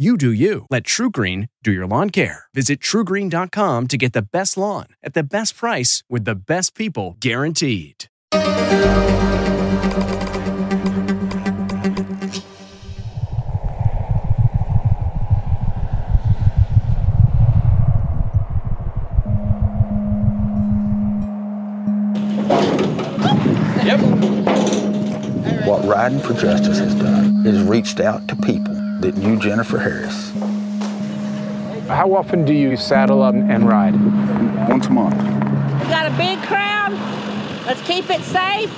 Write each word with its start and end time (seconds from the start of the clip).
You 0.00 0.16
do 0.16 0.30
you. 0.30 0.64
Let 0.70 0.84
TruGreen 0.84 1.48
do 1.64 1.72
your 1.72 1.88
lawn 1.88 2.10
care. 2.10 2.44
Visit 2.54 2.78
trugreen.com 2.78 3.88
to 3.88 3.96
get 3.96 4.12
the 4.12 4.22
best 4.22 4.56
lawn 4.56 4.86
at 5.02 5.12
the 5.14 5.24
best 5.24 5.56
price 5.56 6.04
with 6.08 6.24
the 6.24 6.36
best 6.36 6.76
people 6.76 7.16
guaranteed. 7.18 8.04
Yep. 23.82 24.00
What 25.66 25.84
Riding 25.84 26.20
for 26.20 26.34
Justice 26.34 26.78
has 26.78 26.94
done 26.94 27.44
is 27.44 27.60
reached 27.64 27.98
out 27.98 28.28
to 28.28 28.36
people 28.36 28.77
that 29.00 29.16
knew 29.16 29.38
Jennifer 29.38 29.78
Harris. 29.78 30.32
How 31.88 32.14
often 32.14 32.44
do 32.44 32.52
you 32.52 32.76
saddle 32.76 33.22
up 33.22 33.34
and 33.34 33.66
ride? 33.66 33.94
Once 34.68 34.86
a 34.86 34.90
month. 34.90 35.16
We 35.16 35.88
got 35.88 36.06
a 36.06 36.16
big 36.16 36.38
crowd. 36.42 36.92
Let's 37.64 37.80
keep 37.82 38.10
it 38.10 38.22
safe. 38.22 38.70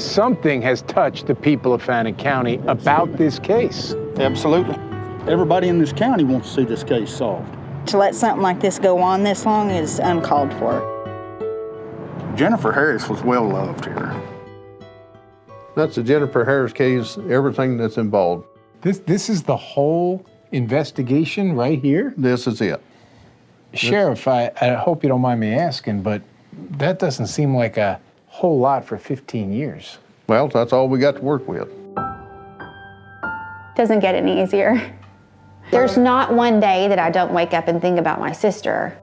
Something 0.00 0.62
has 0.62 0.82
touched 0.82 1.26
the 1.26 1.34
people 1.34 1.74
of 1.74 1.82
Fannin 1.82 2.14
County 2.16 2.60
about 2.66 3.18
this 3.18 3.38
case. 3.38 3.94
Absolutely. 4.16 4.76
Everybody 5.30 5.68
in 5.68 5.78
this 5.78 5.92
county 5.92 6.24
wants 6.24 6.48
to 6.48 6.54
see 6.54 6.64
this 6.64 6.82
case 6.82 7.10
solved. 7.10 7.54
To 7.88 7.98
let 7.98 8.14
something 8.14 8.42
like 8.42 8.60
this 8.60 8.78
go 8.78 8.98
on 8.98 9.22
this 9.22 9.44
long 9.44 9.70
is 9.70 9.98
uncalled 9.98 10.54
for. 10.54 10.80
Jennifer 12.34 12.72
Harris 12.72 13.08
was 13.08 13.22
well 13.22 13.46
loved 13.46 13.84
here. 13.84 14.39
That's 15.74 15.94
the 15.96 16.02
Jennifer 16.02 16.44
Harris 16.44 16.72
case, 16.72 17.18
everything 17.28 17.76
that's 17.76 17.96
involved. 17.96 18.46
This 18.82 18.98
this 19.00 19.28
is 19.28 19.42
the 19.42 19.56
whole 19.56 20.24
investigation 20.52 21.54
right 21.54 21.80
here? 21.80 22.14
This 22.16 22.46
is 22.46 22.60
it. 22.60 22.82
Sheriff, 23.72 24.26
I, 24.26 24.50
I 24.60 24.74
hope 24.74 25.02
you 25.04 25.08
don't 25.08 25.20
mind 25.20 25.40
me 25.40 25.54
asking, 25.54 26.02
but 26.02 26.22
that 26.72 26.98
doesn't 26.98 27.28
seem 27.28 27.54
like 27.54 27.76
a 27.76 28.00
whole 28.26 28.58
lot 28.58 28.84
for 28.84 28.98
15 28.98 29.52
years. 29.52 29.98
Well, 30.26 30.48
that's 30.48 30.72
all 30.72 30.88
we 30.88 30.98
got 30.98 31.16
to 31.16 31.22
work 31.22 31.46
with. 31.46 31.68
Doesn't 33.76 34.00
get 34.00 34.14
any 34.14 34.42
easier. 34.42 34.96
There's 35.70 35.96
not 35.96 36.34
one 36.34 36.58
day 36.58 36.88
that 36.88 36.98
I 36.98 37.10
don't 37.10 37.32
wake 37.32 37.54
up 37.54 37.68
and 37.68 37.80
think 37.80 37.98
about 37.98 38.18
my 38.18 38.32
sister. 38.32 39.00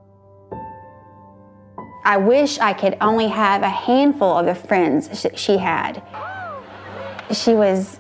I 2.04 2.18
wish 2.18 2.60
I 2.60 2.74
could 2.74 2.98
only 3.00 3.28
have 3.28 3.64
a 3.64 3.70
handful 3.70 4.38
of 4.38 4.46
the 4.46 4.56
friends 4.56 5.10
sh- 5.18 5.40
she 5.40 5.58
had. 5.58 6.02
She 7.32 7.54
was 7.54 8.00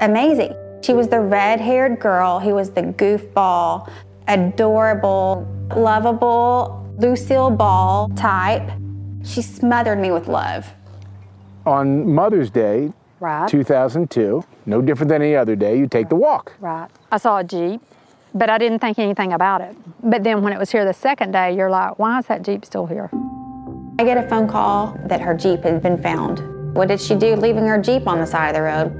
amazing. 0.00 0.54
She 0.82 0.92
was 0.92 1.08
the 1.08 1.20
red 1.20 1.60
haired 1.60 1.98
girl 1.98 2.38
who 2.38 2.54
was 2.54 2.70
the 2.70 2.82
goofball, 2.82 3.90
adorable, 4.28 5.46
lovable, 5.74 6.86
Lucille 6.98 7.50
Ball 7.50 8.08
type. 8.10 8.70
She 9.24 9.42
smothered 9.42 9.98
me 9.98 10.10
with 10.10 10.28
love. 10.28 10.66
On 11.64 12.12
Mother's 12.12 12.50
Day, 12.50 12.92
Right. 13.18 13.48
2002, 13.48 14.44
no 14.66 14.82
different 14.82 15.08
than 15.08 15.22
any 15.22 15.34
other 15.34 15.56
day, 15.56 15.78
you 15.78 15.86
take 15.86 16.10
the 16.10 16.14
walk. 16.14 16.52
Right. 16.60 16.88
I 17.10 17.16
saw 17.16 17.38
a 17.38 17.44
Jeep, 17.44 17.80
but 18.34 18.50
I 18.50 18.58
didn't 18.58 18.80
think 18.80 18.98
anything 18.98 19.32
about 19.32 19.62
it. 19.62 19.74
But 20.02 20.22
then 20.22 20.42
when 20.42 20.52
it 20.52 20.58
was 20.58 20.70
here 20.70 20.84
the 20.84 20.92
second 20.92 21.32
day, 21.32 21.56
you're 21.56 21.70
like, 21.70 21.98
why 21.98 22.18
is 22.18 22.26
that 22.26 22.42
Jeep 22.42 22.64
still 22.66 22.84
here? 22.86 23.08
I 23.98 24.04
get 24.04 24.18
a 24.18 24.28
phone 24.28 24.46
call 24.46 24.98
that 25.06 25.22
her 25.22 25.34
Jeep 25.34 25.62
had 25.62 25.82
been 25.82 26.00
found. 26.02 26.55
What 26.76 26.88
did 26.88 27.00
she 27.00 27.14
do 27.14 27.36
leaving 27.36 27.66
her 27.66 27.78
Jeep 27.80 28.06
on 28.06 28.18
the 28.18 28.26
side 28.26 28.50
of 28.50 28.56
the 28.56 28.60
road? 28.60 28.92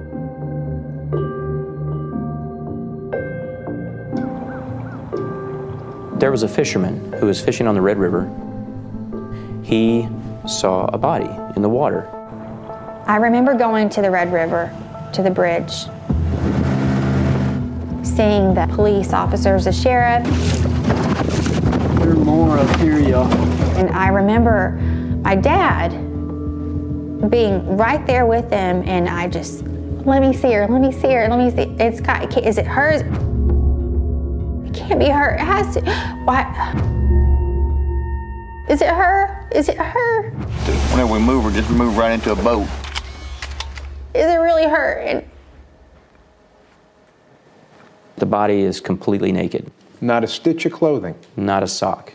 There 6.19 6.31
was 6.31 6.42
a 6.42 6.48
fisherman 6.48 7.12
who 7.12 7.26
was 7.26 7.38
fishing 7.38 7.66
on 7.66 7.75
the 7.75 7.82
Red 7.82 7.98
River. 7.98 8.31
He 9.62 10.09
saw 10.48 10.86
a 10.86 10.97
body 10.97 11.28
in 11.54 11.60
the 11.60 11.69
water. 11.69 12.09
I 13.06 13.16
remember 13.16 13.53
going 13.53 13.91
to 13.91 14.00
the 14.00 14.10
Red 14.10 14.32
River, 14.32 14.72
to 15.12 15.22
the 15.22 15.31
bridge, 15.31 15.82
seeing 18.03 18.54
the 18.54 18.66
police 18.75 19.12
officers, 19.12 19.66
the 19.66 19.72
sheriff. 19.72 20.25
There's 21.98 22.16
more 22.16 22.56
up 22.56 22.81
here, 22.81 22.98
y'all. 22.98 23.31
And 23.76 23.91
I 23.91 24.09
remember 24.09 24.70
my 25.22 25.36
dad 25.36 26.05
being 27.31 27.77
right 27.77 28.06
there 28.06 28.27
with 28.27 28.49
them, 28.50 28.82
and 28.87 29.09
I 29.09 29.28
just, 29.28 29.62
let 29.65 30.21
me 30.22 30.32
see 30.32 30.53
her, 30.53 30.66
let 30.69 30.81
me 30.81 30.93
see 30.93 31.12
her, 31.12 31.28
let 31.28 31.38
me 31.38 31.50
see. 31.50 31.71
It's 31.82 32.00
got, 32.00 32.37
is 32.38 32.59
it 32.59 32.66
hers? 32.66 33.00
It 34.69 34.75
can't 34.75 35.00
be 35.00 35.09
her. 35.09 35.34
It 35.34 35.41
has 35.41 35.75
to. 35.75 35.81
Why? 36.25 36.44
Is 38.69 38.82
it 38.82 38.88
her? 38.88 39.49
Is 39.53 39.69
it 39.69 39.78
her? 39.78 40.30
Whenever 40.91 41.13
we 41.15 41.18
move 41.18 41.45
her, 41.45 41.51
just 41.51 41.71
move 41.71 41.97
right 41.97 42.13
into 42.13 42.33
a 42.33 42.36
boat. 42.36 42.66
Is 44.15 44.27
it 44.33 44.36
really 44.39 44.65
her? 44.69 44.98
And 45.01 45.24
The 48.16 48.27
body 48.27 48.60
is 48.62 48.80
completely 48.80 49.30
naked, 49.33 49.71
Not 50.01 50.24
a 50.24 50.27
stitch 50.27 50.66
of 50.66 50.72
clothing. 50.72 51.15
not 51.36 51.62
a 51.62 51.66
sock. 51.69 52.12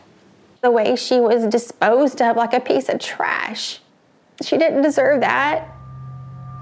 the 0.61 0.69
way 0.71 0.95
she 0.95 1.19
was 1.19 1.45
disposed 1.47 2.21
of 2.21 2.35
like 2.37 2.53
a 2.53 2.59
piece 2.59 2.87
of 2.89 2.99
trash. 2.99 3.79
She 4.41 4.57
didn't 4.57 4.81
deserve 4.81 5.21
that. 5.21 5.75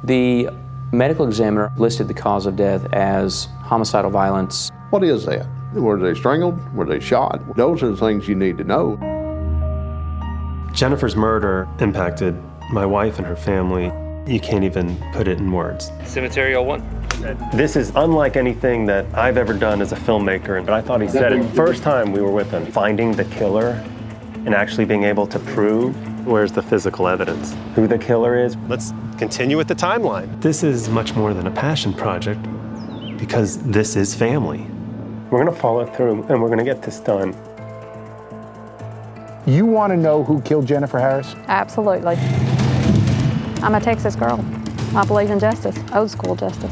The 0.04 0.50
medical 0.92 1.26
examiner 1.28 1.72
listed 1.78 2.08
the 2.08 2.14
cause 2.14 2.46
of 2.46 2.56
death 2.56 2.86
as 2.94 3.46
homicidal 3.62 4.12
violence. 4.12 4.70
What 4.90 5.04
is 5.04 5.26
that? 5.26 5.48
Were 5.74 6.00
they 6.00 6.16
strangled? 6.16 6.58
Were 6.74 6.86
they 6.86 7.00
shot? 7.00 7.56
Those 7.56 7.84
are 7.84 7.90
the 7.90 7.98
things 7.98 8.28
you 8.28 8.36
need 8.36 8.58
to 8.58 8.64
know. 8.64 8.98
Jennifer's 10.74 11.16
murder 11.16 11.68
impacted 11.80 12.36
my 12.72 12.86
wife 12.86 13.18
and 13.18 13.28
her 13.28 13.36
family. 13.36 13.92
You 14.32 14.40
can't 14.40 14.64
even 14.64 14.98
put 15.14 15.28
it 15.28 15.38
in 15.38 15.52
words. 15.52 15.92
Cemetery 16.06 16.56
01. 16.58 16.84
This 17.54 17.76
is 17.76 17.92
unlike 17.96 18.38
anything 18.38 18.86
that 18.86 19.06
I've 19.14 19.38
ever 19.38 19.54
done 19.54 19.82
as 19.82 19.92
a 19.92 19.96
filmmaker, 19.96 20.58
and 20.58 20.70
I 20.70 20.82
thought 20.82 21.02
he 21.02 21.08
said 21.08 21.34
it 21.34 21.44
first 21.50 21.84
time 21.84 22.12
we 22.12 22.22
were 22.22 22.32
with 22.32 22.50
him. 22.50 22.66
Finding 22.68 23.12
the 23.12 23.26
killer 23.26 23.84
and 24.46 24.56
actually 24.56 24.86
being 24.86 25.04
able 25.04 25.28
to 25.28 25.40
prove 25.40 25.96
where's 26.30 26.52
the 26.52 26.62
physical 26.62 27.08
evidence, 27.08 27.56
who 27.74 27.88
the 27.88 27.98
killer 27.98 28.38
is. 28.38 28.56
Let's 28.68 28.94
continue 29.18 29.58
with 29.58 29.68
the 29.68 29.76
timeline. 29.76 30.40
This 30.42 30.64
is 30.64 30.88
much 30.88 31.16
more 31.16 31.34
than 31.34 31.48
a 31.48 31.52
passion 31.52 31.92
project 31.94 32.40
because 33.18 33.58
this 33.64 33.96
is 33.96 34.14
family. 34.14 34.68
We're 35.32 35.44
going 35.44 35.54
to 35.54 35.60
follow 35.60 35.86
through 35.86 36.24
and 36.24 36.42
we're 36.42 36.48
going 36.48 36.60
to 36.60 36.64
get 36.64 36.82
this 36.84 37.00
done. 37.00 37.36
You 39.48 39.66
want 39.66 39.92
to 39.92 39.98
know 39.98 40.24
who 40.24 40.42
killed 40.42 40.68
Jennifer 40.68 41.00
Harris? 41.00 41.34
Absolutely. 41.48 42.16
I'm 43.64 43.74
a 43.74 43.80
Texas 43.80 44.16
girl. 44.16 44.46
I 44.96 45.06
believe 45.06 45.32
in 45.32 45.40
justice, 45.40 45.78
old 45.94 46.12
school 46.12 46.36
justice. 46.36 46.72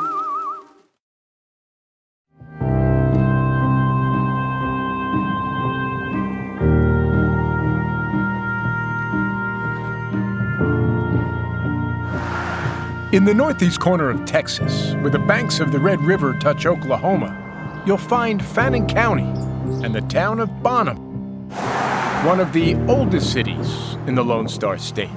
In 13.11 13.25
the 13.25 13.33
northeast 13.33 13.81
corner 13.81 14.09
of 14.09 14.23
Texas, 14.23 14.93
where 15.01 15.09
the 15.09 15.19
banks 15.19 15.59
of 15.59 15.73
the 15.73 15.79
Red 15.79 15.99
River 15.99 16.33
touch 16.35 16.65
Oklahoma, 16.65 17.83
you'll 17.85 17.97
find 17.97 18.41
Fannin 18.41 18.87
County 18.87 19.25
and 19.85 19.93
the 19.93 19.99
town 19.99 20.39
of 20.39 20.63
Bonham, 20.63 21.49
one 22.25 22.39
of 22.39 22.53
the 22.53 22.75
oldest 22.87 23.33
cities 23.33 23.97
in 24.07 24.15
the 24.15 24.23
Lone 24.23 24.47
Star 24.47 24.77
State. 24.77 25.09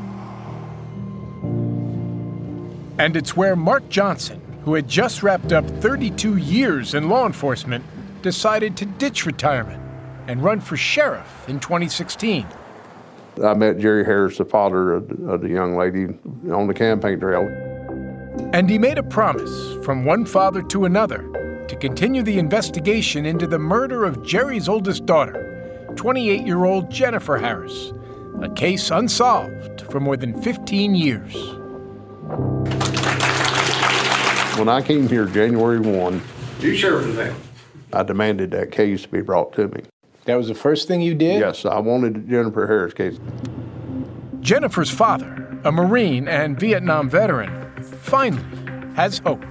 And 2.99 3.17
it's 3.17 3.37
where 3.37 3.55
Mark 3.55 3.89
Johnson, 3.91 4.43
who 4.65 4.75
had 4.75 4.89
just 4.89 5.23
wrapped 5.23 5.53
up 5.53 5.65
32 5.81 6.39
years 6.39 6.95
in 6.95 7.09
law 7.09 7.27
enforcement, 7.27 7.85
decided 8.23 8.77
to 8.79 8.87
ditch 8.87 9.25
retirement 9.25 9.81
and 10.27 10.43
run 10.43 10.61
for 10.61 10.77
sheriff 10.77 11.49
in 11.49 11.61
2016. 11.61 12.45
I 13.41 13.55
met 13.55 13.79
Jerry 13.79 14.05
Harris, 14.05 14.39
the 14.39 14.45
father 14.45 14.95
of, 14.95 15.41
the 15.43 15.49
young 15.49 15.77
lady, 15.77 16.07
on 16.53 16.67
the 16.67 16.75
campaign 16.75 17.21
trail. 17.21 17.49
And 18.53 18.69
he 18.71 18.79
made 18.79 18.99
a 18.99 19.03
promise 19.03 19.85
from 19.85 20.05
one 20.05 20.25
father 20.27 20.63
to 20.63 20.85
another 20.85 21.23
to 21.69 21.77
continue 21.77 22.23
the 22.23 22.39
investigation 22.39 23.27
into 23.27 23.47
the 23.47 23.59
murder 23.59 24.05
of 24.05 24.25
Jerry's 24.25 24.69
oldest 24.69 25.07
daughter, 25.07 25.93
28 25.97 26.47
year 26.47 26.65
old 26.65 26.91
Jennifer 26.91 27.39
Harris, 27.39 27.93
a 28.43 28.49
case 28.51 28.91
unsolved 28.91 29.83
for 29.91 30.01
more 30.01 30.17
than 30.17 30.41
15 30.43 30.95
years. 30.95 31.35
When 34.59 34.69
I 34.69 34.83
came 34.83 35.09
here 35.09 35.27
January 35.27 35.81
1, 35.81 36.23
You 36.61 36.75
sure 36.77 36.99
was 36.99 37.17
that? 37.17 37.35
I 37.93 38.03
demanded 38.03 38.51
that 38.53 38.71
case 38.71 39.03
to 39.03 39.09
be 39.09 39.21
brought 39.21 39.53
to 39.55 39.69
me. 39.69 39.83
That 40.27 40.37
was 40.37 40.49
the 40.49 40.55
first 40.55 40.89
thing 40.89 41.01
you 41.01 41.15
did? 41.15 41.41
Yes, 41.41 41.65
I 41.65 41.79
wanted 41.81 42.15
the 42.15 42.21
Jennifer 42.21 42.67
Harris 42.67 42.95
case. 42.95 43.19
Jennifer's 44.41 44.91
father, 44.91 45.59
a 45.65 45.73
Marine 45.73 46.29
and 46.29 46.59
Vietnam 46.59 47.09
veteran, 47.09 47.64
finally 47.85 48.45
has 48.95 49.19
hope. 49.19 49.45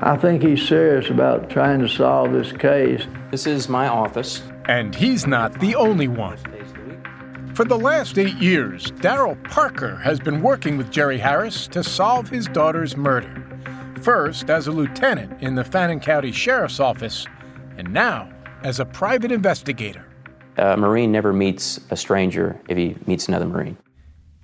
I 0.00 0.16
think 0.16 0.42
he's 0.42 0.66
serious 0.66 1.10
about 1.10 1.48
trying 1.48 1.80
to 1.80 1.88
solve 1.88 2.32
this 2.32 2.52
case. 2.52 3.06
This 3.30 3.46
is 3.46 3.68
my 3.68 3.88
office. 3.88 4.42
And 4.66 4.94
he's 4.94 5.26
not 5.26 5.58
the 5.60 5.74
only 5.74 6.08
one. 6.08 6.38
For 7.54 7.64
the 7.64 7.78
last 7.78 8.18
eight 8.18 8.36
years, 8.36 8.90
Daryl 8.92 9.42
Parker 9.44 9.96
has 9.96 10.18
been 10.18 10.40
working 10.40 10.76
with 10.78 10.90
Jerry 10.90 11.18
Harris 11.18 11.66
to 11.68 11.84
solve 11.84 12.28
his 12.28 12.46
daughter's 12.48 12.96
murder. 12.96 13.44
First 14.00 14.50
as 14.50 14.66
a 14.66 14.72
lieutenant 14.72 15.40
in 15.42 15.54
the 15.54 15.62
Fannin 15.62 16.00
County 16.00 16.32
Sheriff's 16.32 16.80
Office, 16.80 17.26
and 17.76 17.92
now 17.92 18.28
as 18.64 18.80
a 18.80 18.84
private 18.86 19.30
investigator. 19.30 20.06
A 20.56 20.76
Marine 20.76 21.12
never 21.12 21.32
meets 21.32 21.78
a 21.90 21.96
stranger 21.96 22.60
if 22.68 22.76
he 22.76 22.96
meets 23.06 23.28
another 23.28 23.46
Marine. 23.46 23.76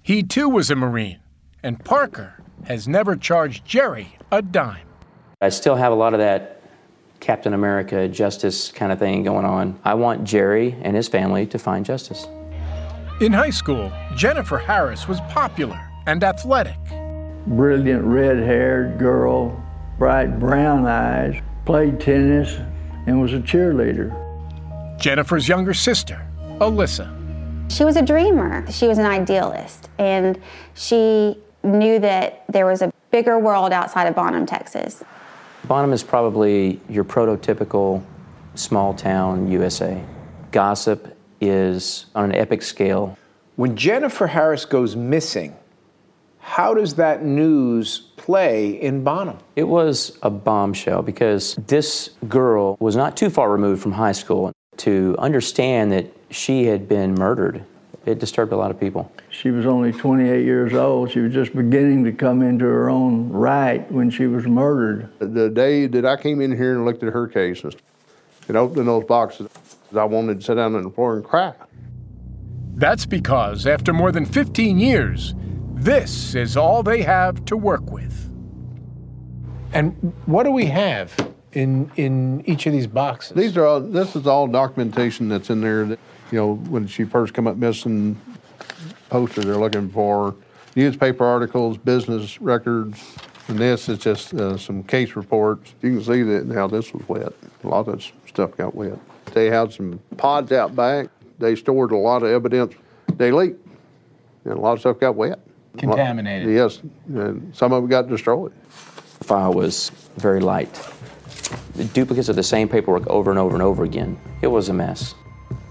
He 0.02 0.22
too 0.22 0.48
was 0.48 0.70
a 0.70 0.76
Marine, 0.76 1.18
and 1.62 1.82
Parker 1.84 2.42
has 2.64 2.88
never 2.88 3.16
charged 3.16 3.64
Jerry 3.64 4.16
a 4.30 4.42
dime. 4.42 4.86
I 5.40 5.48
still 5.50 5.76
have 5.76 5.92
a 5.92 5.94
lot 5.94 6.14
of 6.14 6.20
that 6.20 6.62
Captain 7.20 7.54
America 7.54 8.08
justice 8.08 8.70
kind 8.70 8.92
of 8.92 8.98
thing 8.98 9.22
going 9.22 9.44
on. 9.44 9.78
I 9.84 9.94
want 9.94 10.24
Jerry 10.24 10.76
and 10.82 10.96
his 10.96 11.08
family 11.08 11.46
to 11.46 11.58
find 11.58 11.84
justice. 11.84 12.26
In 13.20 13.32
high 13.32 13.50
school, 13.50 13.92
Jennifer 14.14 14.58
Harris 14.58 15.08
was 15.08 15.20
popular 15.22 15.80
and 16.06 16.22
athletic. 16.22 16.78
Brilliant 17.46 18.04
red 18.04 18.38
haired 18.38 18.98
girl, 18.98 19.60
bright 19.98 20.38
brown 20.38 20.86
eyes, 20.86 21.40
played 21.64 22.00
tennis, 22.00 22.56
and 23.06 23.20
was 23.20 23.32
a 23.32 23.40
cheerleader. 23.40 24.14
Jennifer's 24.98 25.48
younger 25.48 25.74
sister, 25.74 26.24
Alyssa. 26.60 27.14
She 27.70 27.84
was 27.84 27.96
a 27.96 28.02
dreamer. 28.02 28.64
She 28.70 28.88
was 28.88 28.98
an 28.98 29.06
idealist. 29.06 29.88
And 29.98 30.40
she 30.74 31.36
knew 31.62 31.98
that 31.98 32.44
there 32.48 32.66
was 32.66 32.82
a 32.82 32.92
bigger 33.10 33.38
world 33.38 33.72
outside 33.72 34.06
of 34.06 34.14
Bonham, 34.14 34.46
Texas. 34.46 35.02
Bonham 35.64 35.92
is 35.92 36.02
probably 36.02 36.80
your 36.88 37.04
prototypical 37.04 38.02
small 38.54 38.94
town 38.94 39.50
USA. 39.50 40.02
Gossip 40.50 41.16
is 41.40 42.06
on 42.14 42.24
an 42.24 42.34
epic 42.34 42.62
scale. 42.62 43.16
When 43.56 43.76
Jennifer 43.76 44.26
Harris 44.26 44.64
goes 44.64 44.96
missing, 44.96 45.54
how 46.38 46.74
does 46.74 46.94
that 46.94 47.24
news 47.24 48.00
play 48.16 48.70
in 48.70 49.04
Bonham? 49.04 49.38
It 49.56 49.64
was 49.64 50.18
a 50.22 50.30
bombshell 50.30 51.02
because 51.02 51.54
this 51.66 52.10
girl 52.28 52.76
was 52.80 52.96
not 52.96 53.16
too 53.16 53.30
far 53.30 53.50
removed 53.50 53.82
from 53.82 53.92
high 53.92 54.12
school. 54.12 54.52
To 54.78 55.16
understand 55.18 55.90
that 55.90 56.06
she 56.30 56.66
had 56.66 56.88
been 56.88 57.14
murdered, 57.14 57.64
it 58.08 58.18
disturbed 58.18 58.52
a 58.52 58.56
lot 58.56 58.70
of 58.70 58.80
people. 58.80 59.12
She 59.28 59.50
was 59.50 59.66
only 59.66 59.92
28 59.92 60.44
years 60.44 60.72
old. 60.72 61.10
She 61.10 61.20
was 61.20 61.32
just 61.32 61.54
beginning 61.54 62.04
to 62.04 62.12
come 62.12 62.42
into 62.42 62.64
her 62.64 62.88
own 62.88 63.28
right 63.28 63.90
when 63.92 64.10
she 64.10 64.26
was 64.26 64.46
murdered. 64.46 65.10
The 65.18 65.50
day 65.50 65.86
that 65.86 66.06
I 66.06 66.16
came 66.16 66.40
in 66.40 66.56
here 66.56 66.74
and 66.74 66.86
looked 66.86 67.02
at 67.02 67.12
her 67.12 67.28
cases 67.28 67.74
and 68.48 68.56
opened 68.56 68.88
those 68.88 69.04
boxes, 69.04 69.48
I 69.94 70.04
wanted 70.04 70.40
to 70.40 70.44
sit 70.44 70.54
down 70.54 70.74
on 70.74 70.84
the 70.84 70.90
floor 70.90 71.16
and 71.16 71.24
cry. 71.24 71.52
That's 72.76 73.04
because 73.04 73.66
after 73.66 73.92
more 73.92 74.10
than 74.10 74.24
15 74.24 74.78
years, 74.78 75.34
this 75.74 76.34
is 76.34 76.56
all 76.56 76.82
they 76.82 77.02
have 77.02 77.44
to 77.46 77.56
work 77.56 77.90
with. 77.90 78.24
And 79.74 80.14
what 80.24 80.44
do 80.44 80.50
we 80.50 80.66
have 80.66 81.14
in 81.52 81.90
in 81.96 82.42
each 82.46 82.66
of 82.66 82.72
these 82.72 82.86
boxes? 82.86 83.36
These 83.36 83.56
are 83.58 83.66
all, 83.66 83.80
this 83.80 84.16
is 84.16 84.26
all 84.26 84.46
documentation 84.46 85.28
that's 85.28 85.50
in 85.50 85.60
there 85.60 85.84
that, 85.84 85.98
you 86.30 86.38
know, 86.38 86.54
when 86.54 86.86
she 86.86 87.04
first 87.04 87.34
come 87.34 87.46
up 87.46 87.56
missing, 87.56 88.20
posters 89.10 89.44
they're 89.44 89.56
looking 89.56 89.88
for, 89.90 90.34
newspaper 90.76 91.24
articles, 91.24 91.78
business 91.78 92.40
records, 92.40 93.02
and 93.48 93.58
this 93.58 93.88
is 93.88 93.98
just 93.98 94.34
uh, 94.34 94.56
some 94.58 94.82
case 94.82 95.16
reports. 95.16 95.74
You 95.82 95.96
can 95.96 96.04
see 96.04 96.22
that 96.22 96.46
now 96.46 96.66
this 96.66 96.92
was 96.92 97.08
wet. 97.08 97.32
A 97.64 97.68
lot 97.68 97.88
of 97.88 97.96
this 97.96 98.12
stuff 98.26 98.56
got 98.56 98.74
wet. 98.74 98.98
They 99.32 99.46
had 99.46 99.72
some 99.72 100.00
pods 100.16 100.52
out 100.52 100.76
back. 100.76 101.08
They 101.38 101.56
stored 101.56 101.92
a 101.92 101.96
lot 101.96 102.22
of 102.22 102.30
evidence. 102.30 102.74
They 103.14 103.32
leaked, 103.32 103.66
and 104.44 104.54
a 104.54 104.60
lot 104.60 104.72
of 104.72 104.80
stuff 104.80 105.00
got 105.00 105.14
wet. 105.14 105.40
Contaminated. 105.76 106.52
Yes, 106.52 106.80
and 107.08 107.54
some 107.54 107.72
of 107.72 107.84
it 107.84 107.90
got 107.90 108.08
destroyed. 108.08 108.52
The 109.18 109.24
file 109.24 109.52
was 109.52 109.90
very 110.16 110.40
light. 110.40 110.72
The 111.74 111.84
duplicates 111.84 112.28
of 112.28 112.36
the 112.36 112.42
same 112.42 112.68
paperwork 112.68 113.06
over 113.06 113.30
and 113.30 113.38
over 113.38 113.54
and 113.54 113.62
over 113.62 113.84
again. 113.84 114.18
It 114.42 114.48
was 114.48 114.68
a 114.68 114.74
mess. 114.74 115.14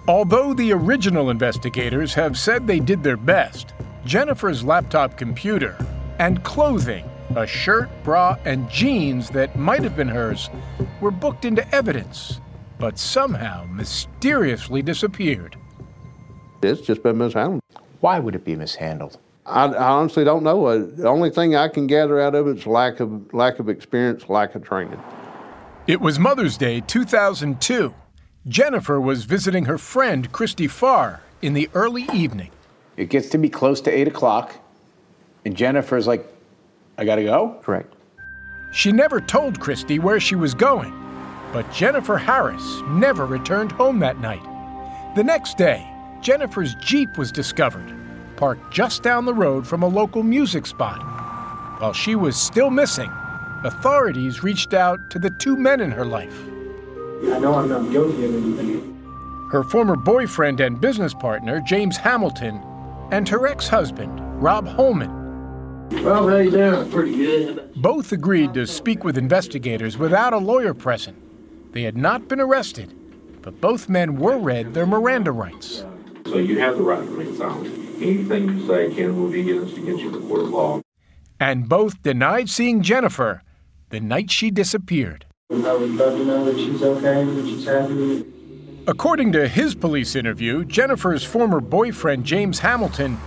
Although 0.08 0.54
the 0.54 0.72
original 0.72 1.30
investigators 1.30 2.14
have 2.14 2.38
said 2.38 2.66
they 2.66 2.80
did 2.80 3.04
their 3.04 3.18
best, 3.18 3.74
Jennifer's 4.06 4.64
laptop 4.64 5.18
computer 5.18 5.76
and 6.20 6.42
clothing, 6.46 7.10
a 7.36 7.46
shirt, 7.46 7.90
bra, 8.06 8.38
and 8.46 8.70
jeans 8.70 9.30
that 9.32 9.58
might 9.58 9.84
have 9.84 9.98
been 9.98 10.08
hers, 10.08 10.50
were 11.02 11.12
booked 11.12 11.44
into 11.44 11.76
evidence, 11.76 12.40
but 12.80 12.98
somehow 12.98 13.66
mysteriously 13.66 14.82
disappeared. 14.82 15.58
It's 16.64 16.80
just 16.80 17.04
been 17.04 17.18
mishandled. 17.18 17.62
Why 18.00 18.20
would 18.20 18.34
it 18.34 18.46
be 18.46 18.56
mishandled? 18.56 19.18
I, 19.46 19.66
I 19.66 19.90
honestly 19.90 20.24
don't 20.24 20.44
know. 20.44 20.68
Uh, 20.68 20.86
the 20.90 21.10
only 21.10 21.32
thing 21.32 21.58
I 21.58 21.68
can 21.68 21.86
gather 21.86 22.22
out 22.22 22.34
of 22.34 22.48
it 22.48 22.60
is 22.60 22.66
lack 22.66 23.02
of 23.02 23.34
lack 23.34 23.60
of 23.60 23.68
experience, 23.68 24.30
lack 24.30 24.56
of 24.56 24.64
training. 24.64 25.02
It 25.86 26.00
was 26.00 26.18
Mother's 26.18 26.58
Day 26.58 26.80
2002. 26.80 27.94
Jennifer 28.48 29.02
was 29.02 29.26
visiting 29.26 29.66
her 29.66 29.78
friend 29.78 30.32
Christy 30.32 30.68
Farr 30.68 31.22
in 31.42 31.54
the 31.54 31.70
early 31.74 32.08
evening. 32.14 32.50
It 32.96 33.10
gets 33.10 33.28
to 33.30 33.38
be 33.38 33.50
close 33.50 33.82
to 33.82 33.92
8 33.92 34.08
o'clock, 34.08 34.56
and 35.44 35.56
Jennifer's 35.56 36.08
like, 36.08 36.26
I 36.98 37.04
gotta 37.04 37.24
go? 37.24 37.60
Correct. 37.62 37.94
She 38.72 38.94
never 38.94 39.20
told 39.20 39.60
Christy 39.60 40.00
where 40.00 40.22
she 40.22 40.36
was 40.36 40.54
going, 40.54 40.94
but 41.52 41.70
Jennifer 41.74 42.18
Harris 42.18 42.82
never 42.88 43.26
returned 43.26 43.74
home 43.74 44.00
that 44.00 44.20
night. 44.20 44.44
The 45.16 45.24
next 45.24 45.58
day, 45.58 45.86
Jennifer's 46.22 46.74
Jeep 46.76 47.18
was 47.18 47.34
discovered, 47.34 47.94
parked 48.38 48.74
just 48.74 49.04
down 49.04 49.26
the 49.26 49.34
road 49.34 49.68
from 49.68 49.84
a 49.84 49.88
local 49.88 50.24
music 50.24 50.66
spot. 50.66 51.02
While 51.82 51.94
she 51.94 52.16
was 52.16 52.38
still 52.38 52.70
missing, 52.70 53.12
authorities 53.66 54.42
reached 54.42 54.74
out 54.74 55.10
to 55.10 55.20
the 55.20 55.32
two 55.32 55.58
men 55.58 55.82
in 55.82 55.92
her 55.92 56.06
life. 56.06 56.40
I 57.24 57.40
know 57.40 57.56
I'm 57.56 57.70
not 57.70 57.92
guilty 57.92 58.26
of 58.26 58.36
anything. 58.36 59.48
Her 59.52 59.64
former 59.64 59.96
boyfriend 59.96 60.60
and 60.60 60.80
business 60.80 61.14
partner, 61.14 61.62
James 61.62 61.98
Hamilton, 61.98 62.62
and 63.12 63.28
her 63.30 63.48
ex 63.48 63.68
husband, 63.68 64.20
Rob 64.42 64.68
Holman. 64.68 65.18
Well, 66.04 66.28
how 66.28 66.38
you 66.38 66.52
doing? 66.52 66.92
Pretty 66.92 67.16
good. 67.16 67.74
Both 67.78 68.12
agreed 68.12 68.54
to 68.56 68.68
speak 68.68 69.04
with 69.04 69.18
investigators 69.18 69.98
without 69.98 70.34
a 70.34 70.38
lawyer 70.38 70.74
present. 70.74 71.18
They 71.74 71.84
had 71.84 71.96
not 71.96 72.28
been 72.28 72.42
arrested, 72.42 72.94
but 73.42 73.62
both 73.62 73.88
men 73.88 74.18
were 74.18 74.38
read 74.38 74.74
their 74.74 74.86
Miranda 74.86 75.32
rights. 75.32 75.86
So 76.26 76.38
you 76.38 76.60
have 76.60 76.78
the 76.78 76.84
right 76.84 77.00
to 77.00 77.10
remain 77.10 77.38
silent. 77.38 77.74
Anything 78.02 78.50
you 78.50 78.68
say 78.68 78.94
can 78.94 79.22
will 79.22 79.32
be 79.32 79.42
used 79.42 79.78
against 79.78 80.04
you 80.04 80.10
in 80.10 80.22
the 80.22 80.28
court 80.28 80.42
of 80.42 80.50
law. 80.50 80.82
And 81.40 81.70
both 81.70 82.04
denied 82.04 82.50
seeing 82.50 82.82
Jennifer 82.82 83.44
the 83.90 84.02
night 84.02 84.30
she 84.30 84.52
disappeared. 84.52 85.27
I 85.50 85.74
would 85.74 85.92
love 85.92 86.18
to 86.18 86.26
know 86.26 86.44
that 86.44 86.58
she's 86.58 86.84
okay, 86.84 87.24
that 87.24 87.46
she's 87.46 87.66
happy. 87.66 88.26
According 88.86 89.32
to 89.32 89.48
his 89.48 89.76
police 89.76 90.16
interview, 90.16 90.66
Jennifer's 90.66 91.24
former 91.24 91.62
boyfriend, 91.62 92.26
James 92.26 92.60
Hamilton, 92.60 93.18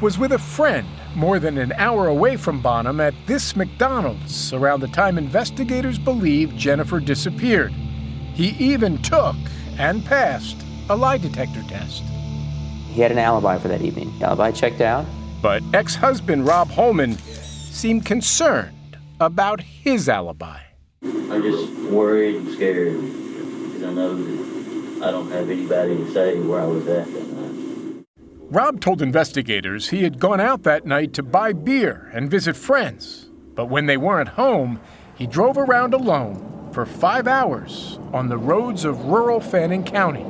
was 0.00 0.18
with 0.18 0.32
a 0.32 0.38
friend 0.38 0.88
more 1.14 1.38
than 1.38 1.58
an 1.58 1.72
hour 1.72 2.06
away 2.08 2.38
from 2.38 2.62
Bonham 2.62 2.98
at 2.98 3.12
this 3.26 3.56
McDonald's 3.56 4.54
around 4.54 4.80
the 4.80 4.88
time 4.88 5.18
investigators 5.18 5.98
believe 5.98 6.56
Jennifer 6.56 6.98
disappeared. 6.98 7.72
He 7.72 8.48
even 8.58 9.00
took 9.02 9.36
and 9.78 10.02
passed 10.04 10.62
a 10.88 10.96
lie 10.96 11.18
detector 11.18 11.62
test. 11.64 12.02
He 12.88 13.02
had 13.02 13.12
an 13.12 13.18
alibi 13.18 13.58
for 13.58 13.68
that 13.68 13.82
evening. 13.82 14.18
The 14.18 14.26
alibi 14.26 14.50
checked 14.50 14.80
out. 14.80 15.04
But 15.42 15.62
ex 15.74 15.94
husband 15.94 16.46
Rob 16.46 16.70
Holman 16.70 17.18
seemed 17.18 18.06
concerned 18.06 18.96
about 19.20 19.60
his 19.60 20.08
alibi. 20.08 20.65
I'm 21.30 21.42
just 21.42 21.72
worried 21.90 22.36
and 22.36 22.52
scared 22.52 23.00
because 23.00 23.82
I 23.82 23.92
know 23.92 24.14
that 24.14 25.06
I 25.06 25.10
don't 25.10 25.30
have 25.30 25.50
anybody 25.50 25.96
to 25.96 26.12
say 26.12 26.38
where 26.40 26.60
I 26.60 26.66
was 26.66 26.86
at 26.88 27.06
that 27.12 27.32
night. 27.32 28.04
Rob 28.48 28.80
told 28.80 29.02
investigators 29.02 29.88
he 29.88 30.02
had 30.04 30.18
gone 30.18 30.40
out 30.40 30.62
that 30.62 30.86
night 30.86 31.12
to 31.14 31.22
buy 31.22 31.52
beer 31.52 32.10
and 32.14 32.30
visit 32.30 32.56
friends. 32.56 33.28
But 33.54 33.66
when 33.66 33.86
they 33.86 33.96
weren't 33.96 34.30
home, 34.30 34.80
he 35.16 35.26
drove 35.26 35.58
around 35.58 35.94
alone 35.94 36.70
for 36.72 36.86
five 36.86 37.26
hours 37.26 37.98
on 38.12 38.28
the 38.28 38.38
roads 38.38 38.84
of 38.84 39.04
rural 39.04 39.40
Fannin 39.40 39.82
County. 39.82 40.24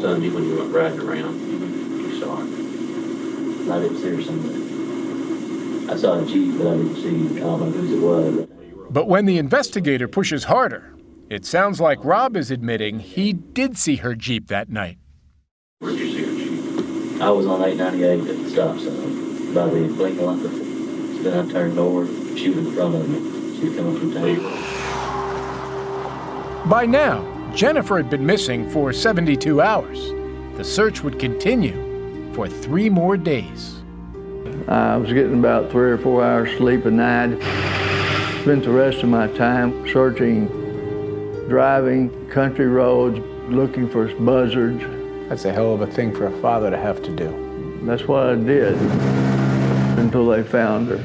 Sunday 0.00 0.30
when 0.30 0.44
you 0.44 0.58
went 0.58 0.74
riding 0.74 1.00
around, 1.00 1.38
you 1.40 2.18
saw 2.18 2.42
it. 2.42 3.70
I 3.70 3.80
didn't 3.80 3.98
see 3.98 4.10
her 4.10 4.22
Sunday. 4.22 5.92
I 5.92 5.96
saw 5.96 6.18
a 6.18 6.26
Jeep, 6.26 6.58
but 6.58 6.66
I 6.66 6.76
didn't 6.76 6.96
see, 6.96 7.36
I 7.36 7.40
don't 7.40 7.60
know 7.60 7.70
whose 7.70 7.92
it 7.92 8.00
was. 8.00 8.48
But 8.90 9.06
when 9.06 9.26
the 9.26 9.36
investigator 9.36 10.08
pushes 10.08 10.44
harder, 10.44 10.94
it 11.28 11.44
sounds 11.44 11.78
like 11.78 12.02
Rob 12.02 12.36
is 12.36 12.50
admitting 12.50 13.00
he 13.00 13.34
did 13.34 13.76
see 13.76 13.96
her 13.96 14.14
Jeep 14.14 14.48
that 14.48 14.70
night. 14.70 14.96
Where'd 15.80 15.98
you 15.98 16.10
see 16.10 16.24
her 16.24 16.32
Jeep? 17.12 17.22
I 17.22 17.30
was 17.30 17.46
on 17.46 17.62
898 17.62 18.30
at 18.30 18.44
the 18.44 18.50
stop 18.50 18.78
sign 18.78 19.52
by 19.52 19.66
the 19.68 19.88
blinking 19.88 20.24
light. 20.24 20.40
So 20.40 21.22
then 21.30 21.48
I 21.48 21.52
turned 21.52 21.76
north. 21.76 22.38
She 22.38 22.48
was 22.48 22.58
in 22.66 22.72
front 22.72 22.94
of 22.94 23.06
me. 23.08 23.58
She 23.58 23.68
was 23.68 23.76
coming 23.76 23.98
from 23.98 24.14
town. 24.14 24.36
By 26.70 26.86
now, 26.86 27.52
Jennifer 27.54 27.98
had 27.98 28.08
been 28.08 28.24
missing 28.24 28.70
for 28.70 28.92
72 28.92 29.60
hours. 29.60 29.98
The 30.56 30.64
search 30.64 31.02
would 31.02 31.18
continue 31.18 32.32
for 32.32 32.48
three 32.48 32.88
more 32.88 33.18
days. 33.18 33.74
I 34.66 34.96
was 34.96 35.12
getting 35.12 35.38
about 35.38 35.70
three 35.70 35.90
or 35.90 35.98
four 35.98 36.24
hours 36.24 36.56
sleep 36.56 36.86
a 36.86 36.90
night. 36.90 37.38
Spent 38.42 38.64
the 38.64 38.70
rest 38.70 39.02
of 39.02 39.08
my 39.08 39.26
time 39.28 39.86
searching, 39.88 40.46
driving 41.48 42.28
country 42.30 42.66
roads, 42.66 43.18
looking 43.48 43.90
for 43.90 44.06
buzzards. 44.14 44.82
That's 45.28 45.44
a 45.44 45.52
hell 45.52 45.74
of 45.74 45.82
a 45.82 45.86
thing 45.86 46.14
for 46.14 46.26
a 46.26 46.40
father 46.40 46.70
to 46.70 46.76
have 46.76 47.02
to 47.02 47.14
do. 47.14 47.80
That's 47.82 48.04
what 48.04 48.26
I 48.28 48.34
did 48.36 48.74
until 49.98 50.26
they 50.26 50.42
found 50.42 50.88
her. 50.88 51.04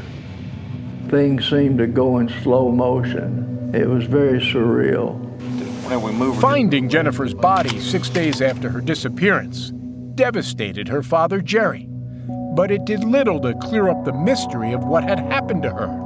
Things 1.10 1.50
seemed 1.50 1.80
to 1.80 1.88
go 1.88 2.20
in 2.20 2.30
slow 2.44 2.72
motion. 2.72 3.72
It 3.74 3.90
was 3.90 4.06
very 4.06 4.40
surreal. 4.40 5.20
Finding 6.40 6.88
Jennifer's 6.88 7.34
body 7.34 7.80
six 7.80 8.10
days 8.10 8.42
after 8.42 8.70
her 8.70 8.80
disappearance 8.80 9.72
devastated 10.16 10.88
her 10.88 11.04
father, 11.04 11.42
Jerry. 11.42 11.88
But 12.56 12.72
it 12.72 12.86
did 12.86 13.04
little 13.04 13.40
to 13.42 13.54
clear 13.56 13.90
up 13.90 14.06
the 14.06 14.14
mystery 14.14 14.72
of 14.72 14.84
what 14.86 15.04
had 15.04 15.20
happened 15.20 15.64
to 15.64 15.72
her. 15.72 16.03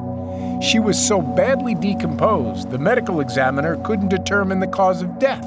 She 0.61 0.79
was 0.79 0.97
so 0.97 1.21
badly 1.21 1.75
decomposed, 1.75 2.71
the 2.71 2.79
medical 2.79 3.19
examiner 3.19 3.77
couldn't 3.83 4.09
determine 4.09 4.59
the 4.59 4.67
cause 4.67 5.01
of 5.01 5.19
death. 5.19 5.45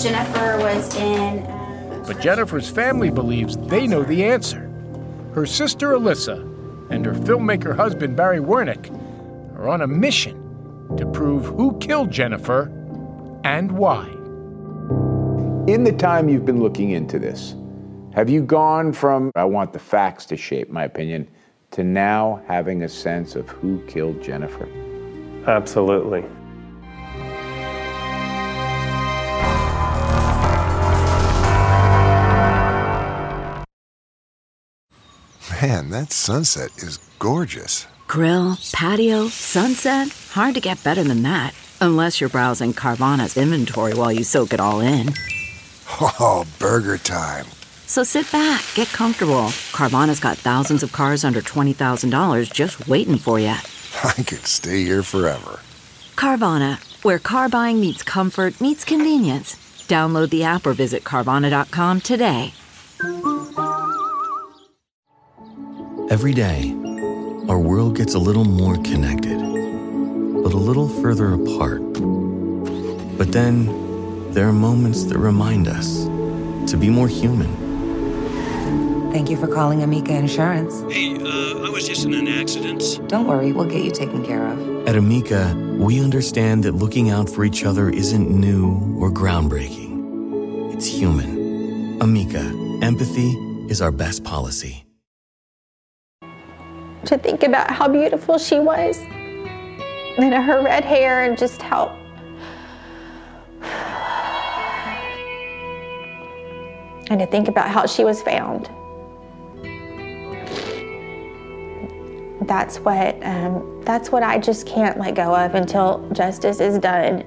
Jennifer 0.00 0.58
was 0.58 0.94
in. 0.96 1.38
Uh, 1.38 2.04
but 2.06 2.20
Jennifer's 2.20 2.68
family 2.68 3.10
believes 3.10 3.56
they 3.56 3.86
know 3.86 4.02
the 4.02 4.22
answer. 4.22 4.70
Her 5.34 5.46
sister 5.46 5.92
Alyssa 5.92 6.40
and 6.90 7.04
her 7.06 7.14
filmmaker 7.14 7.74
husband 7.74 8.16
Barry 8.16 8.38
Wernick 8.38 8.90
are 9.56 9.68
on 9.68 9.80
a 9.82 9.86
mission 9.86 10.36
to 10.96 11.06
prove 11.06 11.46
who 11.46 11.76
killed 11.78 12.10
Jennifer 12.10 12.70
and 13.44 13.72
why. 13.72 14.06
In 15.68 15.84
the 15.84 15.92
time 15.92 16.28
you've 16.28 16.46
been 16.46 16.60
looking 16.60 16.90
into 16.90 17.18
this, 17.18 17.54
have 18.14 18.28
you 18.28 18.42
gone 18.42 18.92
from, 18.92 19.30
I 19.34 19.44
want 19.44 19.72
the 19.72 19.78
facts 19.78 20.26
to 20.26 20.36
shape 20.36 20.70
my 20.70 20.84
opinion, 20.84 21.28
to 21.78 21.84
now 21.84 22.42
having 22.48 22.82
a 22.82 22.88
sense 22.88 23.36
of 23.36 23.48
who 23.48 23.80
killed 23.86 24.20
Jennifer? 24.20 24.68
Absolutely. 25.46 26.22
Man, 35.62 35.90
that 35.90 36.10
sunset 36.10 36.76
is 36.78 36.98
gorgeous. 37.20 37.86
Grill, 38.08 38.58
patio, 38.72 39.28
sunset. 39.28 40.08
Hard 40.32 40.56
to 40.56 40.60
get 40.60 40.82
better 40.82 41.04
than 41.04 41.22
that. 41.22 41.54
Unless 41.80 42.20
you're 42.20 42.28
browsing 42.28 42.72
Carvana's 42.72 43.36
inventory 43.36 43.94
while 43.94 44.10
you 44.10 44.24
soak 44.24 44.52
it 44.52 44.58
all 44.58 44.80
in. 44.80 45.14
Oh, 46.00 46.44
burger 46.58 46.98
time. 46.98 47.46
So 47.88 48.04
sit 48.04 48.30
back, 48.30 48.62
get 48.74 48.88
comfortable. 48.88 49.48
Carvana's 49.72 50.20
got 50.20 50.36
thousands 50.36 50.82
of 50.82 50.92
cars 50.92 51.24
under 51.24 51.40
$20,000 51.40 52.52
just 52.52 52.86
waiting 52.86 53.16
for 53.16 53.38
you. 53.40 53.48
I 54.04 54.12
could 54.12 54.46
stay 54.46 54.84
here 54.84 55.02
forever. 55.02 55.60
Carvana, 56.14 56.78
where 57.02 57.18
car 57.18 57.48
buying 57.48 57.80
meets 57.80 58.02
comfort, 58.02 58.60
meets 58.60 58.84
convenience. 58.84 59.56
Download 59.88 60.28
the 60.28 60.44
app 60.44 60.66
or 60.66 60.74
visit 60.74 61.02
Carvana.com 61.02 62.02
today. 62.02 62.52
Every 66.10 66.34
day, 66.34 66.76
our 67.48 67.58
world 67.58 67.96
gets 67.96 68.12
a 68.14 68.18
little 68.18 68.44
more 68.44 68.76
connected, 68.76 69.38
but 69.38 70.52
a 70.52 70.58
little 70.58 70.90
further 71.00 71.32
apart. 71.32 71.80
But 73.16 73.32
then, 73.32 74.32
there 74.32 74.46
are 74.46 74.52
moments 74.52 75.04
that 75.04 75.16
remind 75.16 75.68
us 75.68 76.04
to 76.70 76.76
be 76.76 76.90
more 76.90 77.08
human. 77.08 77.67
Thank 79.18 79.30
you 79.30 79.36
for 79.36 79.48
calling 79.48 79.82
Amica 79.82 80.14
Insurance. 80.14 80.80
Hey, 80.94 81.16
uh, 81.16 81.66
I 81.66 81.70
was 81.70 81.88
just 81.88 82.04
in 82.04 82.14
an 82.14 82.28
accident. 82.28 83.00
Don't 83.08 83.26
worry, 83.26 83.50
we'll 83.50 83.68
get 83.68 83.82
you 83.82 83.90
taken 83.90 84.24
care 84.24 84.46
of. 84.46 84.86
At 84.86 84.94
Amica, 84.94 85.56
we 85.76 86.00
understand 86.00 86.62
that 86.62 86.76
looking 86.76 87.10
out 87.10 87.28
for 87.28 87.44
each 87.44 87.64
other 87.64 87.90
isn't 87.90 88.30
new 88.30 88.96
or 88.96 89.10
groundbreaking. 89.10 90.72
It's 90.72 90.86
human. 90.86 92.00
Amica, 92.00 92.44
empathy 92.80 93.30
is 93.68 93.82
our 93.82 93.90
best 93.90 94.22
policy. 94.22 94.84
To 97.06 97.18
think 97.18 97.42
about 97.42 97.72
how 97.72 97.88
beautiful 97.88 98.38
she 98.38 98.60
was 98.60 98.98
and 100.16 100.32
her 100.32 100.62
red 100.62 100.84
hair 100.84 101.24
and 101.24 101.36
just 101.36 101.60
how 101.60 101.88
and 107.10 107.18
to 107.18 107.26
think 107.26 107.48
about 107.48 107.68
how 107.68 107.84
she 107.84 108.04
was 108.04 108.22
found. 108.22 108.70
That's 112.48 112.78
what 112.78 113.22
um, 113.24 113.82
that's 113.84 114.10
what 114.10 114.22
I 114.22 114.38
just 114.38 114.66
can't 114.66 114.98
let 114.98 115.14
go 115.14 115.36
of 115.36 115.54
until 115.54 116.08
justice 116.12 116.60
is 116.60 116.78
done. 116.78 117.20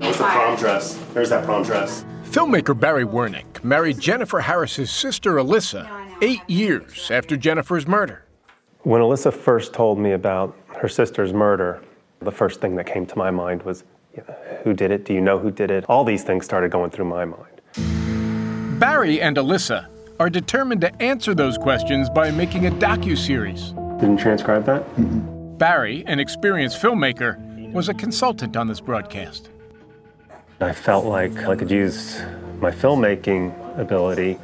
What's 0.00 0.18
the 0.18 0.24
prom 0.24 0.56
dress? 0.56 0.98
There's 1.14 1.30
that 1.30 1.44
prom 1.44 1.62
dress. 1.62 2.04
Filmmaker 2.24 2.78
Barry 2.78 3.04
Wernick 3.04 3.62
married 3.62 4.00
Jennifer 4.00 4.40
Harris's 4.40 4.90
sister 4.90 5.34
Alyssa 5.34 5.88
eight 6.20 6.42
years 6.48 7.12
after 7.12 7.36
Jennifer's 7.36 7.86
murder. 7.86 8.24
When 8.80 9.00
Alyssa 9.00 9.32
first 9.32 9.72
told 9.72 10.00
me 10.00 10.12
about 10.12 10.56
her 10.80 10.88
sister's 10.88 11.32
murder, 11.32 11.80
the 12.18 12.32
first 12.32 12.60
thing 12.60 12.74
that 12.74 12.86
came 12.86 13.06
to 13.06 13.16
my 13.16 13.30
mind 13.30 13.62
was, 13.62 13.84
who 14.64 14.74
did 14.74 14.90
it? 14.90 15.04
Do 15.04 15.14
you 15.14 15.20
know 15.20 15.38
who 15.38 15.52
did 15.52 15.70
it? 15.70 15.84
All 15.88 16.02
these 16.02 16.24
things 16.24 16.44
started 16.44 16.72
going 16.72 16.90
through 16.90 17.04
my 17.04 17.24
mind. 17.24 18.80
Barry 18.80 19.20
and 19.20 19.36
Alyssa 19.36 19.86
are 20.18 20.28
determined 20.28 20.80
to 20.80 21.02
answer 21.02 21.34
those 21.34 21.56
questions 21.56 22.10
by 22.10 22.32
making 22.32 22.66
a 22.66 22.70
docu-series. 22.72 23.74
Didn't 24.04 24.18
transcribe 24.18 24.66
that? 24.66 24.82
Mm-hmm. 24.96 25.56
Barry, 25.56 26.04
an 26.06 26.20
experienced 26.20 26.76
filmmaker, 26.76 27.72
was 27.72 27.88
a 27.88 27.94
consultant 27.94 28.54
on 28.54 28.68
this 28.68 28.78
broadcast. 28.78 29.48
I 30.60 30.74
felt 30.74 31.06
like 31.06 31.34
I 31.44 31.56
could 31.56 31.70
use 31.70 32.20
my 32.58 32.70
filmmaking 32.70 33.78
ability 33.78 34.38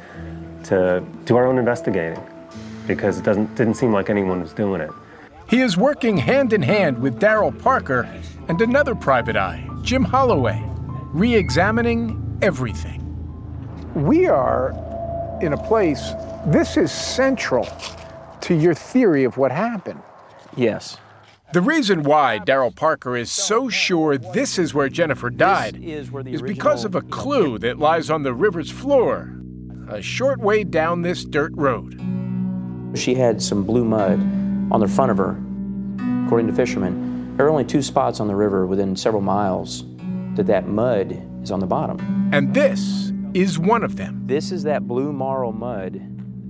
to 0.63 1.05
do 1.25 1.37
our 1.37 1.45
own 1.45 1.59
investigating 1.59 2.19
because 2.87 3.19
it 3.19 3.23
doesn't 3.23 3.53
didn't 3.53 3.75
seem 3.75 3.93
like 3.93 4.09
anyone 4.09 4.41
was 4.41 4.51
doing 4.51 4.81
it. 4.81 4.89
He 5.47 5.61
is 5.61 5.77
working 5.77 6.17
hand 6.17 6.53
in 6.53 6.63
hand 6.63 6.97
with 6.97 7.19
Daryl 7.19 7.53
Parker 7.61 8.09
and 8.47 8.59
another 8.61 8.95
private 8.95 9.35
eye, 9.35 9.63
Jim 9.83 10.03
Holloway, 10.03 10.59
re 11.13 11.35
examining 11.35 12.39
everything. 12.41 12.99
We 13.93 14.25
are 14.25 14.71
in 15.43 15.53
a 15.53 15.67
place, 15.67 16.13
this 16.47 16.77
is 16.77 16.91
central 16.91 17.67
to 18.41 18.55
your 18.55 18.73
theory 18.73 19.23
of 19.23 19.37
what 19.37 19.51
happened. 19.51 20.01
Yes. 20.55 20.97
The 21.53 21.61
reason 21.61 22.03
why 22.03 22.39
Daryl 22.39 22.73
Parker 22.73 23.17
is 23.17 23.29
so 23.29 23.67
sure 23.67 24.17
this 24.17 24.57
is 24.57 24.73
where 24.73 24.87
Jennifer 24.87 25.29
died 25.29 25.77
is, 25.83 26.09
is 26.25 26.41
because 26.41 26.85
of 26.85 26.95
a 26.95 27.01
clue 27.01 27.59
that 27.59 27.77
lies 27.77 28.09
on 28.09 28.23
the 28.23 28.33
river's 28.33 28.71
floor, 28.71 29.35
a 29.89 30.01
short 30.01 30.39
way 30.39 30.63
down 30.63 31.01
this 31.01 31.25
dirt 31.25 31.51
road. 31.55 31.99
She 32.97 33.15
had 33.15 33.41
some 33.41 33.63
blue 33.63 33.83
mud 33.83 34.19
on 34.71 34.79
the 34.79 34.87
front 34.87 35.11
of 35.11 35.17
her. 35.17 35.31
According 36.25 36.47
to 36.47 36.53
fishermen, 36.53 37.35
there 37.35 37.45
are 37.45 37.49
only 37.49 37.65
two 37.65 37.81
spots 37.81 38.21
on 38.21 38.27
the 38.27 38.35
river 38.35 38.65
within 38.65 38.95
several 38.95 39.21
miles 39.21 39.83
that 40.35 40.47
that 40.47 40.67
mud 40.67 41.21
is 41.43 41.51
on 41.51 41.59
the 41.59 41.67
bottom. 41.67 42.29
And 42.31 42.53
this 42.53 43.11
is 43.33 43.59
one 43.59 43.83
of 43.83 43.97
them. 43.97 44.21
This 44.25 44.53
is 44.53 44.63
that 44.63 44.87
blue 44.87 45.11
marl 45.11 45.51
mud 45.51 46.01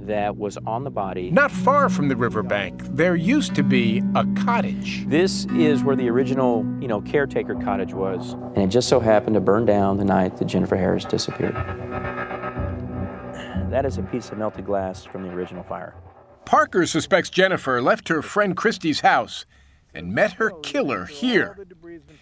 that 0.07 0.37
was 0.37 0.57
on 0.65 0.83
the 0.83 0.89
body. 0.89 1.31
Not 1.31 1.51
far 1.51 1.89
from 1.89 2.07
the 2.07 2.15
riverbank, 2.15 2.81
there 2.95 3.15
used 3.15 3.55
to 3.55 3.63
be 3.63 4.01
a 4.15 4.25
cottage. 4.43 5.05
This 5.07 5.45
is 5.55 5.83
where 5.83 5.95
the 5.95 6.09
original, 6.09 6.65
you 6.79 6.87
know, 6.87 7.01
caretaker 7.01 7.55
cottage 7.55 7.93
was. 7.93 8.33
And 8.33 8.59
it 8.59 8.67
just 8.67 8.89
so 8.89 8.99
happened 8.99 9.35
to 9.35 9.41
burn 9.41 9.65
down 9.65 9.97
the 9.97 10.05
night 10.05 10.37
that 10.37 10.45
Jennifer 10.45 10.75
Harris 10.75 11.05
disappeared. 11.05 11.55
That 13.69 13.85
is 13.85 13.97
a 13.97 14.03
piece 14.03 14.29
of 14.31 14.37
melted 14.37 14.65
glass 14.65 15.05
from 15.05 15.23
the 15.23 15.29
original 15.29 15.63
fire. 15.63 15.95
Parker 16.45 16.85
suspects 16.85 17.29
Jennifer 17.29 17.81
left 17.81 18.09
her 18.09 18.21
friend 18.21 18.57
Christie's 18.57 18.99
house 19.01 19.45
and 19.93 20.13
met 20.13 20.33
her 20.33 20.51
killer 20.61 21.05
here. 21.05 21.57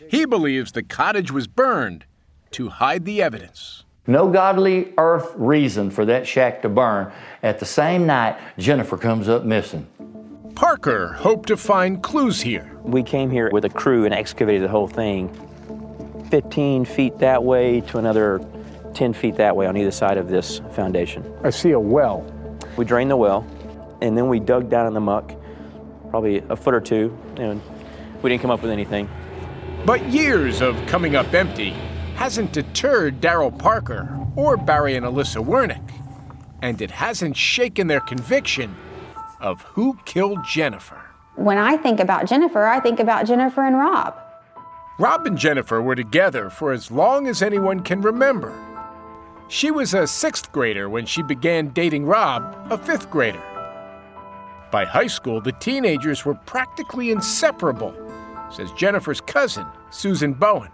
He 0.07 0.25
believes 0.25 0.71
the 0.71 0.83
cottage 0.83 1.31
was 1.31 1.47
burned 1.47 2.05
to 2.51 2.69
hide 2.69 3.05
the 3.05 3.21
evidence. 3.21 3.85
No 4.09 4.27
godly 4.27 4.91
earth 4.97 5.33
reason 5.35 5.91
for 5.91 6.03
that 6.05 6.25
shack 6.25 6.63
to 6.63 6.69
burn. 6.69 7.11
At 7.43 7.59
the 7.59 7.65
same 7.67 8.07
night, 8.07 8.39
Jennifer 8.57 8.97
comes 8.97 9.29
up 9.29 9.45
missing. 9.45 9.85
Parker 10.55 11.13
hoped 11.13 11.47
to 11.49 11.55
find 11.55 12.01
clues 12.01 12.41
here. 12.41 12.75
We 12.81 13.03
came 13.03 13.29
here 13.29 13.51
with 13.51 13.65
a 13.65 13.69
crew 13.69 14.05
and 14.05 14.13
excavated 14.13 14.63
the 14.63 14.67
whole 14.67 14.87
thing 14.87 15.29
15 16.31 16.85
feet 16.85 17.19
that 17.19 17.43
way 17.43 17.81
to 17.81 17.99
another 17.99 18.43
10 18.95 19.13
feet 19.13 19.35
that 19.35 19.55
way 19.55 19.67
on 19.67 19.77
either 19.77 19.91
side 19.91 20.17
of 20.17 20.27
this 20.27 20.59
foundation. 20.71 21.31
I 21.43 21.51
see 21.51 21.73
a 21.73 21.79
well. 21.79 22.25
We 22.77 22.85
drained 22.85 23.11
the 23.11 23.15
well, 23.15 23.45
and 24.01 24.17
then 24.17 24.27
we 24.27 24.39
dug 24.39 24.71
down 24.71 24.87
in 24.87 24.95
the 24.95 24.99
muck, 24.99 25.35
probably 26.09 26.39
a 26.49 26.55
foot 26.55 26.73
or 26.73 26.81
two, 26.81 27.15
and 27.37 27.61
we 28.23 28.31
didn't 28.31 28.41
come 28.41 28.49
up 28.49 28.63
with 28.63 28.71
anything. 28.71 29.07
But 29.85 30.03
years 30.07 30.63
of 30.63 30.75
coming 30.87 31.15
up 31.15 31.31
empty 31.31 31.75
hasn't 32.19 32.51
deterred 32.51 33.21
Daryl 33.21 33.58
Parker 33.58 34.13
or 34.36 34.58
Barry 34.58 34.97
and 34.97 35.05
Alyssa 35.05 35.41
Wernick, 35.41 35.89
and 36.62 36.82
it 36.82 36.91
hasn't 36.91 37.38
shaken 37.38 37.88
their 37.88 38.01
conviction 38.01 38.75
of 39.39 39.62
who 39.62 39.97
killed 40.03 40.39
Jennifer. 40.43 41.01
When 41.38 41.58
I 41.58 41.77
think 41.77 42.01
about 42.01 42.27
Jennifer, 42.27 42.67
I 42.67 42.82
think 42.82 42.99
about 42.99 43.25
Jennifer 43.25 43.63
and 43.63 43.77
Rob. 43.77 44.13
Rob 44.99 45.27
and 45.27 45.38
Jennifer 45.38 45.82
were 45.82 45.95
together 45.95 46.49
for 46.49 46.73
as 46.73 46.91
long 46.91 47.25
as 47.25 47.41
anyone 47.41 47.79
can 47.79 48.01
remember. 48.01 48.53
She 49.47 49.71
was 49.71 49.93
a 49.93 50.05
sixth 50.05 50.51
grader 50.51 50.89
when 50.89 51.05
she 51.05 51.23
began 51.23 51.69
dating 51.69 52.05
Rob, 52.05 52.53
a 52.69 52.77
fifth 52.77 53.10
grader. 53.10 53.41
By 54.71 54.84
high 54.84 55.08
school, 55.08 55.39
the 55.39 55.53
teenagers 55.53 56.25
were 56.25 56.36
practically 56.36 57.12
inseparable, 57.12 57.95
says 58.51 58.73
Jennifer's 58.73 59.21
cousin, 59.21 59.65
Susan 59.89 60.34
Bowen. 60.34 60.69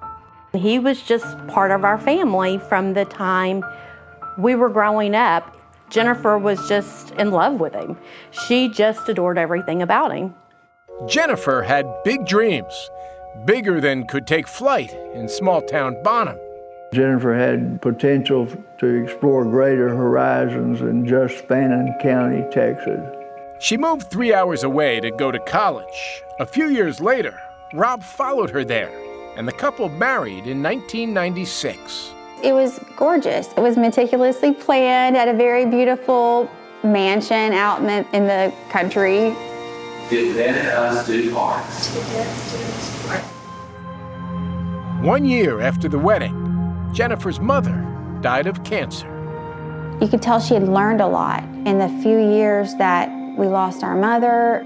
He 0.55 0.79
was 0.79 1.01
just 1.01 1.25
part 1.47 1.71
of 1.71 1.83
our 1.83 1.97
family 1.99 2.57
from 2.57 2.93
the 2.93 3.05
time 3.05 3.63
we 4.37 4.55
were 4.55 4.69
growing 4.69 5.15
up. 5.15 5.55
Jennifer 5.89 6.37
was 6.37 6.67
just 6.67 7.11
in 7.11 7.31
love 7.31 7.59
with 7.59 7.73
him. 7.73 7.97
She 8.31 8.69
just 8.69 9.07
adored 9.07 9.37
everything 9.37 9.81
about 9.81 10.11
him. 10.11 10.33
Jennifer 11.07 11.61
had 11.61 11.85
big 12.03 12.25
dreams, 12.25 12.89
bigger 13.45 13.79
than 13.79 14.07
could 14.07 14.25
take 14.25 14.47
flight 14.47 14.91
in 15.13 15.27
small 15.27 15.61
town 15.61 16.01
Bonham. 16.03 16.39
Jennifer 16.93 17.33
had 17.33 17.81
potential 17.81 18.47
to 18.79 18.87
explore 19.03 19.43
greater 19.43 19.89
horizons 19.89 20.79
than 20.79 21.05
just 21.05 21.35
Fannin 21.47 21.93
County, 22.01 22.45
Texas. 22.51 23.01
She 23.59 23.77
moved 23.77 24.09
three 24.09 24.33
hours 24.33 24.63
away 24.63 24.99
to 25.01 25.11
go 25.11 25.31
to 25.31 25.39
college. 25.39 26.23
A 26.39 26.45
few 26.45 26.69
years 26.69 26.99
later, 27.01 27.39
Rob 27.73 28.03
followed 28.03 28.49
her 28.51 28.63
there, 28.63 28.89
and 29.35 29.47
the 29.47 29.51
couple 29.51 29.89
married 29.89 30.47
in 30.47 30.63
1996. 30.63 32.11
It 32.43 32.53
was 32.53 32.79
gorgeous. 32.95 33.47
It 33.53 33.59
was 33.59 33.77
meticulously 33.77 34.53
planned 34.53 35.17
at 35.17 35.27
a 35.27 35.33
very 35.33 35.65
beautiful 35.65 36.49
mansion 36.83 37.53
out 37.53 37.79
in 37.79 37.87
the, 37.87 38.15
in 38.15 38.27
the 38.27 38.53
country. 38.69 39.35
Did 40.09 40.35
that 40.35 40.75
us 40.75 41.07
do 41.07 41.33
part? 41.33 41.63
One 45.03 45.25
year 45.25 45.61
after 45.61 45.89
the 45.89 45.99
wedding, 45.99 46.89
Jennifer's 46.93 47.39
mother 47.39 47.81
died 48.21 48.47
of 48.47 48.63
cancer. 48.63 49.11
You 50.01 50.07
could 50.07 50.21
tell 50.21 50.39
she 50.39 50.53
had 50.53 50.67
learned 50.67 51.01
a 51.01 51.07
lot 51.07 51.43
in 51.65 51.77
the 51.79 51.89
few 52.01 52.19
years 52.19 52.75
that 52.75 53.09
we 53.37 53.47
lost 53.47 53.83
our 53.83 53.95
mother. 53.95 54.65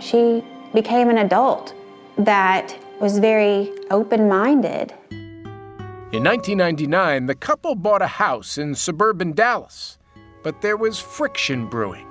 She 0.00 0.44
became 0.72 1.08
an 1.08 1.18
adult 1.18 1.74
that 2.18 2.76
was 3.02 3.18
very 3.18 3.68
open 3.90 4.28
minded. 4.28 4.94
In 5.10 6.22
1999, 6.22 7.26
the 7.26 7.34
couple 7.34 7.74
bought 7.74 8.00
a 8.00 8.06
house 8.06 8.56
in 8.56 8.76
suburban 8.76 9.32
Dallas. 9.32 9.98
but 10.42 10.60
there 10.60 10.76
was 10.76 10.98
friction 10.98 11.66
brewing. 11.66 12.06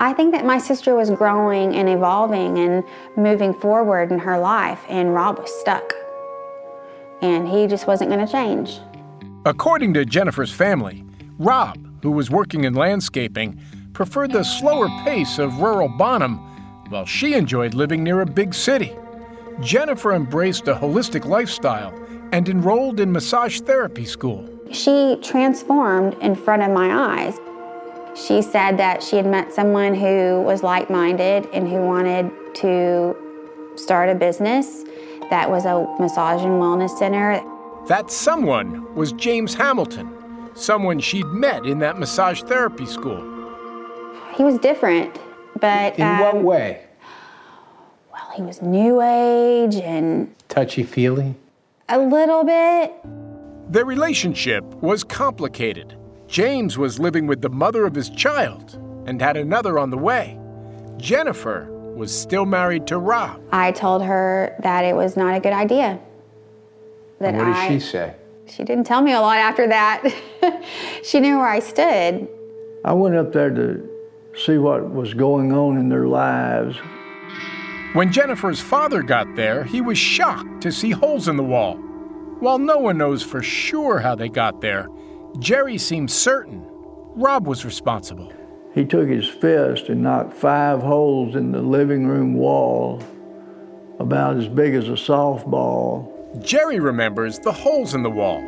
I 0.00 0.12
think 0.12 0.32
that 0.32 0.44
my 0.44 0.58
sister 0.58 0.94
was 0.94 1.10
growing 1.10 1.74
and 1.74 1.88
evolving 1.88 2.58
and 2.58 2.84
moving 3.16 3.54
forward 3.54 4.12
in 4.12 4.18
her 4.18 4.38
life, 4.38 4.80
and 4.88 5.14
Rob 5.14 5.38
was 5.38 5.50
stuck. 5.60 5.94
And 7.22 7.48
he 7.48 7.66
just 7.66 7.86
wasn't 7.86 8.10
going 8.10 8.24
to 8.24 8.30
change. 8.30 8.80
According 9.46 9.94
to 9.94 10.04
Jennifer's 10.04 10.52
family, 10.52 11.04
Rob, 11.38 11.78
who 12.02 12.10
was 12.10 12.30
working 12.30 12.64
in 12.64 12.74
landscaping, 12.74 13.58
preferred 13.94 14.32
the 14.32 14.44
slower 14.44 14.88
pace 15.04 15.38
of 15.38 15.58
rural 15.58 15.88
Bonham, 15.88 16.36
while 16.90 17.06
she 17.06 17.34
enjoyed 17.34 17.74
living 17.74 18.04
near 18.04 18.20
a 18.20 18.26
big 18.26 18.54
city. 18.54 18.94
Jennifer 19.60 20.12
embraced 20.12 20.68
a 20.68 20.74
holistic 20.74 21.24
lifestyle 21.24 21.92
and 22.32 22.48
enrolled 22.48 23.00
in 23.00 23.10
massage 23.10 23.60
therapy 23.60 24.04
school. 24.04 24.48
She 24.70 25.18
transformed 25.22 26.14
in 26.20 26.34
front 26.34 26.62
of 26.62 26.70
my 26.70 26.92
eyes. 26.92 27.38
She 28.14 28.42
said 28.42 28.78
that 28.78 29.02
she 29.02 29.16
had 29.16 29.26
met 29.26 29.52
someone 29.52 29.94
who 29.94 30.42
was 30.42 30.62
like 30.62 30.90
minded 30.90 31.48
and 31.52 31.68
who 31.68 31.78
wanted 31.78 32.30
to 32.56 33.16
start 33.76 34.08
a 34.08 34.14
business 34.14 34.84
that 35.30 35.50
was 35.50 35.64
a 35.64 35.86
massage 36.00 36.42
and 36.42 36.52
wellness 36.52 36.96
center. 36.98 37.42
That 37.86 38.10
someone 38.10 38.94
was 38.94 39.12
James 39.12 39.54
Hamilton, 39.54 40.10
someone 40.54 41.00
she'd 41.00 41.26
met 41.26 41.66
in 41.66 41.78
that 41.80 41.98
massage 41.98 42.42
therapy 42.42 42.86
school. 42.86 43.22
He 44.34 44.44
was 44.44 44.58
different, 44.58 45.18
but. 45.60 45.98
In 45.98 46.06
um, 46.06 46.20
what 46.20 46.42
way? 46.42 46.87
Well, 48.18 48.36
he 48.36 48.42
was 48.42 48.60
new 48.60 49.00
age 49.00 49.76
and. 49.76 50.34
Touchy 50.48 50.82
feely? 50.82 51.36
A 51.88 51.98
little 51.98 52.42
bit. 52.42 52.92
Their 53.70 53.84
relationship 53.84 54.64
was 54.82 55.04
complicated. 55.04 55.96
James 56.26 56.76
was 56.76 56.98
living 56.98 57.28
with 57.28 57.42
the 57.42 57.48
mother 57.48 57.86
of 57.86 57.94
his 57.94 58.10
child 58.10 58.74
and 59.06 59.22
had 59.22 59.36
another 59.36 59.78
on 59.78 59.90
the 59.90 59.96
way. 59.96 60.38
Jennifer 60.96 61.68
was 61.94 62.16
still 62.16 62.44
married 62.44 62.88
to 62.88 62.98
Rob. 62.98 63.40
I 63.52 63.70
told 63.70 64.02
her 64.02 64.56
that 64.62 64.84
it 64.84 64.96
was 64.96 65.16
not 65.16 65.36
a 65.36 65.40
good 65.40 65.52
idea. 65.52 66.00
That 67.20 67.34
and 67.34 67.38
what 67.38 67.44
did 67.44 67.54
I, 67.54 67.68
she 67.68 67.80
say? 67.80 68.16
She 68.46 68.64
didn't 68.64 68.84
tell 68.84 69.00
me 69.00 69.12
a 69.12 69.20
lot 69.20 69.38
after 69.38 69.68
that. 69.68 70.02
she 71.04 71.20
knew 71.20 71.36
where 71.38 71.48
I 71.48 71.60
stood. 71.60 72.28
I 72.84 72.92
went 72.94 73.14
up 73.14 73.32
there 73.32 73.50
to 73.50 73.88
see 74.34 74.58
what 74.58 74.90
was 74.90 75.14
going 75.14 75.52
on 75.52 75.78
in 75.78 75.88
their 75.88 76.08
lives. 76.08 76.76
When 77.94 78.12
Jennifer's 78.12 78.60
father 78.60 79.02
got 79.02 79.34
there, 79.34 79.64
he 79.64 79.80
was 79.80 79.96
shocked 79.96 80.60
to 80.60 80.70
see 80.70 80.90
holes 80.90 81.26
in 81.26 81.38
the 81.38 81.42
wall. 81.42 81.76
While 82.38 82.58
no 82.58 82.78
one 82.78 82.98
knows 82.98 83.22
for 83.22 83.42
sure 83.42 83.98
how 83.98 84.14
they 84.14 84.28
got 84.28 84.60
there, 84.60 84.88
Jerry 85.38 85.78
seems 85.78 86.12
certain 86.12 86.66
Rob 87.16 87.46
was 87.46 87.64
responsible. 87.64 88.30
He 88.74 88.84
took 88.84 89.08
his 89.08 89.26
fist 89.26 89.88
and 89.88 90.02
knocked 90.02 90.34
five 90.34 90.82
holes 90.82 91.34
in 91.34 91.50
the 91.50 91.62
living 91.62 92.06
room 92.06 92.34
wall, 92.34 93.02
about 93.98 94.36
as 94.36 94.48
big 94.48 94.74
as 94.74 94.88
a 94.88 94.92
softball. 94.92 96.12
Jerry 96.44 96.80
remembers 96.80 97.38
the 97.38 97.52
holes 97.52 97.94
in 97.94 98.02
the 98.02 98.10
wall. 98.10 98.40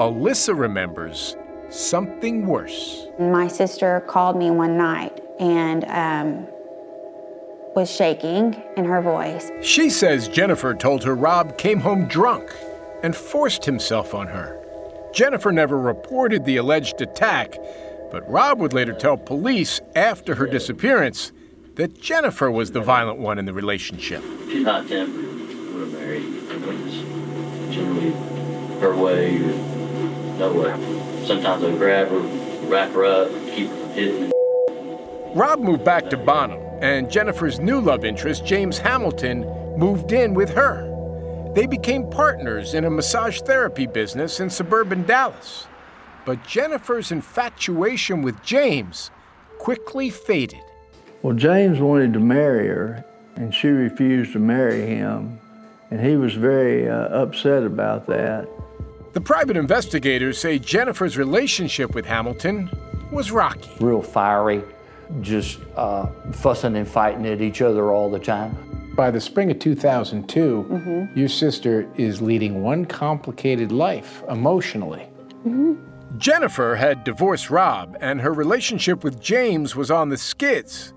Alyssa 0.00 0.58
remembers 0.58 1.36
something 1.70 2.46
worse. 2.46 3.06
My 3.18 3.46
sister 3.46 4.00
called 4.08 4.36
me 4.36 4.50
one 4.50 4.76
night 4.76 5.20
and 5.38 5.84
um, 5.84 6.46
was 7.74 7.90
shaking 7.90 8.60
in 8.76 8.84
her 8.84 9.00
voice. 9.00 9.50
She 9.62 9.90
says 9.90 10.28
Jennifer 10.28 10.74
told 10.74 11.04
her 11.04 11.14
Rob 11.14 11.58
came 11.58 11.80
home 11.80 12.06
drunk 12.06 12.54
and 13.02 13.16
forced 13.16 13.64
himself 13.64 14.14
on 14.14 14.28
her. 14.28 14.58
Jennifer 15.12 15.52
never 15.52 15.78
reported 15.78 16.44
the 16.44 16.56
alleged 16.56 17.00
attack, 17.00 17.56
but 18.10 18.28
Rob 18.30 18.58
would 18.60 18.72
later 18.72 18.92
tell 18.92 19.16
police 19.16 19.80
after 19.94 20.34
her 20.34 20.46
disappearance 20.46 21.32
that 21.74 22.00
Jennifer 22.00 22.50
was 22.50 22.72
the 22.72 22.80
violent 22.80 23.18
one 23.18 23.38
in 23.38 23.44
the 23.44 23.52
relationship. 23.52 24.22
She's 24.50 24.64
hot 24.64 24.88
tempered 24.88 25.24
when 25.24 25.82
I'm 25.82 25.92
married. 25.92 26.24
It's 26.24 27.74
generally 27.74 28.12
her 28.80 28.94
way 28.94 29.36
or 29.36 29.72
no 30.38 30.52
way. 30.52 31.26
Sometimes 31.26 31.64
I 31.64 31.70
grab 31.76 32.08
her, 32.08 32.18
wrap 32.68 32.90
her 32.92 33.04
up, 33.04 33.30
keep 33.54 33.68
her 33.68 33.76
from 33.76 33.90
hitting. 33.90 34.32
Rob 35.34 35.60
moved 35.60 35.84
back 35.84 36.10
to 36.10 36.16
Bonham, 36.16 36.60
and 36.82 37.08
Jennifer's 37.08 37.60
new 37.60 37.80
love 37.80 38.04
interest, 38.04 38.44
James 38.44 38.76
Hamilton, 38.76 39.46
moved 39.78 40.10
in 40.10 40.34
with 40.34 40.50
her. 40.50 40.88
They 41.54 41.66
became 41.66 42.10
partners 42.10 42.74
in 42.74 42.84
a 42.84 42.90
massage 42.90 43.40
therapy 43.40 43.86
business 43.86 44.40
in 44.40 44.50
suburban 44.50 45.04
Dallas. 45.04 45.68
But 46.26 46.44
Jennifer's 46.44 47.12
infatuation 47.12 48.20
with 48.20 48.42
James 48.42 49.12
quickly 49.58 50.10
faded. 50.10 50.60
Well, 51.22 51.36
James 51.36 51.78
wanted 51.78 52.12
to 52.14 52.20
marry 52.20 52.66
her, 52.66 53.04
and 53.36 53.54
she 53.54 53.68
refused 53.68 54.32
to 54.32 54.40
marry 54.40 54.84
him, 54.84 55.38
and 55.92 56.04
he 56.04 56.16
was 56.16 56.34
very 56.34 56.88
uh, 56.88 57.08
upset 57.08 57.62
about 57.62 58.08
that. 58.08 58.48
The 59.12 59.20
private 59.20 59.56
investigators 59.56 60.36
say 60.38 60.58
Jennifer's 60.58 61.16
relationship 61.16 61.94
with 61.94 62.06
Hamilton 62.06 62.70
was 63.12 63.30
rocky. 63.30 63.70
Real 63.78 64.02
fiery, 64.02 64.64
just 65.20 65.60
uh, 65.76 66.06
fussing 66.32 66.76
and 66.76 66.88
fighting 66.88 67.26
at 67.26 67.40
each 67.40 67.62
other 67.62 67.92
all 67.92 68.10
the 68.10 68.18
time. 68.18 68.56
By 68.94 69.10
the 69.10 69.20
spring 69.20 69.50
of 69.50 69.58
2002, 69.58 70.66
mm-hmm. 70.70 71.18
your 71.18 71.28
sister 71.28 71.90
is 71.96 72.20
leading 72.20 72.62
one 72.62 72.84
complicated 72.84 73.72
life 73.72 74.22
emotionally. 74.28 75.08
Mm-hmm. 75.46 75.74
Jennifer 76.18 76.74
had 76.74 77.04
divorced 77.04 77.48
Rob, 77.48 77.96
and 78.00 78.20
her 78.20 78.32
relationship 78.32 79.02
with 79.02 79.20
James 79.20 79.74
was 79.74 79.90
on 79.90 80.10
the 80.10 80.18
skids. 80.18 80.92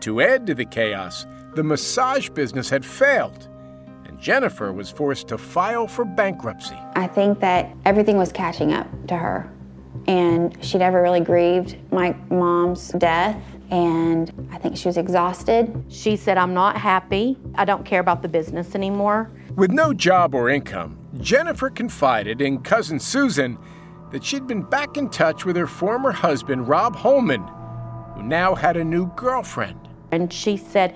To 0.00 0.20
add 0.20 0.46
to 0.46 0.54
the 0.54 0.64
chaos, 0.64 1.26
the 1.54 1.64
massage 1.64 2.28
business 2.28 2.70
had 2.70 2.84
failed, 2.84 3.48
and 4.04 4.18
Jennifer 4.20 4.72
was 4.72 4.88
forced 4.88 5.28
to 5.28 5.38
file 5.38 5.88
for 5.88 6.04
bankruptcy. 6.04 6.78
I 6.94 7.08
think 7.08 7.40
that 7.40 7.74
everything 7.84 8.16
was 8.16 8.30
catching 8.30 8.72
up 8.72 8.86
to 9.08 9.16
her, 9.16 9.52
and 10.06 10.56
she 10.64 10.78
never 10.78 11.02
really 11.02 11.20
grieved 11.20 11.76
my 11.90 12.14
mom's 12.30 12.88
death 12.90 13.40
and 13.72 14.30
I 14.52 14.58
think 14.58 14.76
she 14.76 14.86
was 14.86 14.98
exhausted. 14.98 15.82
She 15.88 16.14
said, 16.14 16.36
I'm 16.36 16.52
not 16.52 16.76
happy. 16.76 17.38
I 17.54 17.64
don't 17.64 17.86
care 17.86 18.00
about 18.00 18.20
the 18.20 18.28
business 18.28 18.74
anymore. 18.74 19.30
With 19.56 19.70
no 19.70 19.94
job 19.94 20.34
or 20.34 20.50
income, 20.50 20.98
Jennifer 21.20 21.70
confided 21.70 22.42
in 22.42 22.58
cousin 22.60 23.00
Susan 23.00 23.56
that 24.10 24.22
she'd 24.22 24.46
been 24.46 24.62
back 24.62 24.98
in 24.98 25.08
touch 25.08 25.46
with 25.46 25.56
her 25.56 25.66
former 25.66 26.12
husband, 26.12 26.68
Rob 26.68 26.94
Holman, 26.94 27.42
who 28.14 28.22
now 28.22 28.54
had 28.54 28.76
a 28.76 28.84
new 28.84 29.06
girlfriend. 29.16 29.88
And 30.10 30.30
she 30.30 30.58
said, 30.58 30.94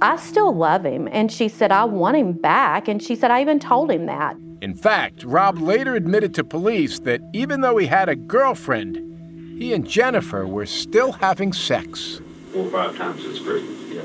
I 0.00 0.16
still 0.16 0.54
love 0.54 0.86
him. 0.86 1.08
And 1.12 1.30
she 1.30 1.48
said, 1.48 1.72
I 1.72 1.84
want 1.84 2.16
him 2.16 2.32
back. 2.32 2.88
And 2.88 3.02
she 3.02 3.16
said, 3.16 3.30
I 3.30 3.42
even 3.42 3.58
told 3.58 3.90
him 3.90 4.06
that. 4.06 4.34
In 4.60 4.74
fact, 4.74 5.22
Rob 5.22 5.58
later 5.58 5.94
admitted 5.94 6.34
to 6.34 6.44
police 6.44 6.98
that 7.00 7.20
even 7.32 7.60
though 7.60 7.76
he 7.76 7.86
had 7.86 8.08
a 8.08 8.16
girlfriend, 8.16 9.60
he 9.60 9.72
and 9.72 9.86
Jennifer 9.86 10.46
were 10.46 10.66
still 10.66 11.12
having 11.12 11.52
sex. 11.52 12.20
Four 12.52 12.66
or 12.66 12.70
five 12.70 12.96
times 12.96 13.22
since 13.22 13.38
Christmas, 13.38 13.78
yeah. 13.90 14.02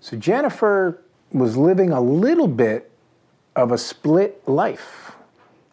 So 0.00 0.16
Jennifer 0.16 1.02
was 1.32 1.56
living 1.56 1.90
a 1.90 2.00
little 2.00 2.48
bit 2.48 2.90
of 3.56 3.72
a 3.72 3.78
split 3.78 4.46
life. 4.48 5.12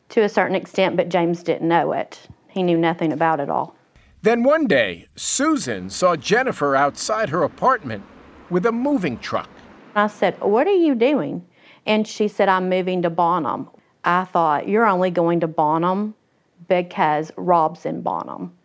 To 0.09 0.21
a 0.21 0.29
certain 0.29 0.55
extent, 0.55 0.97
but 0.97 1.09
James 1.09 1.43
didn't 1.43 1.67
know 1.67 1.91
it. 1.91 2.19
He 2.47 2.63
knew 2.63 2.77
nothing 2.77 3.13
about 3.13 3.39
it 3.39 3.49
all. 3.49 3.75
Then 4.21 4.41
one 4.41 4.65
day, 4.65 5.07
Susan 5.15 5.89
saw 5.91 6.15
Jennifer 6.15 6.75
outside 6.75 7.29
her 7.29 7.43
apartment 7.43 8.03
with 8.49 8.65
a 8.65 8.71
moving 8.71 9.19
truck. 9.19 9.49
I 9.93 10.07
said, 10.07 10.39
What 10.41 10.65
are 10.65 10.71
you 10.71 10.95
doing? 10.95 11.45
And 11.85 12.07
she 12.07 12.27
said, 12.27 12.49
I'm 12.49 12.67
moving 12.67 13.03
to 13.03 13.09
Bonham. 13.11 13.69
I 14.05 14.23
thought, 14.25 14.67
You're 14.69 14.85
only 14.85 15.11
going 15.11 15.41
to 15.41 15.47
Bonham 15.47 16.15
because 16.67 17.31
Rob's 17.35 17.85
in 17.85 18.01
Bonham 18.01 18.55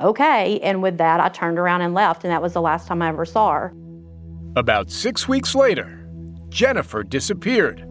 okay. 0.00 0.60
And 0.60 0.82
with 0.82 0.98
that, 0.98 1.20
I 1.20 1.28
turned 1.28 1.58
around 1.58 1.82
and 1.82 1.94
left, 1.94 2.24
and 2.24 2.32
that 2.32 2.42
was 2.42 2.52
the 2.52 2.60
last 2.60 2.86
time 2.86 3.02
I 3.02 3.08
ever 3.08 3.24
saw 3.24 3.52
her. 3.52 3.74
About 4.56 4.90
six 4.90 5.28
weeks 5.28 5.54
later, 5.54 6.06
Jennifer 6.48 7.02
disappeared. 7.02 7.82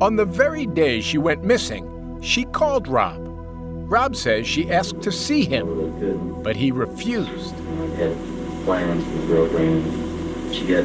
On 0.00 0.16
the 0.16 0.24
very 0.24 0.66
day 0.66 1.00
she 1.00 1.18
went 1.18 1.44
missing, 1.44 2.18
she 2.22 2.44
called 2.44 2.88
Rob. 2.88 3.22
Rob 3.88 4.16
says 4.16 4.46
she 4.46 4.70
asked 4.70 5.00
to 5.02 5.12
see 5.12 5.44
him, 5.44 6.42
but 6.42 6.56
he 6.56 6.72
refused. 6.72 7.54
I 7.54 7.86
had 7.96 8.16
plans 8.64 9.04
with 9.04 9.20
the 9.22 9.26
girlfriend. 9.28 10.54
She 10.54 10.66
got 10.66 10.84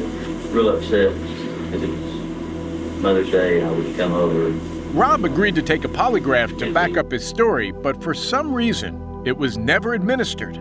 real 0.52 0.68
upset 0.68 1.12
because 1.14 1.82
it 1.82 1.90
was 1.90 3.02
Mother's 3.02 3.30
Day 3.30 3.60
and 3.60 3.68
I 3.68 3.72
would 3.72 3.96
come 3.96 4.12
over. 4.12 4.71
Rob 4.92 5.24
agreed 5.24 5.54
to 5.54 5.62
take 5.62 5.84
a 5.84 5.88
polygraph 5.88 6.58
to 6.58 6.70
back 6.70 6.98
up 6.98 7.10
his 7.10 7.26
story, 7.26 7.72
but 7.72 8.02
for 8.02 8.12
some 8.12 8.52
reason, 8.52 9.22
it 9.24 9.34
was 9.34 9.56
never 9.56 9.94
administered. 9.94 10.56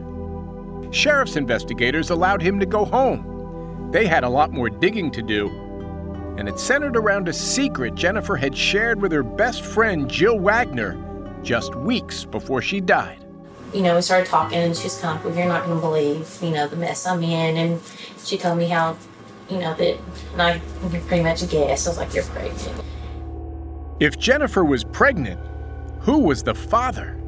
Sheriff's 0.92 1.36
investigators 1.36 2.12
allowed 2.12 2.42
him 2.42 2.58
to 2.60 2.66
go 2.66 2.86
home. 2.86 3.90
They 3.92 4.08
had 4.08 4.24
a 4.24 4.30
lot 4.30 4.54
more 4.54 4.70
digging 4.70 5.12
to 5.12 5.22
do, 5.22 5.50
and 6.38 6.48
it 6.48 6.60
centered 6.60 6.96
around 6.96 7.28
a 7.28 7.34
secret 7.34 7.94
Jennifer 7.96 8.38
had 8.38 8.56
shared 8.56 9.02
with 9.02 9.12
her 9.12 9.22
best 9.24 9.66
friend 9.66 10.10
Jill 10.10 10.40
Wagner 10.40 10.98
just 11.44 11.76
weeks 11.76 12.24
before 12.24 12.62
she 12.62 12.80
died. 12.80 13.26
you 13.74 13.82
know, 13.82 13.96
we 13.96 14.02
started 14.02 14.28
talking, 14.30 14.58
and 14.58 14.76
she 14.76 14.84
was 14.86 15.00
kind 15.00 15.18
of, 15.18 15.26
well, 15.26 15.36
you're 15.36 15.48
not 15.48 15.66
going 15.66 15.78
to 15.78 15.82
believe, 15.82 16.38
you 16.42 16.52
know, 16.52 16.68
the 16.68 16.76
mess 16.76 17.06
I'm 17.06 17.24
in. 17.24 17.58
And 17.58 17.82
she 18.24 18.38
told 18.38 18.58
me 18.58 18.68
how, 18.68 18.98
you 19.50 19.60
know, 19.60 19.74
that, 19.74 19.98
and 20.34 20.42
I 20.42 20.60
pretty 21.08 21.24
much 21.24 21.50
guessed. 21.50 21.88
I 21.88 21.90
was 21.90 21.98
like, 21.98 22.14
you're 22.14 22.24
pregnant. 22.26 22.81
If 24.02 24.18
Jennifer 24.18 24.66
was 24.66 24.84
pregnant, 24.84 25.40
who 26.00 26.18
was 26.22 26.42
the 26.42 26.56
father? 26.56 27.22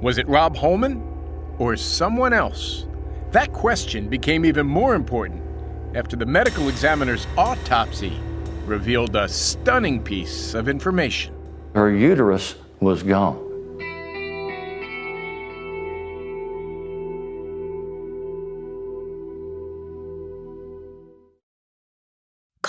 Was 0.00 0.16
it 0.16 0.28
Rob 0.28 0.56
Holman 0.56 1.02
or 1.58 1.76
someone 1.76 2.32
else? 2.32 2.86
That 3.32 3.52
question 3.52 4.08
became 4.08 4.44
even 4.44 4.64
more 4.64 4.94
important 4.94 5.42
after 5.96 6.14
the 6.14 6.26
medical 6.26 6.68
examiner's 6.68 7.26
autopsy 7.36 8.16
revealed 8.64 9.16
a 9.16 9.28
stunning 9.28 10.00
piece 10.00 10.54
of 10.54 10.68
information. 10.68 11.34
Her 11.74 11.90
uterus 11.90 12.54
was 12.78 13.02
gone. 13.02 13.49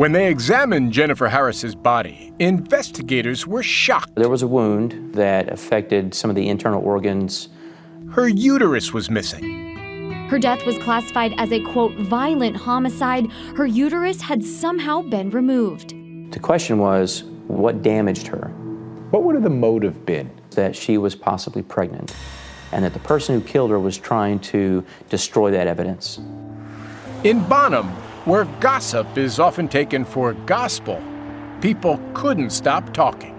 When 0.00 0.12
they 0.12 0.30
examined 0.30 0.94
Jennifer 0.94 1.28
Harris's 1.28 1.74
body, 1.74 2.32
investigators 2.38 3.46
were 3.46 3.62
shocked. 3.62 4.14
There 4.14 4.30
was 4.30 4.40
a 4.40 4.46
wound 4.46 5.14
that 5.14 5.52
affected 5.52 6.14
some 6.14 6.30
of 6.30 6.36
the 6.36 6.48
internal 6.48 6.82
organs. 6.82 7.50
Her 8.12 8.26
uterus 8.26 8.94
was 8.94 9.10
missing. 9.10 9.76
Her 10.30 10.38
death 10.38 10.64
was 10.64 10.78
classified 10.78 11.34
as 11.36 11.52
a 11.52 11.60
quote 11.60 11.92
violent 11.96 12.56
homicide. 12.56 13.30
Her 13.58 13.66
uterus 13.66 14.22
had 14.22 14.42
somehow 14.42 15.02
been 15.02 15.28
removed. 15.28 15.90
The 16.32 16.40
question 16.40 16.78
was 16.78 17.24
what 17.48 17.82
damaged 17.82 18.26
her? 18.28 18.48
What 19.10 19.24
would 19.24 19.34
have 19.34 19.44
the 19.44 19.50
motive 19.50 20.06
been? 20.06 20.30
That 20.52 20.74
she 20.74 20.96
was 20.96 21.14
possibly 21.14 21.62
pregnant 21.62 22.16
and 22.72 22.86
that 22.86 22.94
the 22.94 23.00
person 23.00 23.38
who 23.38 23.46
killed 23.46 23.70
her 23.70 23.78
was 23.78 23.98
trying 23.98 24.38
to 24.38 24.82
destroy 25.10 25.50
that 25.50 25.66
evidence. 25.66 26.18
In 27.22 27.44
Bonham, 27.50 27.94
where 28.26 28.44
gossip 28.60 29.16
is 29.16 29.38
often 29.38 29.66
taken 29.66 30.04
for 30.04 30.34
gospel, 30.44 31.02
people 31.62 31.98
couldn't 32.12 32.50
stop 32.50 32.92
talking. 32.92 33.34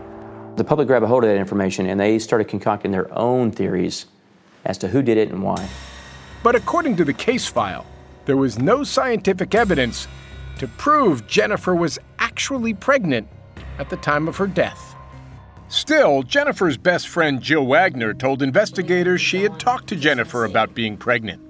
The 0.55 0.63
public 0.63 0.87
grabbed 0.87 1.05
a 1.05 1.07
hold 1.07 1.23
of 1.23 1.29
that 1.29 1.37
information 1.37 1.85
and 1.85 1.99
they 1.99 2.17
started 2.17 2.47
concocting 2.47 2.91
their 2.91 3.13
own 3.17 3.51
theories 3.51 4.07
as 4.65 4.77
to 4.79 4.87
who 4.87 5.01
did 5.01 5.17
it 5.17 5.29
and 5.29 5.43
why. 5.43 5.69
But 6.43 6.55
according 6.55 6.95
to 6.97 7.05
the 7.05 7.13
case 7.13 7.45
file, 7.47 7.85
there 8.25 8.37
was 8.37 8.57
no 8.57 8.83
scientific 8.83 9.53
evidence 9.53 10.07
to 10.57 10.67
prove 10.67 11.27
Jennifer 11.27 11.75
was 11.75 11.99
actually 12.19 12.73
pregnant 12.73 13.27
at 13.77 13.89
the 13.89 13.97
time 13.97 14.27
of 14.27 14.37
her 14.37 14.47
death. 14.47 14.95
Still, 15.69 16.23
Jennifer's 16.23 16.77
best 16.77 17.07
friend 17.07 17.41
Jill 17.41 17.65
Wagner 17.65 18.13
told 18.13 18.41
investigators 18.41 19.21
she 19.21 19.43
had 19.43 19.59
talked 19.59 19.87
to 19.87 19.95
Jennifer 19.95 20.43
about 20.45 20.73
being 20.73 20.97
pregnant. 20.97 21.41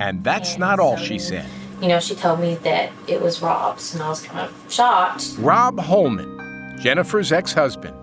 And 0.00 0.22
that's 0.22 0.58
not 0.58 0.78
all 0.78 0.96
she 0.96 1.18
said. 1.18 1.46
You 1.80 1.88
know, 1.88 2.00
she 2.00 2.14
told 2.14 2.40
me 2.40 2.54
that 2.56 2.90
it 3.06 3.20
was 3.20 3.42
Rob's, 3.42 3.94
and 3.94 4.02
I 4.02 4.08
was 4.08 4.22
kind 4.22 4.48
of 4.48 4.72
shocked. 4.72 5.34
Rob 5.38 5.78
Holman, 5.78 6.78
Jennifer's 6.80 7.32
ex 7.32 7.52
husband. 7.52 7.94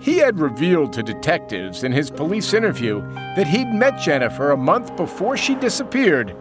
He 0.00 0.18
had 0.18 0.38
revealed 0.38 0.92
to 0.92 1.02
detectives 1.02 1.84
in 1.84 1.92
his 1.92 2.10
police 2.10 2.52
interview 2.52 3.00
that 3.36 3.46
he'd 3.46 3.68
met 3.68 3.98
Jennifer 3.98 4.50
a 4.50 4.56
month 4.56 4.94
before 4.96 5.36
she 5.36 5.54
disappeared 5.54 6.36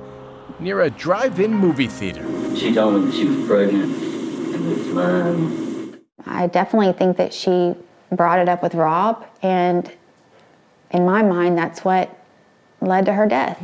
near 0.59 0.81
a 0.81 0.89
drive 0.89 1.39
in 1.39 1.53
movie 1.53 1.87
theater. 1.87 2.23
She 2.55 2.73
told 2.73 2.95
me 2.95 3.05
that 3.05 3.13
she 3.15 3.25
was 3.25 3.47
pregnant 3.47 3.95
and 3.95 4.71
it 4.71 4.77
was 4.77 4.87
mine. 4.87 6.01
I 6.25 6.47
definitely 6.47 6.93
think 6.93 7.17
that 7.17 7.33
she 7.33 7.75
brought 8.11 8.39
it 8.39 8.49
up 8.49 8.61
with 8.61 8.75
Rob, 8.75 9.25
and 9.41 9.91
in 10.91 11.05
my 11.05 11.23
mind, 11.23 11.57
that's 11.57 11.83
what 11.83 12.15
led 12.81 13.05
to 13.05 13.13
her 13.13 13.27
death. 13.27 13.59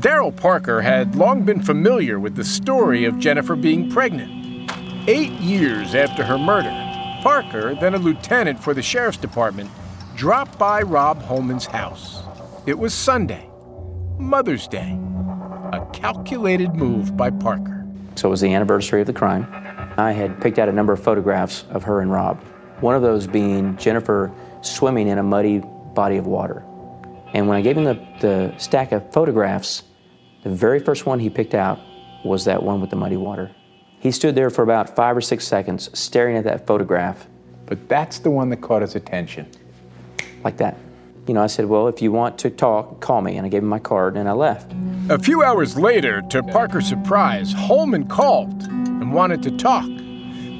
Daryl 0.00 0.34
Parker 0.34 0.80
had 0.80 1.16
long 1.16 1.42
been 1.42 1.60
familiar 1.60 2.20
with 2.20 2.36
the 2.36 2.44
story 2.44 3.04
of 3.04 3.18
Jennifer 3.18 3.56
being 3.56 3.90
pregnant. 3.90 4.70
Eight 5.08 5.32
years 5.32 5.92
after 5.92 6.22
her 6.22 6.38
murder, 6.38 6.70
Parker, 7.20 7.74
then 7.74 7.94
a 7.94 7.98
lieutenant 7.98 8.62
for 8.62 8.74
the 8.74 8.82
sheriff's 8.82 9.18
department, 9.18 9.68
dropped 10.14 10.56
by 10.56 10.82
Rob 10.82 11.20
Holman's 11.22 11.66
house. 11.66 12.22
It 12.64 12.78
was 12.78 12.94
Sunday, 12.94 13.50
Mother's 14.18 14.68
Day, 14.68 14.96
a 15.72 15.84
calculated 15.92 16.76
move 16.76 17.16
by 17.16 17.30
Parker. 17.30 17.84
So 18.14 18.28
it 18.28 18.30
was 18.30 18.40
the 18.40 18.54
anniversary 18.54 19.00
of 19.00 19.08
the 19.08 19.12
crime. 19.12 19.48
I 19.96 20.12
had 20.12 20.40
picked 20.40 20.60
out 20.60 20.68
a 20.68 20.72
number 20.72 20.92
of 20.92 21.02
photographs 21.02 21.64
of 21.70 21.82
her 21.82 22.00
and 22.00 22.12
Rob. 22.12 22.40
One 22.82 22.94
of 22.94 23.02
those 23.02 23.26
being 23.26 23.76
Jennifer 23.78 24.30
swimming 24.62 25.08
in 25.08 25.18
a 25.18 25.24
muddy 25.24 25.58
body 25.58 26.18
of 26.18 26.28
water. 26.28 26.62
And 27.34 27.48
when 27.48 27.58
I 27.58 27.62
gave 27.62 27.76
him 27.76 27.84
the, 27.84 27.98
the 28.20 28.54
stack 28.58 28.92
of 28.92 29.12
photographs, 29.12 29.82
the 30.48 30.56
very 30.56 30.80
first 30.80 31.04
one 31.04 31.20
he 31.20 31.28
picked 31.28 31.54
out 31.54 31.78
was 32.24 32.46
that 32.46 32.62
one 32.62 32.80
with 32.80 32.90
the 32.90 32.96
muddy 32.96 33.18
water. 33.18 33.50
He 34.00 34.10
stood 34.10 34.34
there 34.34 34.48
for 34.48 34.62
about 34.62 34.96
five 34.96 35.16
or 35.16 35.20
six 35.20 35.46
seconds 35.46 35.90
staring 35.98 36.36
at 36.36 36.44
that 36.44 36.66
photograph. 36.66 37.26
But 37.66 37.86
that's 37.88 38.18
the 38.20 38.30
one 38.30 38.48
that 38.48 38.62
caught 38.62 38.80
his 38.80 38.94
attention. 38.94 39.50
Like 40.42 40.56
that. 40.56 40.78
You 41.26 41.34
know, 41.34 41.42
I 41.42 41.48
said, 41.48 41.66
Well, 41.66 41.88
if 41.88 42.00
you 42.00 42.12
want 42.12 42.38
to 42.38 42.50
talk, 42.50 43.00
call 43.00 43.20
me. 43.20 43.36
And 43.36 43.44
I 43.44 43.50
gave 43.50 43.62
him 43.62 43.68
my 43.68 43.78
card 43.78 44.16
and 44.16 44.26
I 44.26 44.32
left. 44.32 44.72
A 45.10 45.18
few 45.18 45.42
hours 45.42 45.76
later, 45.76 46.22
to 46.30 46.42
Parker's 46.42 46.88
surprise, 46.88 47.52
Holman 47.52 48.08
called 48.08 48.62
and 48.62 49.12
wanted 49.12 49.42
to 49.42 49.50
talk. 49.58 49.86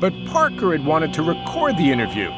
But 0.00 0.12
Parker 0.26 0.72
had 0.72 0.84
wanted 0.84 1.14
to 1.14 1.22
record 1.22 1.78
the 1.78 1.90
interview, 1.90 2.30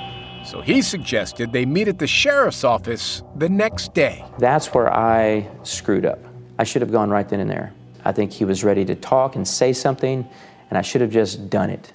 so 0.47 0.61
he 0.61 0.81
suggested 0.81 1.53
they 1.53 1.67
meet 1.67 1.89
at 1.89 1.99
the 1.99 2.07
sheriff's 2.07 2.65
office 2.65 3.23
the 3.37 3.49
next 3.49 3.93
day. 3.93 4.25
That's 4.39 4.73
where 4.73 4.91
I 4.91 5.51
screwed 5.63 6.07
up. 6.07 6.30
I 6.61 6.65
should 6.65 6.83
have 6.83 6.93
gone 6.93 7.09
right 7.09 7.27
then 7.27 7.41
and 7.41 7.49
there. 7.49 7.73
I 8.05 8.13
think 8.13 8.33
he 8.33 8.45
was 8.45 8.63
ready 8.63 8.85
to 8.85 8.95
talk 8.95 9.35
and 9.35 9.49
say 9.49 9.73
something, 9.73 10.29
and 10.69 10.79
I 10.79 10.83
should 10.83 11.01
have 11.01 11.11
just 11.11 11.49
done 11.49 11.71
it. 11.71 11.91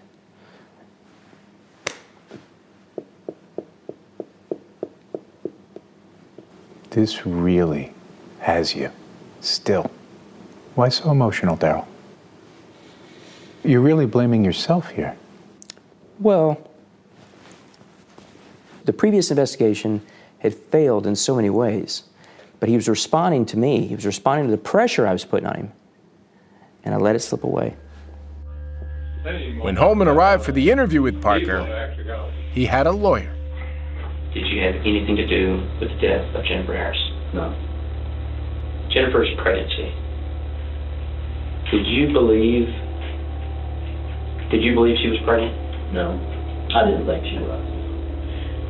This 6.90 7.28
really 7.28 7.94
has 8.40 8.74
you. 8.74 8.90
Still. 9.40 9.92
Why 10.74 10.90
so 10.90 11.12
emotional, 11.12 11.56
Daryl? 11.56 11.86
You're 13.64 13.82
really 13.82 14.08
blaming 14.08 14.44
yourself 14.44 14.90
here. 14.90 15.16
Well, 16.20 16.72
the 18.86 18.94
previous 18.94 19.30
investigation 19.30 20.02
had 20.40 20.56
failed 20.56 21.06
in 21.06 21.16
so 21.16 21.36
many 21.36 21.52
ways, 21.52 22.02
but 22.60 22.70
he 22.70 22.76
was 22.76 22.88
responding 22.88 23.46
to 23.48 23.58
me. 23.58 23.88
He 23.88 23.96
was 23.96 24.06
responding 24.06 24.48
to 24.48 24.52
the 24.52 24.62
pressure 24.62 25.06
I 25.08 25.14
was 25.14 25.26
putting 25.26 25.48
on 25.48 25.56
him, 25.56 25.72
and 26.84 26.94
I 26.94 26.98
let 26.98 27.16
it 27.16 27.20
slip 27.20 27.44
away. 27.44 27.76
When 29.60 29.76
Holman 29.76 30.08
arrived 30.08 30.44
for 30.46 30.52
the 30.52 30.70
interview 30.70 31.02
with 31.02 31.22
Parker, 31.22 31.66
he 32.52 32.66
had 32.66 32.86
a 32.86 32.92
lawyer. 32.92 33.34
Did 34.34 34.46
you 34.48 34.62
have 34.62 34.76
anything 34.76 35.16
to 35.16 35.26
do 35.26 35.66
with 35.80 35.90
the 35.90 35.96
death 36.00 36.36
of 36.36 36.46
Jennifer 36.46 36.74
Harris? 36.74 36.98
No. 37.34 37.56
Jennifer's 38.92 39.30
pregnancy. 39.42 39.94
Did 41.72 41.88
you 41.88 42.14
believe 42.14 42.68
Did 44.52 44.62
you 44.62 44.76
believe 44.76 44.98
she 45.02 45.10
was 45.10 45.20
pregnant? 45.26 45.56
No, 45.92 46.14
I 46.76 46.86
didn't 46.86 47.06
think 47.08 47.26
she 47.26 47.40
was. 47.40 47.66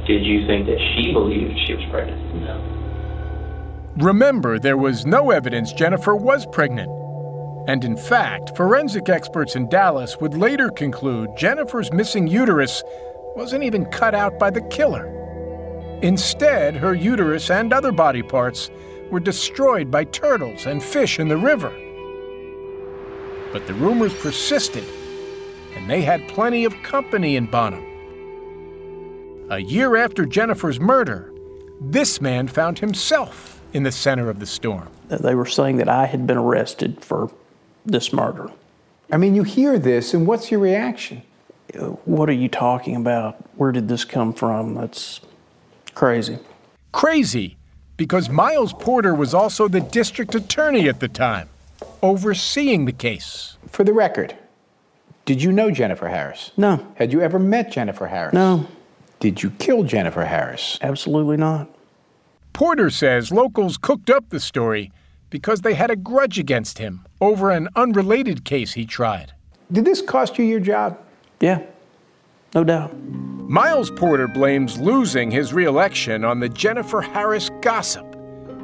Did 0.07 0.23
you 0.23 0.47
think 0.47 0.67
that 0.67 0.79
she 0.95 1.11
believed 1.11 1.53
she 1.67 1.73
was 1.73 1.83
pregnant? 1.91 2.21
No. 2.41 2.74
Remember, 3.97 4.59
there 4.59 4.75
was 4.77 5.05
no 5.05 5.31
evidence 5.31 5.71
Jennifer 5.71 6.17
was 6.17 6.45
pregnant. 6.45 6.91
And 7.69 7.85
in 7.85 7.95
fact, 7.95 8.55
forensic 8.57 9.07
experts 9.07 9.55
in 9.55 9.69
Dallas 9.69 10.17
would 10.19 10.33
later 10.33 10.69
conclude 10.69 11.37
Jennifer's 11.37 11.93
missing 11.93 12.27
uterus 12.27 12.83
wasn't 13.37 13.63
even 13.63 13.85
cut 13.85 14.13
out 14.13 14.37
by 14.37 14.49
the 14.49 14.61
killer. 14.63 15.07
Instead, 16.01 16.75
her 16.75 16.93
uterus 16.93 17.49
and 17.49 17.71
other 17.71 17.93
body 17.93 18.21
parts 18.21 18.69
were 19.11 19.21
destroyed 19.21 19.89
by 19.89 20.03
turtles 20.03 20.65
and 20.65 20.83
fish 20.83 21.17
in 21.17 21.29
the 21.29 21.37
river. 21.37 21.71
But 23.53 23.65
the 23.65 23.75
rumors 23.75 24.13
persisted, 24.15 24.83
and 25.73 25.89
they 25.89 26.01
had 26.01 26.27
plenty 26.27 26.65
of 26.65 26.75
company 26.83 27.37
in 27.37 27.45
Bonham. 27.45 27.85
A 29.49 29.59
year 29.59 29.95
after 29.95 30.25
Jennifer's 30.25 30.81
murder, 30.81 31.33
this 31.79 32.19
man 32.19 32.49
found 32.49 32.79
himself 32.79 33.54
in 33.75 33.83
the 33.83 33.91
center 33.91 34.29
of 34.29 34.39
the 34.39 34.45
storm. 34.45 34.87
They 35.09 35.35
were 35.35 35.45
saying 35.45 35.77
that 35.77 35.89
I 35.89 36.05
had 36.05 36.25
been 36.25 36.37
arrested 36.37 37.03
for 37.03 37.29
this 37.85 38.13
murder. 38.13 38.49
I 39.11 39.17
mean, 39.17 39.35
you 39.35 39.43
hear 39.43 39.77
this, 39.77 40.13
and 40.13 40.25
what's 40.25 40.49
your 40.49 40.61
reaction? 40.61 41.21
What 42.05 42.29
are 42.29 42.33
you 42.33 42.47
talking 42.47 42.95
about? 42.95 43.35
Where 43.57 43.73
did 43.73 43.89
this 43.89 44.05
come 44.05 44.31
from? 44.31 44.75
That's 44.75 45.19
crazy. 45.93 46.39
Crazy, 46.93 47.57
because 47.97 48.29
Miles 48.29 48.71
Porter 48.71 49.13
was 49.13 49.33
also 49.33 49.67
the 49.67 49.81
district 49.81 50.33
attorney 50.35 50.87
at 50.87 51.01
the 51.01 51.09
time, 51.09 51.49
overseeing 52.01 52.85
the 52.85 52.93
case. 52.93 53.57
For 53.69 53.83
the 53.83 53.91
record, 53.91 54.37
did 55.25 55.43
you 55.43 55.51
know 55.51 55.69
Jennifer 55.69 56.07
Harris? 56.07 56.51
No. 56.55 56.93
Had 56.95 57.11
you 57.11 57.19
ever 57.19 57.39
met 57.39 57.73
Jennifer 57.73 58.07
Harris? 58.07 58.33
No. 58.33 58.67
Did 59.19 59.43
you 59.43 59.49
kill 59.49 59.83
Jennifer 59.83 60.23
Harris? 60.23 60.79
Absolutely 60.81 61.35
not. 61.35 61.67
Porter 62.55 62.89
says 62.89 63.33
locals 63.33 63.75
cooked 63.75 64.09
up 64.09 64.29
the 64.29 64.39
story 64.39 64.89
because 65.29 65.59
they 65.59 65.73
had 65.73 65.91
a 65.91 65.95
grudge 65.97 66.39
against 66.39 66.77
him 66.77 67.05
over 67.19 67.51
an 67.51 67.67
unrelated 67.75 68.45
case 68.45 68.71
he 68.71 68.85
tried. 68.85 69.33
Did 69.69 69.83
this 69.83 70.01
cost 70.01 70.37
you 70.37 70.45
your 70.45 70.61
job? 70.61 70.97
Yeah, 71.41 71.63
no 72.53 72.63
doubt. 72.63 72.97
Miles 72.97 73.91
Porter 73.91 74.29
blames 74.29 74.79
losing 74.79 75.31
his 75.31 75.51
reelection 75.51 76.23
on 76.23 76.39
the 76.39 76.47
Jennifer 76.47 77.01
Harris 77.01 77.51
gossip. 77.59 78.05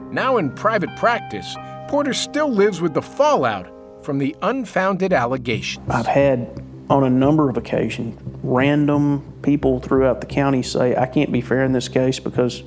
Now 0.10 0.38
in 0.38 0.52
private 0.52 0.96
practice, 0.96 1.54
Porter 1.90 2.14
still 2.14 2.50
lives 2.50 2.80
with 2.80 2.94
the 2.94 3.02
fallout 3.02 3.70
from 4.06 4.20
the 4.20 4.34
unfounded 4.42 5.12
allegations. 5.12 5.86
I've 5.90 6.08
had, 6.08 6.64
on 6.90 7.04
a 7.04 7.10
number 7.10 7.50
of 7.50 7.58
occasions, 7.58 8.18
random 8.42 9.34
people 9.42 9.82
throughout 9.82 10.22
the 10.22 10.28
county 10.28 10.64
say, 10.64 10.96
I 10.96 11.08
can't 11.08 11.34
be 11.34 11.42
fair 11.42 11.66
in 11.66 11.74
this 11.74 11.90
case 11.90 12.20
because 12.20 12.64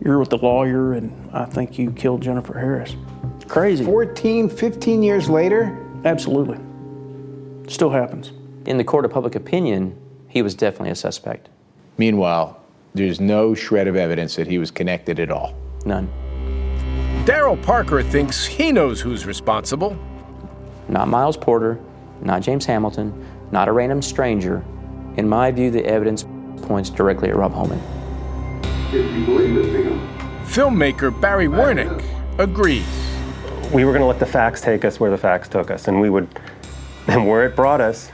you're 0.00 0.18
with 0.18 0.30
the 0.30 0.38
lawyer 0.38 0.94
and 0.94 1.12
I 1.32 1.44
think 1.44 1.78
you 1.78 1.90
killed 1.92 2.22
Jennifer 2.22 2.58
Harris. 2.58 2.96
Crazy. 3.48 3.84
14, 3.84 4.48
15 4.48 5.02
years 5.02 5.28
later? 5.28 5.76
Absolutely. 6.04 6.58
Still 7.68 7.90
happens. 7.90 8.32
In 8.66 8.76
the 8.76 8.84
court 8.84 9.04
of 9.04 9.10
public 9.10 9.34
opinion, 9.34 9.96
he 10.28 10.42
was 10.42 10.54
definitely 10.54 10.90
a 10.90 10.96
suspect. 10.96 11.48
Meanwhile, 11.98 12.60
there's 12.94 13.20
no 13.20 13.54
shred 13.54 13.88
of 13.88 13.96
evidence 13.96 14.36
that 14.36 14.46
he 14.46 14.58
was 14.58 14.70
connected 14.70 15.20
at 15.20 15.30
all. 15.30 15.54
None. 15.84 16.08
Daryl 17.24 17.60
Parker 17.62 18.02
thinks 18.02 18.46
he 18.46 18.72
knows 18.72 19.00
who's 19.00 19.26
responsible. 19.26 19.98
Not 20.88 21.08
Miles 21.08 21.36
Porter, 21.36 21.80
not 22.22 22.42
James 22.42 22.64
Hamilton, 22.64 23.26
not 23.50 23.68
a 23.68 23.72
random 23.72 24.02
stranger. 24.02 24.64
In 25.16 25.28
my 25.28 25.50
view, 25.50 25.70
the 25.70 25.84
evidence 25.84 26.24
points 26.62 26.90
directly 26.90 27.28
at 27.28 27.36
Rob 27.36 27.52
Holman. 27.52 27.80
Filmmaker 30.46 31.20
Barry 31.20 31.48
Wernick 31.48 32.04
agrees. 32.38 32.86
We 33.72 33.84
were 33.84 33.90
going 33.90 34.02
to 34.02 34.06
let 34.06 34.20
the 34.20 34.26
facts 34.26 34.60
take 34.60 34.84
us 34.84 35.00
where 35.00 35.10
the 35.10 35.18
facts 35.18 35.48
took 35.48 35.72
us, 35.72 35.88
and 35.88 36.00
we 36.00 36.08
would, 36.08 36.28
and 37.08 37.26
where 37.26 37.44
it 37.44 37.56
brought 37.56 37.80
us 37.80 38.12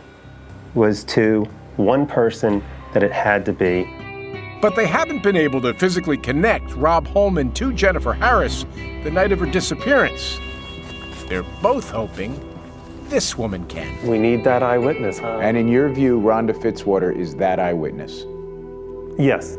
was 0.75 1.05
to 1.05 1.45
one 1.77 2.07
person 2.07 2.65
that 2.95 3.03
it 3.03 3.13
had 3.13 3.45
to 3.45 3.53
be. 3.53 3.85
But 4.63 4.75
they 4.75 4.87
haven't 4.87 5.23
been 5.23 5.37
able 5.37 5.61
to 5.61 5.75
physically 5.75 6.17
connect 6.17 6.75
Rob 6.75 7.07
Holman 7.07 7.53
to 7.53 7.73
Jennifer 7.75 8.15
Harris 8.15 8.65
the 9.05 9.11
night 9.11 9.31
of 9.31 9.41
her 9.41 9.47
disappearance. 9.47 10.39
They're 11.29 11.43
both 11.61 11.91
hoping 11.91 12.41
this 13.09 13.37
woman 13.37 13.67
can. 13.67 14.07
We 14.07 14.19
need 14.19 14.43
that 14.45 14.63
eyewitness. 14.63 15.21
And 15.21 15.57
in 15.57 15.69
your 15.69 15.91
view, 15.91 16.19
Rhonda 16.19 16.55
Fitzwater 16.55 17.15
is 17.15 17.35
that 17.37 17.59
eyewitness? 17.59 18.25
Yes. 19.19 19.59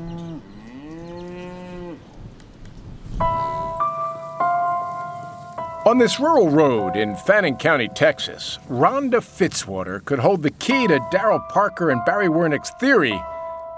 On 5.83 5.97
this 5.97 6.19
rural 6.19 6.47
road 6.47 6.95
in 6.95 7.15
Fannin 7.15 7.55
County, 7.55 7.87
Texas, 7.87 8.59
Rhonda 8.69 9.19
Fitzwater 9.19 10.05
could 10.05 10.19
hold 10.19 10.43
the 10.43 10.51
key 10.51 10.85
to 10.85 10.99
Daryl 11.11 11.47
Parker 11.49 11.89
and 11.89 12.05
Barry 12.05 12.27
Wernick's 12.27 12.69
theory 12.79 13.19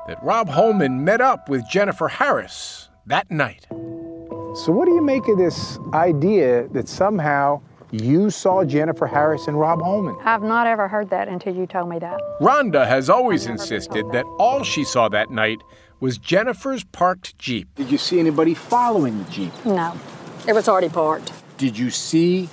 that 0.08 0.22
Rob 0.22 0.50
Holman 0.50 1.06
met 1.06 1.22
up 1.22 1.48
with 1.48 1.66
Jennifer 1.70 2.10
Harris 2.10 2.90
that 3.06 3.32
night. 3.32 3.68
So, 3.70 4.74
what 4.74 4.84
do 4.84 4.92
you 4.92 5.02
make 5.02 5.26
of 5.30 5.38
this 5.38 5.80
idea 5.94 6.68
that 6.74 6.90
somehow 6.90 7.62
you 7.92 8.30
saw 8.30 8.66
Jennifer 8.66 9.08
Harris 9.08 9.48
and 9.48 9.58
Rob 9.58 9.82
Holman? 9.82 10.18
I've 10.26 10.44
not 10.44 10.68
ever 10.68 10.90
heard 10.90 11.10
that 11.12 11.30
until 11.30 11.56
you 11.56 11.66
told 11.66 11.88
me 11.88 12.00
that. 12.00 12.20
Rhonda 12.42 12.86
has 12.86 13.10
always 13.10 13.46
insisted 13.46 14.12
that 14.12 14.26
all 14.40 14.64
she 14.64 14.84
saw 14.84 15.08
that 15.08 15.32
night 15.32 15.60
was 16.02 16.18
Jennifer's 16.18 16.84
parked 16.84 17.38
Jeep. 17.40 17.74
Did 17.76 17.90
you 17.90 17.98
see 17.98 18.20
anybody 18.20 18.56
following 18.56 19.24
the 19.24 19.32
Jeep? 19.32 19.54
No, 19.66 19.98
it 20.46 20.52
was 20.52 20.68
already 20.68 20.90
parked. 20.90 21.32
Did 21.64 21.78
you 21.78 21.92
see 21.92 22.50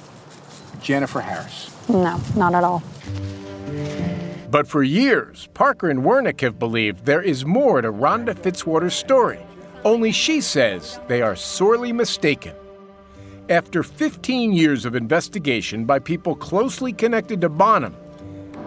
Jennifer 0.80 1.20
Harris? 1.20 1.68
No, 1.88 2.20
not 2.36 2.54
at 2.54 2.62
all. 2.62 2.80
But 4.48 4.68
for 4.68 4.84
years, 4.84 5.48
Parker 5.52 5.90
and 5.90 6.04
Wernick 6.04 6.40
have 6.42 6.60
believed 6.60 7.06
there 7.06 7.20
is 7.20 7.44
more 7.44 7.82
to 7.82 7.90
Rhonda 7.90 8.36
Fitzwater's 8.36 8.94
story. 8.94 9.40
Only 9.84 10.12
she 10.12 10.40
says 10.40 11.00
they 11.08 11.22
are 11.22 11.34
sorely 11.34 11.92
mistaken. 11.92 12.54
After 13.48 13.82
15 13.82 14.52
years 14.52 14.84
of 14.84 14.94
investigation 14.94 15.86
by 15.86 15.98
people 15.98 16.36
closely 16.36 16.92
connected 16.92 17.40
to 17.40 17.48
Bonham, 17.48 17.96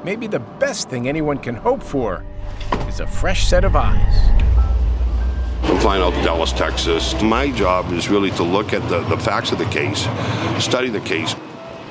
maybe 0.03 0.27
the 0.27 0.39
best 0.59 0.89
thing 0.89 1.07
anyone 1.07 1.37
can 1.37 1.55
hope 1.55 1.81
for 1.81 2.21
is 2.89 2.99
a 2.99 3.07
fresh 3.07 3.47
set 3.47 3.63
of 3.63 3.77
eyes. 3.77 4.42
Flying 5.83 6.01
out 6.01 6.13
to 6.13 6.21
Dallas, 6.21 6.53
Texas. 6.53 7.21
My 7.21 7.51
job 7.51 7.91
is 7.91 8.07
really 8.07 8.31
to 8.31 8.43
look 8.43 8.71
at 8.71 8.87
the, 8.87 9.01
the 9.09 9.17
facts 9.17 9.51
of 9.51 9.57
the 9.57 9.65
case, 9.65 10.07
study 10.57 10.87
the 10.87 11.01
case. 11.01 11.35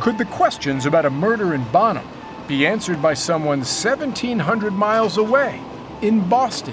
Could 0.01 0.17
the 0.17 0.25
questions 0.25 0.87
about 0.87 1.05
a 1.05 1.11
murder 1.11 1.53
in 1.53 1.63
Bonham 1.65 2.09
be 2.49 2.67
answered 2.67 3.03
by 3.03 3.13
someone 3.13 3.59
1,700 3.59 4.73
miles 4.73 5.19
away 5.19 5.61
in 6.01 6.27
Boston? 6.27 6.73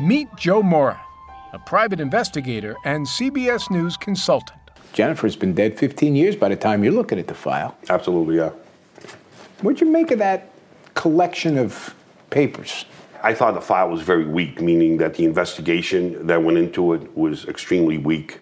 Meet 0.00 0.34
Joe 0.36 0.62
Mora, 0.62 0.98
a 1.52 1.58
private 1.58 2.00
investigator 2.00 2.74
and 2.86 3.04
CBS 3.04 3.70
News 3.70 3.98
consultant. 3.98 4.58
Jennifer's 4.94 5.36
been 5.36 5.52
dead 5.52 5.78
15 5.78 6.16
years 6.16 6.34
by 6.34 6.48
the 6.48 6.56
time 6.56 6.82
you're 6.82 6.94
looking 6.94 7.18
at 7.18 7.26
the 7.26 7.34
file. 7.34 7.76
Absolutely, 7.90 8.36
yeah. 8.36 8.52
What'd 9.60 9.82
you 9.82 9.90
make 9.90 10.10
of 10.12 10.18
that 10.20 10.48
collection 10.94 11.58
of 11.58 11.94
papers? 12.30 12.86
I 13.24 13.34
thought 13.34 13.54
the 13.54 13.60
file 13.60 13.88
was 13.88 14.02
very 14.02 14.26
weak, 14.26 14.60
meaning 14.60 14.96
that 14.96 15.14
the 15.14 15.24
investigation 15.24 16.26
that 16.26 16.42
went 16.42 16.58
into 16.58 16.92
it 16.92 17.16
was 17.16 17.44
extremely 17.46 17.96
weak. 17.96 18.40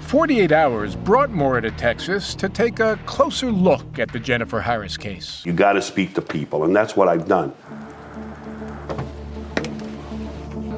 48 0.00 0.50
Hours 0.50 0.96
brought 0.96 1.28
Mora 1.30 1.60
to 1.60 1.70
Texas 1.72 2.34
to 2.36 2.48
take 2.48 2.80
a 2.80 2.98
closer 3.04 3.52
look 3.52 3.98
at 3.98 4.10
the 4.10 4.18
Jennifer 4.18 4.62
Harris 4.62 4.96
case. 4.96 5.42
You 5.44 5.52
got 5.52 5.74
to 5.74 5.82
speak 5.82 6.14
to 6.14 6.22
people, 6.22 6.64
and 6.64 6.74
that's 6.74 6.96
what 6.96 7.06
I've 7.06 7.28
done. 7.28 7.52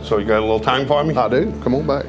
So 0.02 0.18
you 0.18 0.24
got 0.24 0.38
a 0.38 0.40
little 0.40 0.58
time 0.58 0.88
for 0.88 1.04
me? 1.04 1.14
I 1.14 1.28
do. 1.28 1.52
Come 1.62 1.76
on 1.76 1.86
back. 1.86 2.06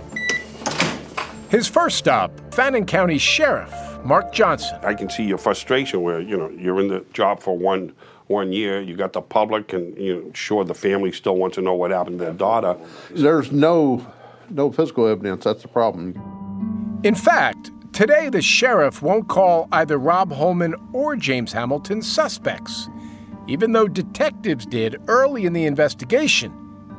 His 1.50 1.68
first 1.68 1.98
stop, 1.98 2.32
Fannin 2.52 2.88
County 2.88 3.20
Sheriff 3.20 3.72
Mark 4.04 4.32
Johnson. 4.32 4.80
I 4.84 4.94
can 4.94 5.10
see 5.10 5.24
your 5.24 5.38
frustration 5.38 6.02
where, 6.02 6.22
you 6.22 6.38
know, 6.38 6.50
you're 6.50 6.80
in 6.80 6.88
the 6.88 7.06
job 7.14 7.42
for 7.42 7.58
one 7.58 7.94
one 8.28 8.52
year, 8.52 8.82
you 8.82 8.96
got 8.96 9.14
the 9.14 9.22
public 9.22 9.74
and 9.74 9.98
you 9.98 10.16
know, 10.16 10.32
sure 10.34 10.64
the 10.64 10.74
family 10.74 11.12
still 11.12 11.36
wants 11.36 11.56
to 11.56 11.62
know 11.62 11.74
what 11.74 11.92
happened 11.92 12.20
to 12.20 12.26
their 12.26 12.34
daughter. 12.34 12.78
There's 13.12 13.52
no 13.52 14.06
no 14.50 14.72
physical 14.72 15.08
evidence, 15.08 15.44
that's 15.44 15.62
the 15.62 15.68
problem. 15.68 17.00
In 17.04 17.16
fact, 17.16 17.72
today 17.94 18.30
the 18.30 18.42
sheriff 18.42 19.02
won't 19.02 19.28
call 19.28 19.68
either 19.72 19.98
Rob 19.98 20.32
Holman 20.32 20.76
or 20.94 21.16
James 21.16 21.52
Hamilton 21.52 22.02
suspects, 22.02 22.90
even 23.48 23.74
though 23.74 23.88
detectives 23.88 24.66
did 24.66 25.02
early 25.08 25.46
in 25.46 25.54
the 25.54 25.66
investigation 25.66 26.54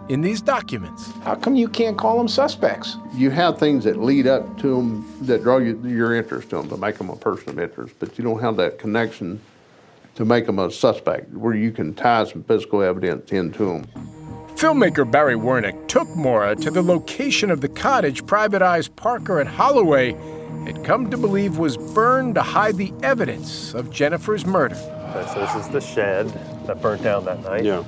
in 0.08 0.22
these 0.22 0.40
documents. 0.40 1.12
How 1.22 1.34
come 1.34 1.54
you 1.54 1.68
can't 1.68 1.96
call 1.98 2.16
them 2.16 2.28
suspects? 2.28 2.96
You 3.12 3.30
have 3.30 3.58
things 3.58 3.84
that 3.84 3.98
lead 3.98 4.26
up 4.26 4.58
to 4.58 4.76
them 4.76 5.26
that 5.26 5.42
draw 5.42 5.58
you, 5.58 5.80
your 5.86 6.14
interest 6.14 6.50
to 6.50 6.56
them 6.56 6.68
to 6.70 6.76
make 6.76 6.96
them 6.96 7.10
a 7.10 7.16
person 7.16 7.50
of 7.50 7.58
interest, 7.58 7.94
but 7.98 8.16
you 8.16 8.24
don't 8.24 8.40
have 8.40 8.56
that 8.56 8.78
connection 8.78 9.40
to 10.18 10.24
make 10.24 10.46
them 10.46 10.58
a 10.58 10.68
suspect 10.68 11.32
where 11.32 11.54
you 11.54 11.70
can 11.70 11.94
tie 11.94 12.24
some 12.24 12.42
physical 12.42 12.82
evidence 12.82 13.30
into 13.30 13.66
them. 13.66 13.84
Filmmaker 14.56 15.08
Barry 15.08 15.36
Wernick 15.36 15.86
took 15.86 16.08
Mora 16.16 16.56
to 16.56 16.72
the 16.72 16.82
location 16.82 17.52
of 17.52 17.60
the 17.60 17.68
cottage 17.68 18.26
Private 18.26 18.60
Eyes 18.60 18.88
Parker 18.88 19.38
and 19.38 19.48
Holloway 19.48 20.16
had 20.64 20.82
come 20.82 21.08
to 21.12 21.16
believe 21.16 21.58
was 21.58 21.76
burned 21.76 22.34
to 22.34 22.42
hide 22.42 22.76
the 22.78 22.92
evidence 23.04 23.74
of 23.74 23.92
Jennifer's 23.92 24.44
murder. 24.44 24.74
Okay, 24.74 25.32
so 25.32 25.38
this 25.38 25.54
is 25.54 25.68
the 25.68 25.80
shed 25.80 26.26
that 26.66 26.82
burnt 26.82 27.04
down 27.04 27.24
that 27.26 27.40
night. 27.44 27.64
Yeah. 27.64 27.84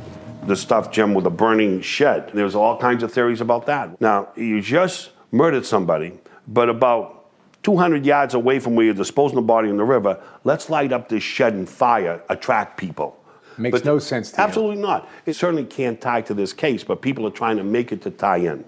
The 0.46 0.54
stuff, 0.54 0.92
Jim, 0.92 1.14
with 1.14 1.24
the 1.24 1.30
burning 1.30 1.80
shed. 1.80 2.30
There's 2.32 2.54
all 2.54 2.78
kinds 2.78 3.02
of 3.02 3.12
theories 3.12 3.40
about 3.40 3.66
that. 3.66 4.00
Now, 4.00 4.28
you 4.36 4.60
just 4.60 5.10
murdered 5.32 5.66
somebody, 5.66 6.20
but 6.46 6.68
about 6.68 7.19
200 7.62 8.06
yards 8.06 8.34
away 8.34 8.58
from 8.58 8.74
where 8.74 8.86
you're 8.86 8.94
disposing 8.94 9.36
the 9.36 9.42
body 9.42 9.68
in 9.68 9.76
the 9.76 9.84
river, 9.84 10.18
let's 10.44 10.70
light 10.70 10.92
up 10.92 11.08
this 11.08 11.22
shed 11.22 11.52
and 11.52 11.68
fire, 11.68 12.22
attract 12.28 12.78
people. 12.78 13.16
Makes 13.58 13.80
But- 13.80 13.84
no 13.84 13.98
sense 13.98 14.30
to 14.32 14.40
Absolutely 14.40 14.80
not. 14.80 15.08
It 15.26 15.34
certainly 15.34 15.64
can't 15.64 16.00
tie 16.00 16.22
to 16.22 16.32
this 16.34 16.52
case, 16.52 16.82
but 16.82 17.02
people 17.02 17.26
are 17.26 17.30
trying 17.32 17.58
to 17.58 17.64
make 17.64 17.92
it 17.92 18.00
to 18.02 18.10
tie 18.10 18.38
in. 18.38 18.64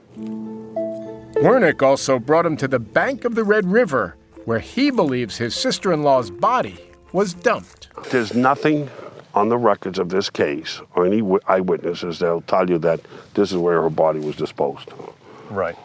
Wernick 1.36 1.82
also 1.82 2.18
brought 2.18 2.44
him 2.44 2.56
to 2.58 2.68
the 2.68 2.78
bank 2.78 3.24
of 3.24 3.34
the 3.34 3.44
Red 3.44 3.66
River, 3.66 4.16
where 4.44 4.58
he 4.58 4.90
believes 4.90 5.38
his 5.38 5.54
sister 5.54 5.92
in 5.92 6.02
law's 6.02 6.30
body 6.30 6.78
was 7.12 7.32
dumped. 7.32 7.88
There's 8.10 8.34
nothing 8.34 8.90
on 9.34 9.48
the 9.48 9.56
records 9.56 9.98
of 9.98 10.10
this 10.10 10.28
case 10.28 10.80
or 10.94 11.06
any 11.06 11.22
eyewitnesses 11.46 12.18
that'll 12.18 12.42
tell 12.42 12.68
you 12.68 12.78
that 12.78 13.00
this 13.34 13.50
is 13.50 13.56
where 13.56 13.80
her 13.80 13.90
body 13.90 14.20
was 14.20 14.36
disposed. 14.36 14.90
Right. 15.48 15.76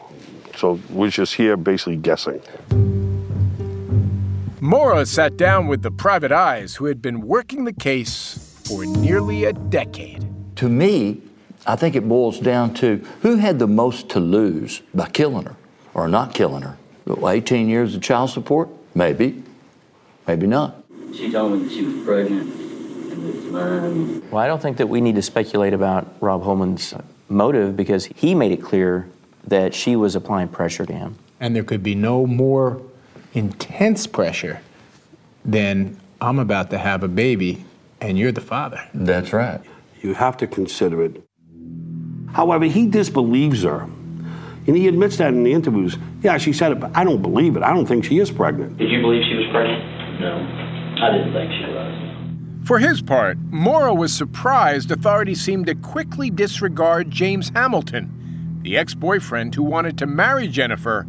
So 0.57 0.79
we're 0.89 1.11
just 1.11 1.35
here 1.35 1.55
basically 1.55 1.97
guessing. 1.97 2.41
Mora 4.59 5.05
sat 5.05 5.37
down 5.37 5.67
with 5.67 5.83
the 5.83 5.91
private 5.91 6.31
eyes 6.31 6.75
who 6.75 6.85
had 6.85 6.99
been 6.99 7.21
working 7.21 7.65
the 7.65 7.73
case 7.73 8.59
for 8.65 8.83
nearly 8.83 9.45
a 9.45 9.53
decade. 9.53 10.25
To 10.55 10.67
me, 10.67 11.21
I 11.67 11.75
think 11.75 11.95
it 11.95 12.09
boils 12.09 12.39
down 12.39 12.73
to 12.75 12.97
who 13.21 13.35
had 13.35 13.59
the 13.59 13.67
most 13.67 14.09
to 14.09 14.19
lose 14.19 14.81
by 14.95 15.09
killing 15.09 15.45
her 15.45 15.55
or 15.93 16.07
not 16.07 16.33
killing 16.33 16.63
her. 16.63 16.77
18 17.07 17.69
years 17.69 17.93
of 17.93 18.01
child 18.01 18.31
support? 18.31 18.67
Maybe. 18.95 19.43
Maybe 20.27 20.47
not. 20.47 20.83
She 21.13 21.31
told 21.31 21.53
me 21.53 21.67
that 21.67 21.71
she 21.71 21.83
was 21.83 22.03
pregnant 22.03 22.51
and 22.51 23.11
it 23.11 23.35
was 23.35 23.45
mine. 23.45 24.29
Well, 24.31 24.43
I 24.43 24.47
don't 24.47 24.61
think 24.61 24.77
that 24.77 24.87
we 24.87 25.01
need 25.01 25.15
to 25.15 25.21
speculate 25.21 25.73
about 25.73 26.15
Rob 26.19 26.43
Holman's 26.43 26.95
motive 27.29 27.77
because 27.77 28.07
he 28.07 28.33
made 28.33 28.51
it 28.51 28.61
clear 28.63 29.07
that 29.47 29.73
she 29.73 29.95
was 29.95 30.15
applying 30.15 30.49
pressure 30.49 30.85
to 30.85 30.93
him. 30.93 31.15
And 31.39 31.55
there 31.55 31.63
could 31.63 31.83
be 31.83 31.95
no 31.95 32.25
more 32.25 32.81
intense 33.33 34.05
pressure 34.07 34.61
than 35.45 35.99
I'm 36.21 36.39
about 36.39 36.69
to 36.71 36.77
have 36.77 37.03
a 37.03 37.07
baby 37.07 37.65
and 38.01 38.17
you're 38.17 38.31
the 38.31 38.41
father. 38.41 38.87
That's 38.93 39.33
right. 39.33 39.61
You 40.01 40.13
have 40.13 40.37
to 40.37 40.47
consider 40.47 41.03
it. 41.03 41.23
However, 42.33 42.65
he 42.65 42.87
disbelieves 42.87 43.63
her. 43.63 43.87
And 44.67 44.75
he 44.75 44.87
admits 44.87 45.17
that 45.17 45.29
in 45.29 45.43
the 45.43 45.53
interviews. 45.53 45.97
Yeah, 46.21 46.37
she 46.37 46.51
said 46.51 46.73
it, 46.73 46.79
but 46.79 46.95
I 46.95 47.05
don't 47.05 47.21
believe 47.21 47.55
it. 47.55 47.63
I 47.63 47.73
don't 47.73 47.85
think 47.85 48.03
she 48.03 48.19
is 48.19 48.29
pregnant. 48.29 48.77
Did 48.77 48.91
you 48.91 49.01
believe 49.01 49.23
she 49.23 49.35
was 49.35 49.47
pregnant? 49.49 50.19
No. 50.19 50.35
I 51.01 51.11
didn't 51.11 51.31
think 51.31 51.51
she 51.53 51.71
was. 51.71 52.67
For 52.67 52.79
his 52.79 53.01
part, 53.01 53.37
Mora 53.49 53.93
was 53.93 54.13
surprised 54.13 54.91
authorities 54.91 55.39
seemed 55.39 55.67
to 55.67 55.75
quickly 55.75 56.29
disregard 56.29 57.09
James 57.09 57.49
Hamilton, 57.55 58.11
the 58.67 58.75
ex 58.75 58.93
boyfriend 58.93 59.55
who 59.55 59.63
wanted 59.63 59.97
to 59.97 60.05
marry 60.05 60.45
Jennifer 60.45 61.03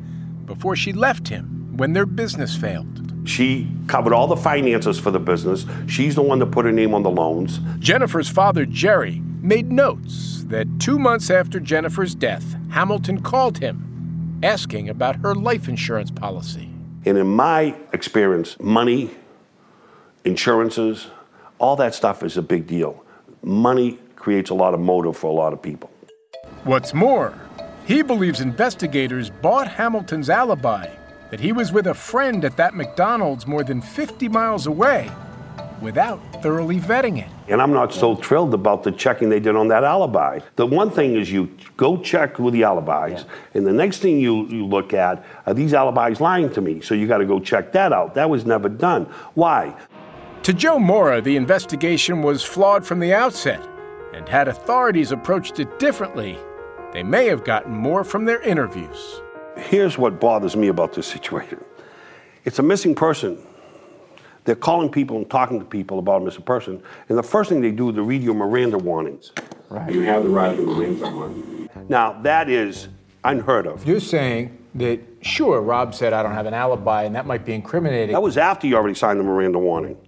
before 0.44 0.76
she 0.76 0.92
left 0.92 1.26
him 1.26 1.76
when 1.76 1.92
their 1.92 2.06
business 2.06 2.54
failed. 2.56 3.12
She 3.24 3.68
covered 3.88 4.12
all 4.12 4.28
the 4.28 4.36
finances 4.36 4.96
for 4.96 5.10
the 5.10 5.18
business. 5.18 5.66
She's 5.88 6.14
the 6.14 6.22
one 6.22 6.38
that 6.38 6.52
put 6.52 6.66
her 6.66 6.70
name 6.70 6.94
on 6.94 7.02
the 7.02 7.10
loans. 7.10 7.58
Jennifer's 7.80 8.28
father, 8.28 8.64
Jerry, 8.64 9.20
made 9.40 9.72
notes 9.72 10.44
that 10.44 10.68
two 10.78 11.00
months 11.00 11.30
after 11.30 11.58
Jennifer's 11.58 12.14
death, 12.14 12.54
Hamilton 12.70 13.22
called 13.22 13.58
him 13.58 14.38
asking 14.44 14.88
about 14.88 15.16
her 15.16 15.34
life 15.34 15.68
insurance 15.68 16.12
policy. 16.12 16.70
And 17.06 17.18
in 17.18 17.26
my 17.26 17.74
experience, 17.92 18.56
money, 18.60 19.10
insurances, 20.24 21.08
all 21.58 21.74
that 21.74 21.92
stuff 21.92 22.22
is 22.22 22.36
a 22.36 22.42
big 22.42 22.68
deal. 22.68 23.04
Money 23.42 23.98
creates 24.14 24.48
a 24.48 24.54
lot 24.54 24.74
of 24.74 24.80
motive 24.80 25.16
for 25.16 25.26
a 25.26 25.34
lot 25.34 25.52
of 25.52 25.60
people. 25.60 25.90
What's 26.64 26.92
more, 26.92 27.34
he 27.88 28.02
believes 28.02 28.42
investigators 28.42 29.30
bought 29.30 29.66
Hamilton's 29.66 30.28
alibi 30.28 30.90
that 31.30 31.40
he 31.40 31.52
was 31.52 31.72
with 31.72 31.86
a 31.86 31.94
friend 31.94 32.44
at 32.44 32.54
that 32.58 32.74
McDonald's 32.74 33.46
more 33.46 33.64
than 33.64 33.80
50 33.80 34.28
miles 34.28 34.66
away 34.66 35.10
without 35.80 36.20
thoroughly 36.42 36.78
vetting 36.78 37.16
it. 37.16 37.30
And 37.48 37.62
I'm 37.62 37.72
not 37.72 37.94
so 37.94 38.14
thrilled 38.14 38.52
about 38.52 38.82
the 38.82 38.92
checking 38.92 39.30
they 39.30 39.40
did 39.40 39.56
on 39.56 39.68
that 39.68 39.84
alibi. 39.84 40.40
The 40.56 40.66
one 40.66 40.90
thing 40.90 41.14
is 41.14 41.32
you 41.32 41.48
go 41.78 41.96
check 41.96 42.38
with 42.38 42.52
the 42.52 42.62
alibis, 42.62 43.24
and 43.54 43.66
the 43.66 43.72
next 43.72 44.00
thing 44.00 44.20
you, 44.20 44.46
you 44.48 44.66
look 44.66 44.92
at 44.92 45.24
are 45.46 45.54
these 45.54 45.72
alibis 45.72 46.20
lying 46.20 46.50
to 46.50 46.60
me? 46.60 46.82
So 46.82 46.94
you 46.94 47.06
got 47.06 47.18
to 47.18 47.26
go 47.26 47.40
check 47.40 47.72
that 47.72 47.94
out. 47.94 48.14
That 48.14 48.28
was 48.28 48.44
never 48.44 48.68
done. 48.68 49.04
Why? 49.32 49.74
To 50.42 50.52
Joe 50.52 50.78
Mora, 50.78 51.22
the 51.22 51.36
investigation 51.36 52.20
was 52.20 52.42
flawed 52.42 52.84
from 52.84 53.00
the 53.00 53.14
outset, 53.14 53.66
and 54.12 54.28
had 54.28 54.46
authorities 54.46 55.10
approached 55.10 55.58
it 55.58 55.78
differently, 55.78 56.38
they 56.92 57.02
may 57.02 57.26
have 57.26 57.44
gotten 57.44 57.72
more 57.72 58.04
from 58.04 58.24
their 58.24 58.40
interviews. 58.42 59.20
Here's 59.56 59.98
what 59.98 60.20
bothers 60.20 60.56
me 60.56 60.68
about 60.68 60.92
this 60.92 61.06
situation 61.06 61.62
it's 62.44 62.58
a 62.58 62.62
missing 62.62 62.94
person. 62.94 63.38
They're 64.44 64.56
calling 64.56 64.90
people 64.90 65.18
and 65.18 65.28
talking 65.28 65.58
to 65.58 65.64
people 65.66 65.98
about 65.98 66.22
a 66.22 66.24
missing 66.24 66.42
person, 66.42 66.82
and 67.10 67.18
the 67.18 67.22
first 67.22 67.50
thing 67.50 67.60
they 67.60 67.70
do 67.70 67.90
is 67.90 67.96
to 67.96 68.02
read 68.02 68.22
your 68.22 68.34
Miranda 68.34 68.78
warnings. 68.78 69.32
Right. 69.68 69.92
You 69.92 70.02
have 70.02 70.22
the 70.22 70.30
right 70.30 70.56
to 70.56 70.64
remain 70.64 70.98
someone. 70.98 71.68
Now, 71.90 72.14
that 72.22 72.48
is 72.48 72.88
unheard 73.24 73.66
of. 73.66 73.86
You're 73.86 74.00
saying 74.00 74.56
that, 74.76 75.00
sure, 75.20 75.60
Rob 75.60 75.94
said 75.94 76.14
I 76.14 76.22
don't 76.22 76.32
have 76.32 76.46
an 76.46 76.54
alibi 76.54 77.04
and 77.04 77.14
that 77.14 77.26
might 77.26 77.44
be 77.44 77.52
incriminating. 77.52 78.14
That 78.14 78.22
was 78.22 78.38
after 78.38 78.66
you 78.66 78.76
already 78.76 78.94
signed 78.94 79.20
the 79.20 79.24
Miranda 79.24 79.58
warning. 79.58 79.98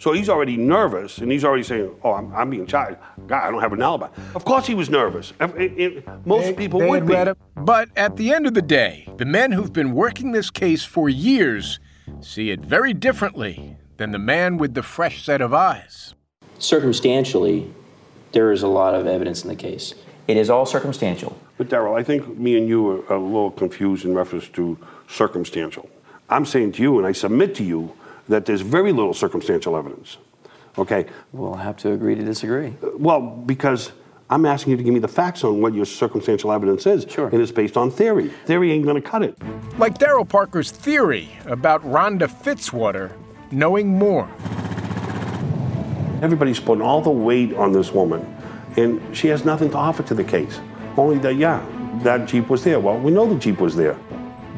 So 0.00 0.12
he's 0.12 0.30
already 0.30 0.56
nervous, 0.56 1.18
and 1.18 1.30
he's 1.30 1.44
already 1.44 1.62
saying, 1.62 1.90
"Oh, 2.02 2.12
I'm, 2.12 2.34
I'm 2.34 2.48
being 2.48 2.66
charged. 2.66 2.96
God, 3.26 3.44
I 3.46 3.50
don't 3.50 3.60
have 3.60 3.74
an 3.74 3.82
alibi." 3.82 4.08
Of 4.34 4.46
course, 4.46 4.66
he 4.66 4.74
was 4.74 4.88
nervous. 4.88 5.34
If- 5.38 5.54
if- 5.58 5.78
if- 5.78 6.04
most 6.24 6.56
people 6.56 6.80
would 6.88 7.06
be. 7.06 7.14
But 7.54 7.90
at 7.96 8.16
the 8.16 8.32
end 8.32 8.46
of 8.46 8.54
the 8.54 8.62
day, 8.62 9.06
the 9.18 9.26
men 9.26 9.52
who've 9.52 9.72
been 9.72 9.92
working 9.92 10.32
this 10.32 10.50
case 10.50 10.84
for 10.84 11.10
years 11.10 11.78
see 12.20 12.50
it 12.50 12.60
very 12.60 12.94
differently 12.94 13.76
than 13.98 14.10
the 14.12 14.18
man 14.18 14.56
with 14.56 14.72
the 14.72 14.82
fresh 14.82 15.22
set 15.22 15.42
of 15.42 15.52
eyes. 15.52 16.14
Circumstantially, 16.58 17.70
there 18.32 18.50
is 18.52 18.62
a 18.62 18.68
lot 18.68 18.94
of 18.94 19.06
evidence 19.06 19.42
in 19.42 19.48
the 19.48 19.54
case. 19.54 19.94
It 20.26 20.38
is 20.38 20.48
all 20.48 20.64
circumstantial. 20.64 21.36
But 21.58 21.68
Daryl, 21.68 21.94
I 21.98 22.02
think 22.02 22.38
me 22.38 22.56
and 22.56 22.66
you 22.66 22.88
are 22.88 23.14
a 23.14 23.18
little 23.18 23.50
confused 23.50 24.06
in 24.06 24.14
reference 24.14 24.48
to 24.48 24.78
circumstantial. 25.08 25.90
I'm 26.30 26.46
saying 26.46 26.72
to 26.72 26.82
you, 26.82 26.96
and 26.96 27.06
I 27.06 27.12
submit 27.12 27.54
to 27.56 27.64
you, 27.64 27.92
that 28.30 28.46
there's 28.46 28.60
very 28.60 28.92
little 28.92 29.12
circumstantial 29.12 29.76
evidence. 29.76 30.16
Okay? 30.78 31.06
We'll 31.32 31.54
have 31.54 31.76
to 31.78 31.92
agree 31.92 32.14
to 32.14 32.24
disagree. 32.24 32.76
Uh, 32.82 32.90
well, 32.96 33.20
because 33.20 33.92
I'm 34.30 34.46
asking 34.46 34.70
you 34.70 34.76
to 34.76 34.82
give 34.84 34.94
me 34.94 35.00
the 35.00 35.08
facts 35.08 35.42
on 35.42 35.60
what 35.60 35.74
your 35.74 35.84
circumstantial 35.84 36.52
evidence 36.52 36.86
is. 36.86 37.04
Sure. 37.10 37.28
And 37.28 37.42
it's 37.42 37.50
based 37.50 37.76
on 37.76 37.90
theory. 37.90 38.28
Theory 38.46 38.70
ain't 38.70 38.86
gonna 38.86 39.02
cut 39.02 39.24
it. 39.24 39.36
Like 39.78 39.98
Daryl 39.98 40.26
Parker's 40.26 40.70
theory 40.70 41.28
about 41.46 41.82
Rhonda 41.82 42.28
Fitzwater 42.28 43.12
knowing 43.50 43.88
more. 43.88 44.30
Everybody's 46.22 46.60
putting 46.60 46.82
all 46.82 47.00
the 47.00 47.10
weight 47.10 47.54
on 47.54 47.72
this 47.72 47.90
woman, 47.92 48.20
and 48.76 49.00
she 49.16 49.26
has 49.28 49.44
nothing 49.44 49.70
to 49.70 49.76
offer 49.76 50.04
to 50.04 50.14
the 50.14 50.22
case. 50.22 50.60
Only 50.96 51.18
that, 51.18 51.34
yeah, 51.34 51.66
that 52.02 52.28
Jeep 52.28 52.48
was 52.48 52.62
there. 52.62 52.78
Well, 52.78 52.98
we 52.98 53.10
know 53.10 53.26
the 53.26 53.40
Jeep 53.40 53.58
was 53.58 53.74
there. 53.74 53.98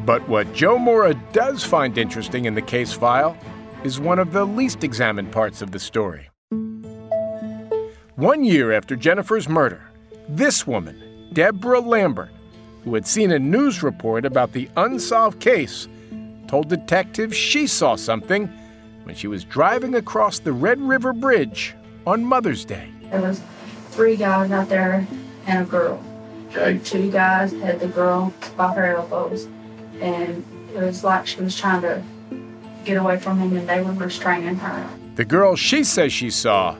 But 0.05 0.27
what 0.27 0.53
Joe 0.53 0.77
Mora 0.77 1.13
does 1.31 1.63
find 1.63 1.97
interesting 1.97 2.45
in 2.45 2.53
the 2.53 2.61
case 2.61 2.91
file 2.91 3.37
is 3.83 3.99
one 3.99 4.17
of 4.17 4.31
the 4.31 4.45
least 4.45 4.83
examined 4.83 5.31
parts 5.31 5.61
of 5.61 5.71
the 5.71 5.79
story. 5.79 6.29
One 8.15 8.43
year 8.43 8.71
after 8.71 8.95
Jennifer's 8.95 9.49
murder, 9.49 9.81
this 10.29 10.65
woman, 10.65 11.29
Deborah 11.33 11.81
Lambert, 11.81 12.31
who 12.83 12.93
had 12.93 13.05
seen 13.05 13.31
a 13.31 13.39
news 13.39 13.83
report 13.83 14.23
about 14.23 14.53
the 14.53 14.69
unsolved 14.77 15.41
case, 15.41 15.87
told 16.47 16.69
detectives 16.69 17.35
she 17.35 17.67
saw 17.67 17.95
something 17.95 18.47
when 19.03 19.15
she 19.15 19.27
was 19.27 19.43
driving 19.43 19.95
across 19.95 20.39
the 20.39 20.53
Red 20.53 20.79
River 20.79 21.11
Bridge 21.11 21.75
on 22.07 22.23
Mother's 22.23 22.63
Day. 22.63 22.89
There 23.11 23.21
was 23.21 23.41
three 23.89 24.15
guys 24.15 24.51
out 24.51 24.69
there 24.69 25.05
and 25.45 25.67
a 25.67 25.69
girl. 25.69 26.01
The 26.53 26.79
two 26.85 27.11
guys 27.11 27.51
had 27.51 27.79
the 27.79 27.87
girl 27.87 28.33
by 28.55 28.73
her 28.75 28.95
elbows, 28.95 29.47
and 29.99 30.45
it 30.73 30.79
was 30.79 31.03
like 31.03 31.27
she 31.27 31.41
was 31.41 31.57
trying 31.57 31.81
to 31.81 32.03
get 32.83 32.97
away 32.97 33.17
from 33.17 33.39
him, 33.39 33.55
and 33.57 33.67
they 33.67 33.81
were 33.81 33.93
restraining 33.93 34.55
her. 34.55 34.89
The 35.15 35.25
girl 35.25 35.55
she 35.55 35.83
says 35.83 36.11
she 36.11 36.29
saw 36.29 36.75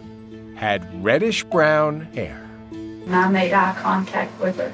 had 0.56 1.04
reddish 1.04 1.44
brown 1.44 2.02
hair. 2.14 2.40
And 2.72 3.16
I 3.16 3.28
made 3.30 3.54
eye 3.54 3.76
contact 3.80 4.40
with 4.40 4.58
her, 4.58 4.72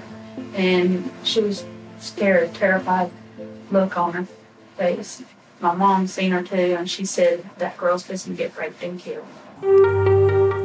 and 0.53 1.09
she 1.23 1.41
was 1.41 1.65
scared, 1.99 2.53
terrified 2.53 3.11
look 3.71 3.97
on 3.97 4.13
her 4.13 4.27
face. 4.77 5.23
My 5.59 5.73
mom 5.73 6.07
seen 6.07 6.32
her 6.32 6.43
too, 6.43 6.75
and 6.77 6.89
she 6.89 7.05
said 7.05 7.43
that 7.57 7.77
girl's 7.77 8.03
fixing 8.03 8.36
to 8.36 8.38
get 8.38 8.57
raped 8.57 8.82
and 8.82 8.99
killed. 8.99 9.25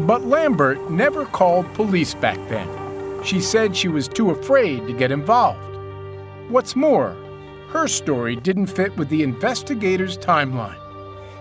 But 0.06 0.24
Lambert 0.24 0.90
never 0.90 1.24
called 1.24 1.72
police 1.74 2.14
back 2.14 2.36
then. 2.48 2.68
She 3.24 3.40
said 3.40 3.74
she 3.74 3.88
was 3.88 4.06
too 4.06 4.30
afraid 4.30 4.86
to 4.86 4.92
get 4.92 5.10
involved. 5.10 5.58
What's 6.50 6.76
more, 6.76 7.16
her 7.75 7.89
story 7.89 8.37
didn't 8.37 8.68
fit 8.68 8.97
with 8.97 9.09
the 9.09 9.25
investigators' 9.25 10.16
timeline. 10.16 10.79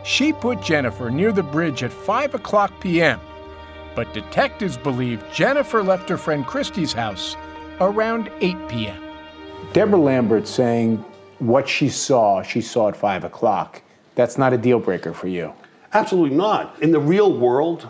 She 0.03 0.33
put 0.33 0.63
Jennifer 0.63 1.11
near 1.11 1.31
the 1.31 1.43
bridge 1.43 1.83
at 1.83 1.93
5 1.93 2.33
o'clock 2.33 2.73
p.m., 2.81 3.19
but 3.95 4.11
detectives 4.15 4.75
believe 4.75 5.23
Jennifer 5.31 5.83
left 5.83 6.09
her 6.09 6.17
friend 6.17 6.43
Christy's 6.43 6.91
house 6.91 7.35
around 7.79 8.31
8 8.41 8.67
p.m. 8.67 8.99
Deborah 9.73 9.99
Lambert 9.99 10.47
saying 10.47 10.97
what 11.37 11.69
she 11.69 11.87
saw, 11.87 12.41
she 12.41 12.61
saw 12.61 12.87
at 12.89 12.97
5 12.97 13.25
o'clock. 13.25 13.83
That's 14.15 14.39
not 14.39 14.53
a 14.53 14.57
deal 14.57 14.79
breaker 14.79 15.13
for 15.13 15.27
you. 15.27 15.53
Absolutely 15.93 16.35
not. 16.35 16.81
In 16.81 16.91
the 16.91 16.99
real 16.99 17.31
world, 17.37 17.87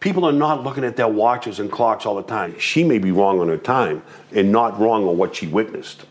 people 0.00 0.26
are 0.26 0.32
not 0.32 0.62
looking 0.64 0.84
at 0.84 0.96
their 0.96 1.08
watches 1.08 1.60
and 1.60 1.72
clocks 1.72 2.04
all 2.04 2.14
the 2.14 2.22
time. 2.22 2.58
She 2.58 2.84
may 2.84 2.98
be 2.98 3.10
wrong 3.10 3.40
on 3.40 3.48
her 3.48 3.56
time 3.56 4.02
and 4.32 4.52
not 4.52 4.78
wrong 4.78 5.08
on 5.08 5.16
what 5.16 5.34
she 5.34 5.46
witnessed. 5.46 6.04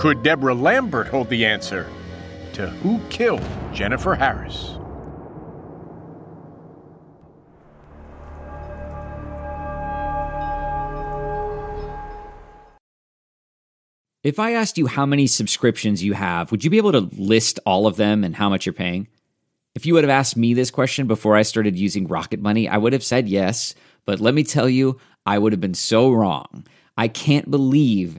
Could 0.00 0.22
Deborah 0.22 0.54
Lambert 0.54 1.08
hold 1.08 1.28
the 1.28 1.44
answer 1.44 1.86
to 2.54 2.68
who 2.68 2.98
killed 3.10 3.44
Jennifer 3.74 4.14
Harris? 4.14 4.78
If 14.22 14.38
I 14.38 14.52
asked 14.52 14.78
you 14.78 14.86
how 14.86 15.04
many 15.04 15.26
subscriptions 15.26 16.02
you 16.02 16.14
have, 16.14 16.50
would 16.50 16.64
you 16.64 16.70
be 16.70 16.78
able 16.78 16.92
to 16.92 17.10
list 17.18 17.60
all 17.66 17.86
of 17.86 17.96
them 17.96 18.24
and 18.24 18.34
how 18.34 18.48
much 18.48 18.64
you're 18.64 18.72
paying? 18.72 19.06
If 19.74 19.84
you 19.84 19.92
would 19.92 20.04
have 20.04 20.10
asked 20.10 20.34
me 20.34 20.54
this 20.54 20.70
question 20.70 21.08
before 21.08 21.36
I 21.36 21.42
started 21.42 21.78
using 21.78 22.08
Rocket 22.08 22.40
Money, 22.40 22.66
I 22.70 22.78
would 22.78 22.94
have 22.94 23.04
said 23.04 23.28
yes. 23.28 23.74
But 24.06 24.18
let 24.18 24.32
me 24.32 24.44
tell 24.44 24.66
you, 24.66 24.98
I 25.26 25.38
would 25.38 25.52
have 25.52 25.60
been 25.60 25.74
so 25.74 26.10
wrong. 26.10 26.66
I 26.96 27.08
can't 27.08 27.50
believe 27.50 28.18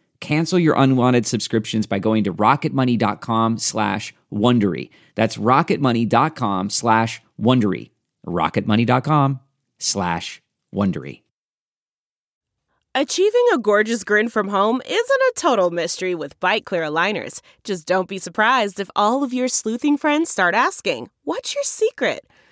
Cancel 0.21 0.59
your 0.59 0.75
unwanted 0.77 1.25
subscriptions 1.25 1.85
by 1.87 1.99
going 1.99 2.23
to 2.23 2.33
rocketmoney.com 2.33 3.57
slash 3.57 4.13
Wondery. 4.31 4.91
That's 5.15 5.35
rocketmoney.com 5.35 6.69
slash 6.69 7.21
Wondery. 7.41 7.89
rocketmoney.com 8.25 9.39
slash 9.79 10.41
Wondery. 10.73 11.23
Achieving 12.93 13.45
a 13.53 13.57
gorgeous 13.57 14.03
grin 14.03 14.27
from 14.27 14.49
home 14.49 14.81
isn't 14.85 15.21
a 15.21 15.33
total 15.35 15.71
mystery 15.71 16.13
with 16.13 16.37
Byte 16.41 16.65
Clear 16.65 16.83
aligners. 16.83 17.39
Just 17.63 17.87
don't 17.87 18.07
be 18.07 18.17
surprised 18.17 18.81
if 18.81 18.89
all 18.97 19.23
of 19.23 19.33
your 19.33 19.47
sleuthing 19.47 19.97
friends 19.97 20.29
start 20.29 20.53
asking, 20.53 21.09
What's 21.23 21.55
your 21.55 21.63
secret? 21.63 22.25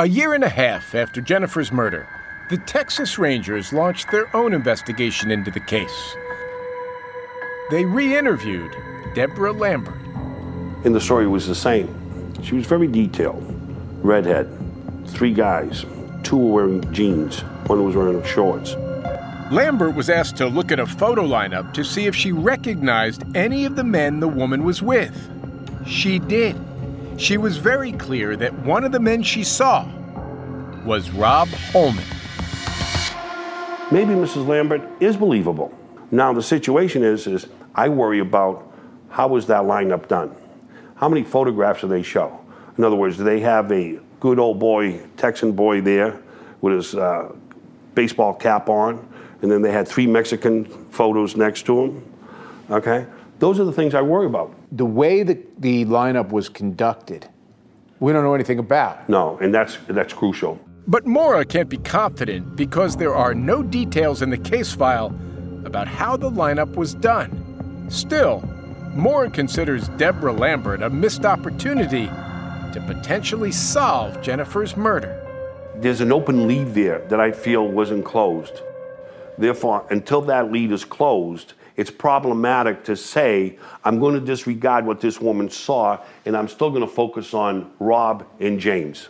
A 0.00 0.06
year 0.06 0.32
and 0.32 0.44
a 0.44 0.48
half 0.48 0.94
after 0.94 1.20
Jennifer's 1.20 1.72
murder, 1.72 2.06
the 2.50 2.56
Texas 2.56 3.18
Rangers 3.18 3.72
launched 3.72 4.12
their 4.12 4.34
own 4.36 4.54
investigation 4.54 5.32
into 5.32 5.50
the 5.50 5.58
case. 5.58 6.16
They 7.72 7.84
re-interviewed 7.84 8.76
Deborah 9.16 9.52
Lambert. 9.52 10.00
And 10.84 10.94
the 10.94 11.00
story 11.00 11.26
was 11.26 11.48
the 11.48 11.54
same. 11.56 11.92
She 12.44 12.54
was 12.54 12.64
very 12.64 12.86
detailed. 12.86 13.44
Redhead, 14.00 14.48
three 15.08 15.34
guys, 15.34 15.84
two 16.22 16.36
were 16.36 16.68
wearing 16.68 16.92
jeans, 16.92 17.40
one 17.66 17.84
was 17.84 17.96
wearing 17.96 18.22
shorts. 18.22 18.76
Lambert 19.50 19.96
was 19.96 20.08
asked 20.08 20.36
to 20.36 20.46
look 20.46 20.70
at 20.70 20.78
a 20.78 20.86
photo 20.86 21.26
lineup 21.26 21.74
to 21.74 21.82
see 21.82 22.06
if 22.06 22.14
she 22.14 22.30
recognized 22.30 23.24
any 23.36 23.64
of 23.64 23.74
the 23.74 23.82
men 23.82 24.20
the 24.20 24.28
woman 24.28 24.62
was 24.62 24.80
with. 24.80 25.28
She 25.88 26.20
did. 26.20 26.56
She 27.18 27.36
was 27.36 27.56
very 27.56 27.90
clear 27.90 28.36
that 28.36 28.56
one 28.60 28.84
of 28.84 28.92
the 28.92 29.00
men 29.00 29.24
she 29.24 29.42
saw 29.42 29.84
was 30.84 31.10
Rob 31.10 31.48
Holman. 31.72 32.04
Maybe 33.90 34.12
Mrs. 34.12 34.46
Lambert 34.46 34.82
is 35.00 35.16
believable. 35.16 35.76
Now 36.12 36.32
the 36.32 36.42
situation 36.42 37.02
is, 37.02 37.26
is 37.26 37.48
I 37.74 37.88
worry 37.88 38.20
about 38.20 38.72
how 39.10 39.26
was 39.26 39.46
that 39.48 39.62
lineup 39.62 40.06
done? 40.06 40.32
How 40.94 41.08
many 41.08 41.24
photographs 41.24 41.80
do 41.80 41.88
they 41.88 42.04
show? 42.04 42.38
In 42.76 42.84
other 42.84 42.94
words, 42.94 43.16
do 43.16 43.24
they 43.24 43.40
have 43.40 43.72
a 43.72 43.98
good 44.20 44.38
old 44.38 44.60
boy, 44.60 45.00
Texan 45.16 45.50
boy 45.50 45.80
there 45.80 46.22
with 46.60 46.74
his 46.74 46.94
uh, 46.94 47.32
baseball 47.96 48.32
cap 48.32 48.68
on, 48.68 49.06
and 49.42 49.50
then 49.50 49.60
they 49.60 49.72
had 49.72 49.88
three 49.88 50.06
Mexican 50.06 50.66
photos 50.90 51.36
next 51.36 51.66
to 51.66 51.80
him. 51.84 52.14
Okay? 52.70 53.06
Those 53.38 53.60
are 53.60 53.64
the 53.64 53.72
things 53.72 53.94
I 53.94 54.02
worry 54.02 54.26
about. 54.26 54.52
The 54.72 54.86
way 54.86 55.22
that 55.22 55.60
the 55.60 55.84
lineup 55.84 56.30
was 56.30 56.48
conducted, 56.48 57.28
we 58.00 58.12
don't 58.12 58.24
know 58.24 58.34
anything 58.34 58.58
about. 58.58 59.08
No, 59.08 59.38
and 59.38 59.54
that's 59.54 59.78
that's 59.88 60.12
crucial. 60.12 60.58
But 60.86 61.06
Mora 61.06 61.44
can't 61.44 61.68
be 61.68 61.76
confident 61.76 62.56
because 62.56 62.96
there 62.96 63.14
are 63.14 63.34
no 63.34 63.62
details 63.62 64.22
in 64.22 64.30
the 64.30 64.38
case 64.38 64.72
file 64.72 65.14
about 65.64 65.86
how 65.86 66.16
the 66.16 66.30
lineup 66.30 66.74
was 66.76 66.94
done. 66.94 67.86
Still, 67.90 68.42
Mora 68.94 69.30
considers 69.30 69.88
Deborah 69.90 70.32
Lambert 70.32 70.82
a 70.82 70.90
missed 70.90 71.24
opportunity 71.24 72.06
to 72.06 72.82
potentially 72.86 73.52
solve 73.52 74.20
Jennifer's 74.22 74.76
murder. 74.76 75.14
There's 75.76 76.00
an 76.00 76.10
open 76.10 76.48
lead 76.48 76.74
there 76.74 77.00
that 77.08 77.20
I 77.20 77.30
feel 77.32 77.68
wasn't 77.68 78.04
closed. 78.04 78.62
Therefore, 79.36 79.86
until 79.90 80.22
that 80.22 80.50
lead 80.50 80.72
is 80.72 80.84
closed, 80.84 81.52
it's 81.78 81.92
problematic 81.92 82.82
to 82.84 82.96
say, 82.96 83.56
I'm 83.84 84.00
going 84.00 84.14
to 84.14 84.20
disregard 84.20 84.84
what 84.84 85.00
this 85.00 85.20
woman 85.20 85.48
saw 85.48 86.02
and 86.26 86.36
I'm 86.36 86.48
still 86.48 86.70
going 86.70 86.82
to 86.82 86.92
focus 86.92 87.32
on 87.32 87.70
Rob 87.78 88.26
and 88.40 88.58
James. 88.58 89.08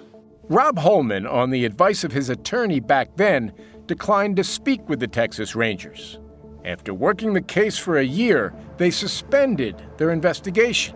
Rob 0.50 0.78
Holman, 0.78 1.26
on 1.26 1.48
the 1.48 1.64
advice 1.64 2.04
of 2.04 2.12
his 2.12 2.28
attorney 2.28 2.78
back 2.78 3.16
then, 3.16 3.54
declined 3.86 4.36
to 4.36 4.44
speak 4.44 4.86
with 4.86 5.00
the 5.00 5.08
Texas 5.08 5.56
Rangers. 5.56 6.18
After 6.62 6.92
working 6.92 7.32
the 7.32 7.40
case 7.40 7.78
for 7.78 7.96
a 7.96 8.04
year, 8.04 8.54
they 8.76 8.90
suspended 8.90 9.82
their 9.96 10.10
investigation. 10.10 10.94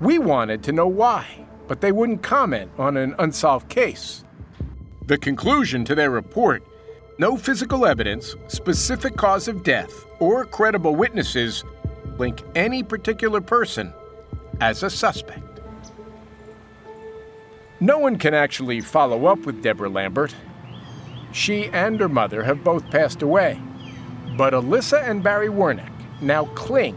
We 0.00 0.20
wanted 0.20 0.62
to 0.64 0.72
know 0.72 0.86
why, 0.86 1.26
but 1.66 1.80
they 1.80 1.90
wouldn't 1.90 2.22
comment 2.22 2.70
on 2.78 2.96
an 2.96 3.16
unsolved 3.18 3.68
case. 3.68 4.24
The 5.06 5.18
conclusion 5.18 5.84
to 5.86 5.96
their 5.96 6.12
report 6.12 6.62
no 7.18 7.36
physical 7.36 7.84
evidence, 7.84 8.36
specific 8.46 9.16
cause 9.16 9.48
of 9.48 9.64
death, 9.64 10.06
or 10.20 10.44
credible 10.44 10.94
witnesses 10.94 11.64
link 12.16 12.42
any 12.54 12.82
particular 12.82 13.40
person 13.40 13.92
as 14.60 14.82
a 14.82 14.90
suspect. 14.90 15.42
No 17.80 17.98
one 17.98 18.18
can 18.18 18.34
actually 18.34 18.80
follow 18.80 19.26
up 19.26 19.40
with 19.40 19.62
Deborah 19.62 19.88
Lambert. 19.88 20.34
She 21.32 21.66
and 21.66 22.00
her 22.00 22.08
mother 22.08 22.42
have 22.42 22.64
both 22.64 22.88
passed 22.90 23.22
away. 23.22 23.60
But 24.36 24.52
Alyssa 24.52 25.08
and 25.08 25.22
Barry 25.22 25.48
Wernick 25.48 25.92
now 26.20 26.46
cling 26.54 26.96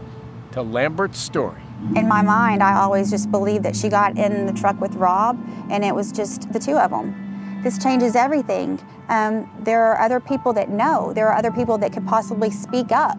to 0.52 0.62
Lambert's 0.62 1.18
story. 1.18 1.60
In 1.96 2.06
my 2.06 2.22
mind, 2.22 2.62
I 2.62 2.80
always 2.80 3.10
just 3.10 3.30
believed 3.30 3.64
that 3.64 3.74
she 3.74 3.88
got 3.88 4.16
in 4.16 4.46
the 4.46 4.52
truck 4.52 4.80
with 4.80 4.94
Rob 4.94 5.38
and 5.70 5.84
it 5.84 5.94
was 5.94 6.12
just 6.12 6.52
the 6.52 6.58
two 6.58 6.76
of 6.78 6.90
them. 6.90 7.21
This 7.62 7.78
changes 7.78 8.16
everything. 8.16 8.80
Um, 9.08 9.48
there 9.60 9.84
are 9.84 10.00
other 10.00 10.18
people 10.18 10.52
that 10.54 10.68
know, 10.68 11.12
there 11.12 11.28
are 11.28 11.36
other 11.36 11.52
people 11.52 11.78
that 11.78 11.92
could 11.92 12.06
possibly 12.06 12.50
speak 12.50 12.90
up. 12.90 13.18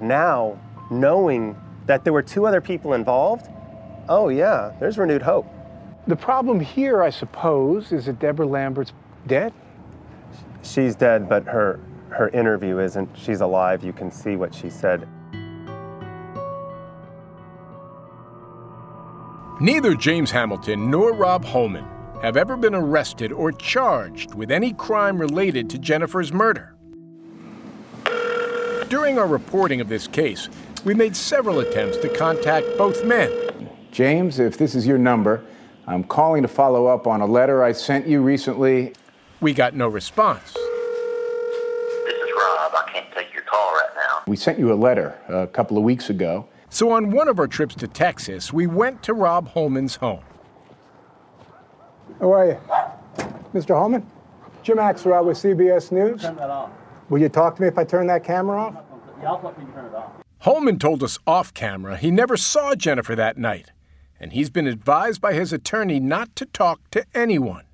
Now, 0.00 0.58
knowing 0.90 1.56
that 1.86 2.04
there 2.04 2.12
were 2.12 2.22
two 2.22 2.46
other 2.46 2.60
people 2.60 2.94
involved, 2.94 3.48
oh 4.08 4.28
yeah, 4.28 4.72
there's 4.78 4.96
renewed 4.96 5.22
hope. 5.22 5.46
The 6.06 6.16
problem 6.16 6.60
here, 6.60 7.02
I 7.02 7.10
suppose, 7.10 7.90
is 7.92 8.06
that 8.06 8.20
Deborah 8.20 8.46
Lambert's 8.46 8.92
dead. 9.26 9.52
She's 10.62 10.94
dead, 10.94 11.28
but 11.28 11.44
her 11.44 11.80
her 12.10 12.28
interview 12.30 12.78
isn't. 12.80 13.08
She's 13.16 13.40
alive. 13.40 13.84
You 13.84 13.92
can 13.92 14.10
see 14.10 14.36
what 14.36 14.54
she 14.54 14.68
said. 14.68 15.06
Neither 19.60 19.94
James 19.94 20.30
Hamilton 20.30 20.90
nor 20.90 21.12
Rob 21.12 21.44
Holman 21.44 21.86
have 22.22 22.36
ever 22.36 22.56
been 22.56 22.74
arrested 22.74 23.32
or 23.32 23.50
charged 23.50 24.34
with 24.34 24.50
any 24.50 24.74
crime 24.74 25.18
related 25.18 25.70
to 25.70 25.78
Jennifer's 25.78 26.32
murder. 26.32 26.74
During 28.88 29.18
our 29.18 29.26
reporting 29.26 29.80
of 29.80 29.88
this 29.88 30.06
case, 30.06 30.48
we 30.84 30.94
made 30.94 31.16
several 31.16 31.60
attempts 31.60 31.96
to 31.98 32.08
contact 32.08 32.66
both 32.76 33.04
men. 33.04 33.30
James, 33.90 34.38
if 34.38 34.58
this 34.58 34.74
is 34.74 34.86
your 34.86 34.98
number, 34.98 35.42
I'm 35.86 36.04
calling 36.04 36.42
to 36.42 36.48
follow 36.48 36.86
up 36.86 37.06
on 37.06 37.22
a 37.22 37.26
letter 37.26 37.64
I 37.64 37.72
sent 37.72 38.06
you 38.06 38.20
recently. 38.20 38.92
We 39.40 39.54
got 39.54 39.74
no 39.74 39.88
response. 39.88 40.52
This 40.52 40.54
is 40.54 42.30
Rob. 42.36 42.72
I 42.74 42.90
can't 42.92 43.10
take 43.12 43.32
your 43.32 43.42
call 43.42 43.72
right 43.72 43.90
now. 43.96 44.22
We 44.26 44.36
sent 44.36 44.58
you 44.58 44.72
a 44.72 44.74
letter 44.74 45.18
a 45.28 45.46
couple 45.46 45.78
of 45.78 45.84
weeks 45.84 46.10
ago. 46.10 46.46
So, 46.68 46.92
on 46.92 47.10
one 47.10 47.26
of 47.26 47.40
our 47.40 47.48
trips 47.48 47.74
to 47.76 47.88
Texas, 47.88 48.52
we 48.52 48.66
went 48.66 49.02
to 49.04 49.14
Rob 49.14 49.48
Holman's 49.48 49.96
home. 49.96 50.22
How 52.20 52.34
are 52.34 52.46
you? 52.46 52.60
Mr. 53.54 53.74
Holman? 53.74 54.06
Jim 54.62 54.76
Axelrod 54.76 55.24
with 55.24 55.38
CBS 55.38 55.90
News. 55.90 56.20
Turn 56.20 56.36
that 56.36 56.50
off. 56.50 56.70
Will 57.08 57.18
you 57.18 57.30
talk 57.30 57.56
to 57.56 57.62
me 57.62 57.68
if 57.68 57.78
I 57.78 57.84
turn 57.84 58.06
that 58.08 58.24
camera 58.24 58.60
off? 58.60 58.74
Yeah, 59.22 59.30
I'll 59.30 59.40
let 59.42 59.58
you 59.58 59.66
turn 59.72 59.86
it 59.86 59.94
off. 59.94 60.12
Holman 60.40 60.78
told 60.78 61.02
us 61.02 61.18
off 61.26 61.52
camera 61.54 61.96
he 61.96 62.10
never 62.10 62.36
saw 62.36 62.74
Jennifer 62.74 63.16
that 63.16 63.38
night, 63.38 63.72
and 64.18 64.32
he's 64.32 64.50
been 64.50 64.66
advised 64.66 65.20
by 65.20 65.32
his 65.32 65.52
attorney 65.52 65.98
not 65.98 66.36
to 66.36 66.44
talk 66.44 66.80
to 66.90 67.04
anyone. 67.14 67.64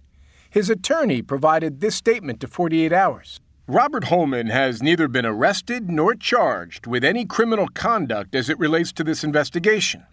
His 0.48 0.70
attorney 0.70 1.22
provided 1.22 1.80
this 1.80 1.96
statement 1.96 2.40
to 2.40 2.48
48 2.48 2.92
Hours. 2.92 3.40
Robert 3.66 4.04
Holman 4.04 4.46
has 4.46 4.80
neither 4.80 5.08
been 5.08 5.26
arrested 5.26 5.90
nor 5.90 6.14
charged 6.14 6.86
with 6.86 7.04
any 7.04 7.24
criminal 7.24 7.66
conduct 7.66 8.34
as 8.36 8.48
it 8.48 8.60
relates 8.60 8.92
to 8.92 9.02
this 9.02 9.24
investigation. 9.24 10.06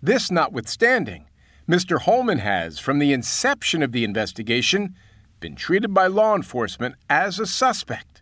This 0.00 0.30
notwithstanding, 0.30 1.26
Mr. 1.68 2.00
Holman 2.00 2.38
has, 2.38 2.80
from 2.80 2.98
the 2.98 3.12
inception 3.12 3.84
of 3.84 3.92
the 3.92 4.02
investigation, 4.02 4.96
been 5.38 5.54
treated 5.54 5.94
by 5.94 6.08
law 6.08 6.34
enforcement 6.34 6.96
as 7.08 7.38
a 7.38 7.46
suspect. 7.46 8.20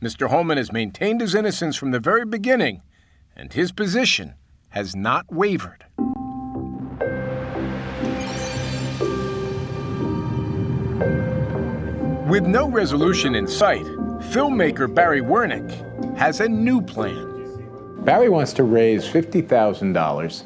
Mr. 0.00 0.30
Holman 0.30 0.56
has 0.56 0.72
maintained 0.72 1.20
his 1.20 1.34
innocence 1.34 1.74
from 1.74 1.90
the 1.90 1.98
very 1.98 2.24
beginning, 2.24 2.82
and 3.34 3.52
his 3.52 3.72
position 3.72 4.34
has 4.68 4.94
not 4.94 5.26
wavered. 5.32 5.84
With 12.28 12.46
no 12.46 12.68
resolution 12.68 13.34
in 13.34 13.48
sight, 13.48 13.84
filmmaker 14.30 14.92
Barry 14.92 15.22
Wernick 15.22 16.16
has 16.16 16.38
a 16.38 16.48
new 16.48 16.80
plan. 16.80 18.04
Barry 18.04 18.28
wants 18.28 18.52
to 18.52 18.62
raise 18.62 19.04
$50,000 19.04 20.42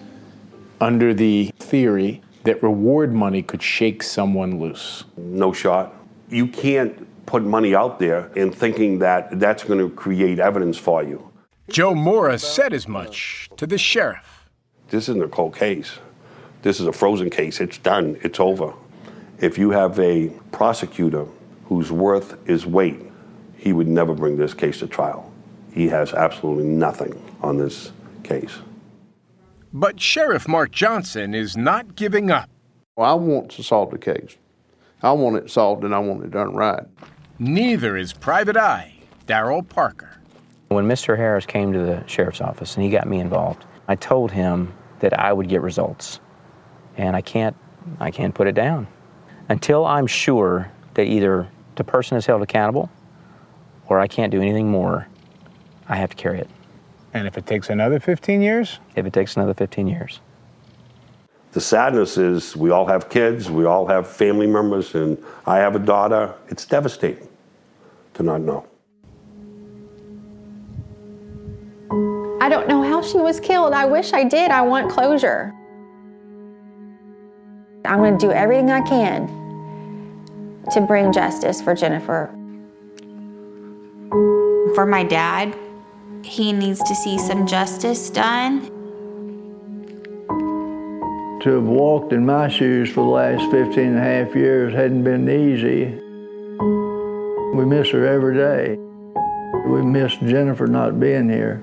under 0.81 1.13
the 1.13 1.51
theory 1.59 2.23
that 2.45 2.63
reward 2.63 3.13
money 3.13 3.43
could 3.43 3.63
shake 3.63 4.03
someone 4.03 4.59
loose. 4.59 5.05
No 5.17 5.53
shot. 5.53 5.95
You 6.29 6.47
can't 6.47 7.07
put 7.27 7.43
money 7.43 7.75
out 7.75 7.99
there 7.99 8.31
in 8.35 8.51
thinking 8.51 8.99
that 9.01 9.39
that's 9.39 9.63
going 9.65 9.79
to 9.79 9.95
create 9.95 10.39
evidence 10.39 10.77
for 10.79 11.03
you. 11.03 11.31
Joe 11.69 11.95
Mora 11.95 12.39
said 12.39 12.73
as 12.73 12.89
much 12.89 13.49
to 13.57 13.67
the 13.67 13.79
sheriff. 13.79 14.49
This 14.89 15.09
isn't 15.09 15.23
a 15.23 15.29
cold 15.29 15.55
case. 15.55 15.99
This 16.63 16.81
is 16.81 16.87
a 16.87 16.93
frozen 16.93 17.31
case. 17.31 17.61
It's 17.61 17.79
done. 17.79 18.19
It's 18.23 18.41
over. 18.41 18.75
If 19.39 19.57
you 19.57 19.71
have 19.71 19.99
a 20.01 20.31
prosecutor 20.51 21.27
whose 21.67 21.93
worth 21.93 22.37
is 22.49 22.67
weight, 22.67 23.01
he 23.57 23.73
would 23.73 23.89
never 23.89 24.15
bring 24.15 24.37
this 24.37 24.53
case 24.53 24.81
to 24.81 24.87
trial. 24.87 25.31
He 25.73 25.87
has 25.89 26.13
absolutely 26.13 26.65
nothing 26.65 27.15
on 27.41 27.57
this 27.57 27.93
case. 28.25 28.59
But 29.73 30.01
Sheriff 30.01 30.49
Mark 30.49 30.73
Johnson 30.73 31.33
is 31.33 31.57
not 31.57 31.95
giving 31.95 32.31
up. 32.31 32.51
Well, 32.97 33.09
I 33.09 33.15
want 33.15 33.53
to 33.53 33.63
solve 33.63 33.91
the 33.91 33.99
case. 33.99 34.37
I 35.03 35.13
want 35.13 35.37
it 35.37 35.51
solved 35.51 35.85
and 35.85 35.95
I 35.95 36.01
want 36.01 36.25
it 36.25 36.33
done 36.33 36.55
right. 36.55 36.85
Neither 37.39 37.97
is 37.97 38.13
Private 38.13 38.57
Eye 38.57 38.95
Daryl 39.27 39.67
Parker. 39.67 40.11
When 40.69 40.87
Mr. 40.87 41.17
Harris 41.17 41.47
came 41.47 41.73
to 41.73 41.79
the 41.79 42.05
sheriff's 42.07 42.41
office 42.41 42.75
and 42.75 42.85
he 42.85 42.91
got 42.91 43.07
me 43.07 43.21
involved, 43.21 43.65
I 43.87 43.95
told 43.95 44.33
him 44.33 44.73
that 44.99 45.19
I 45.19 45.33
would 45.33 45.49
get 45.49 45.63
results. 45.63 46.21
And 46.97 47.15
I 47.15 47.21
can't 47.21 47.57
I 48.01 48.11
can't 48.11 48.35
put 48.35 48.49
it 48.49 48.55
down. 48.55 48.89
Until 49.49 49.87
I'm 49.87 50.07
sure 50.07 50.71
that 50.95 51.05
either 51.05 51.49
the 51.77 51.85
person 51.85 52.17
is 52.17 52.27
held 52.27 52.43
accountable 52.43 52.91
or 53.87 54.01
I 54.01 54.09
can't 54.09 54.31
do 54.31 54.41
anything 54.41 54.69
more, 54.69 55.07
I 55.89 55.97
have 55.97 56.11
to 56.11 56.17
carry 56.17 56.41
it. 56.41 56.51
And 57.13 57.27
if 57.27 57.37
it 57.37 57.47
takes 57.47 57.71
another 57.71 57.99
15 57.99 58.41
years? 58.41 58.79
If 58.95 59.07
it 59.07 59.13
takes 59.13 59.37
another 59.37 59.55
15 59.55 59.89
years. 59.89 60.21
The 61.53 61.61
sadness 61.61 62.17
is 62.17 62.57
we 62.57 62.71
all 62.71 62.87
have 62.87 63.09
kids, 63.09 63.51
we 63.51 63.65
all 63.65 63.85
have 63.87 64.09
family 64.09 64.47
members, 64.47 64.95
and 64.95 65.23
I 65.47 65.59
have 65.59 65.75
a 65.75 65.81
daughter. 65.81 66.33
It's 66.49 66.65
devastating 66.65 67.29
to 68.15 68.23
not 68.23 68.41
know. 68.43 68.67
I 72.41 72.49
don't 72.49 72.69
know 72.69 72.83
how 72.83 73.03
she 73.03 73.19
was 73.19 73.41
killed. 73.41 73.73
I 73.73 73.85
wish 73.85 74.13
I 74.13 74.23
did. 74.23 74.53
I 74.53 74.63
want 74.63 74.91
closure. 74.91 75.53
I'm 77.85 77.99
going 77.99 78.17
to 78.17 78.27
do 78.27 78.33
everything 78.33 78.71
I 78.71 78.83
can 78.83 79.27
to 80.73 80.81
bring 80.81 81.13
justice 81.13 81.61
for 81.61 81.75
Jennifer. 81.75 82.31
For 84.75 84.87
my 84.87 85.03
dad, 85.03 85.57
he 86.23 86.53
needs 86.53 86.81
to 86.81 86.95
see 86.95 87.19
some 87.19 87.47
justice 87.47 88.11
done. 88.11 88.63
To 91.43 91.51
have 91.55 91.65
walked 91.65 92.13
in 92.13 92.27
my 92.27 92.49
shoes 92.49 92.91
for 92.91 93.05
the 93.05 93.11
last 93.11 93.51
15 93.51 93.79
and 93.79 93.99
a 93.99 94.01
half 94.01 94.35
years 94.35 94.75
hadn't 94.75 95.05
been 95.05 95.29
easy. 95.29 95.87
We 97.57 97.65
miss 97.65 97.89
her 97.91 98.07
every 98.07 98.37
day. 98.37 98.77
We 99.67 99.83
miss 99.83 100.15
Jennifer 100.17 100.67
not 100.67 101.01
being 101.01 101.29
here. 101.31 101.63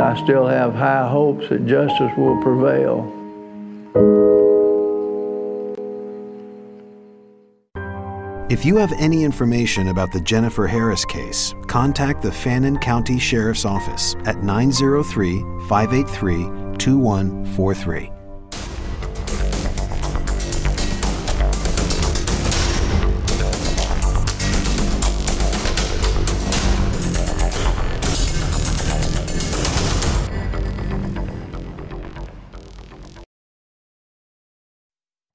I 0.00 0.18
still 0.24 0.46
have 0.46 0.74
high 0.74 1.06
hopes 1.08 1.48
that 1.50 1.66
justice 1.66 2.12
will 2.16 2.40
prevail. 2.42 4.31
If 8.52 8.66
you 8.66 8.76
have 8.76 8.92
any 8.98 9.24
information 9.24 9.88
about 9.88 10.12
the 10.12 10.20
Jennifer 10.20 10.66
Harris 10.66 11.06
case, 11.06 11.54
contact 11.68 12.20
the 12.20 12.30
Fannin 12.30 12.76
County 12.76 13.18
Sheriff's 13.18 13.64
Office 13.64 14.14
at 14.26 14.42
903 14.44 15.40
583 15.70 16.76
2143. 16.76 18.21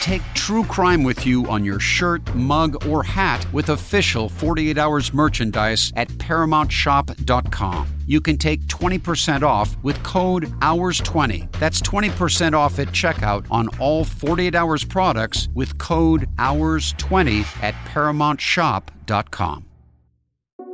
Take 0.00 0.22
true 0.34 0.64
crime 0.64 1.04
with 1.04 1.24
you 1.24 1.46
on 1.46 1.64
your 1.64 1.78
shirt, 1.78 2.34
mug, 2.34 2.86
or 2.86 3.02
hat 3.02 3.46
with 3.52 3.68
official 3.68 4.28
48 4.28 4.76
Hours 4.76 5.14
merchandise 5.14 5.92
at 5.96 6.08
ParamountShop.com. 6.08 7.88
You 8.06 8.20
can 8.20 8.36
take 8.36 8.60
20% 8.62 9.42
off 9.42 9.76
with 9.82 10.02
code 10.02 10.44
HOURS20. 10.60 11.50
That's 11.52 11.80
20% 11.80 12.52
off 12.54 12.78
at 12.78 12.88
checkout 12.88 13.46
on 13.50 13.68
all 13.78 14.04
48 14.04 14.54
Hours 14.54 14.84
products 14.84 15.48
with 15.54 15.78
code 15.78 16.28
HOURS20 16.36 17.62
at 17.62 17.74
ParamountShop.com. 17.86 19.66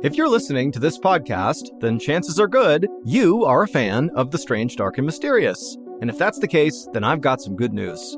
If 0.01 0.15
you're 0.15 0.29
listening 0.29 0.71
to 0.71 0.79
this 0.79 0.97
podcast, 0.97 1.81
then 1.81 1.99
chances 1.99 2.39
are 2.39 2.47
good 2.47 2.87
you 3.03 3.43
are 3.43 3.63
a 3.63 3.67
fan 3.67 4.09
of 4.15 4.31
The 4.31 4.37
Strange, 4.37 4.75
Dark, 4.77 4.97
and 4.97 5.05
Mysterious. 5.05 5.77
And 6.01 6.09
if 6.09 6.17
that's 6.17 6.39
the 6.39 6.47
case, 6.47 6.87
then 6.93 7.03
I've 7.03 7.21
got 7.21 7.41
some 7.41 7.57
good 7.57 7.73
news. 7.73 8.17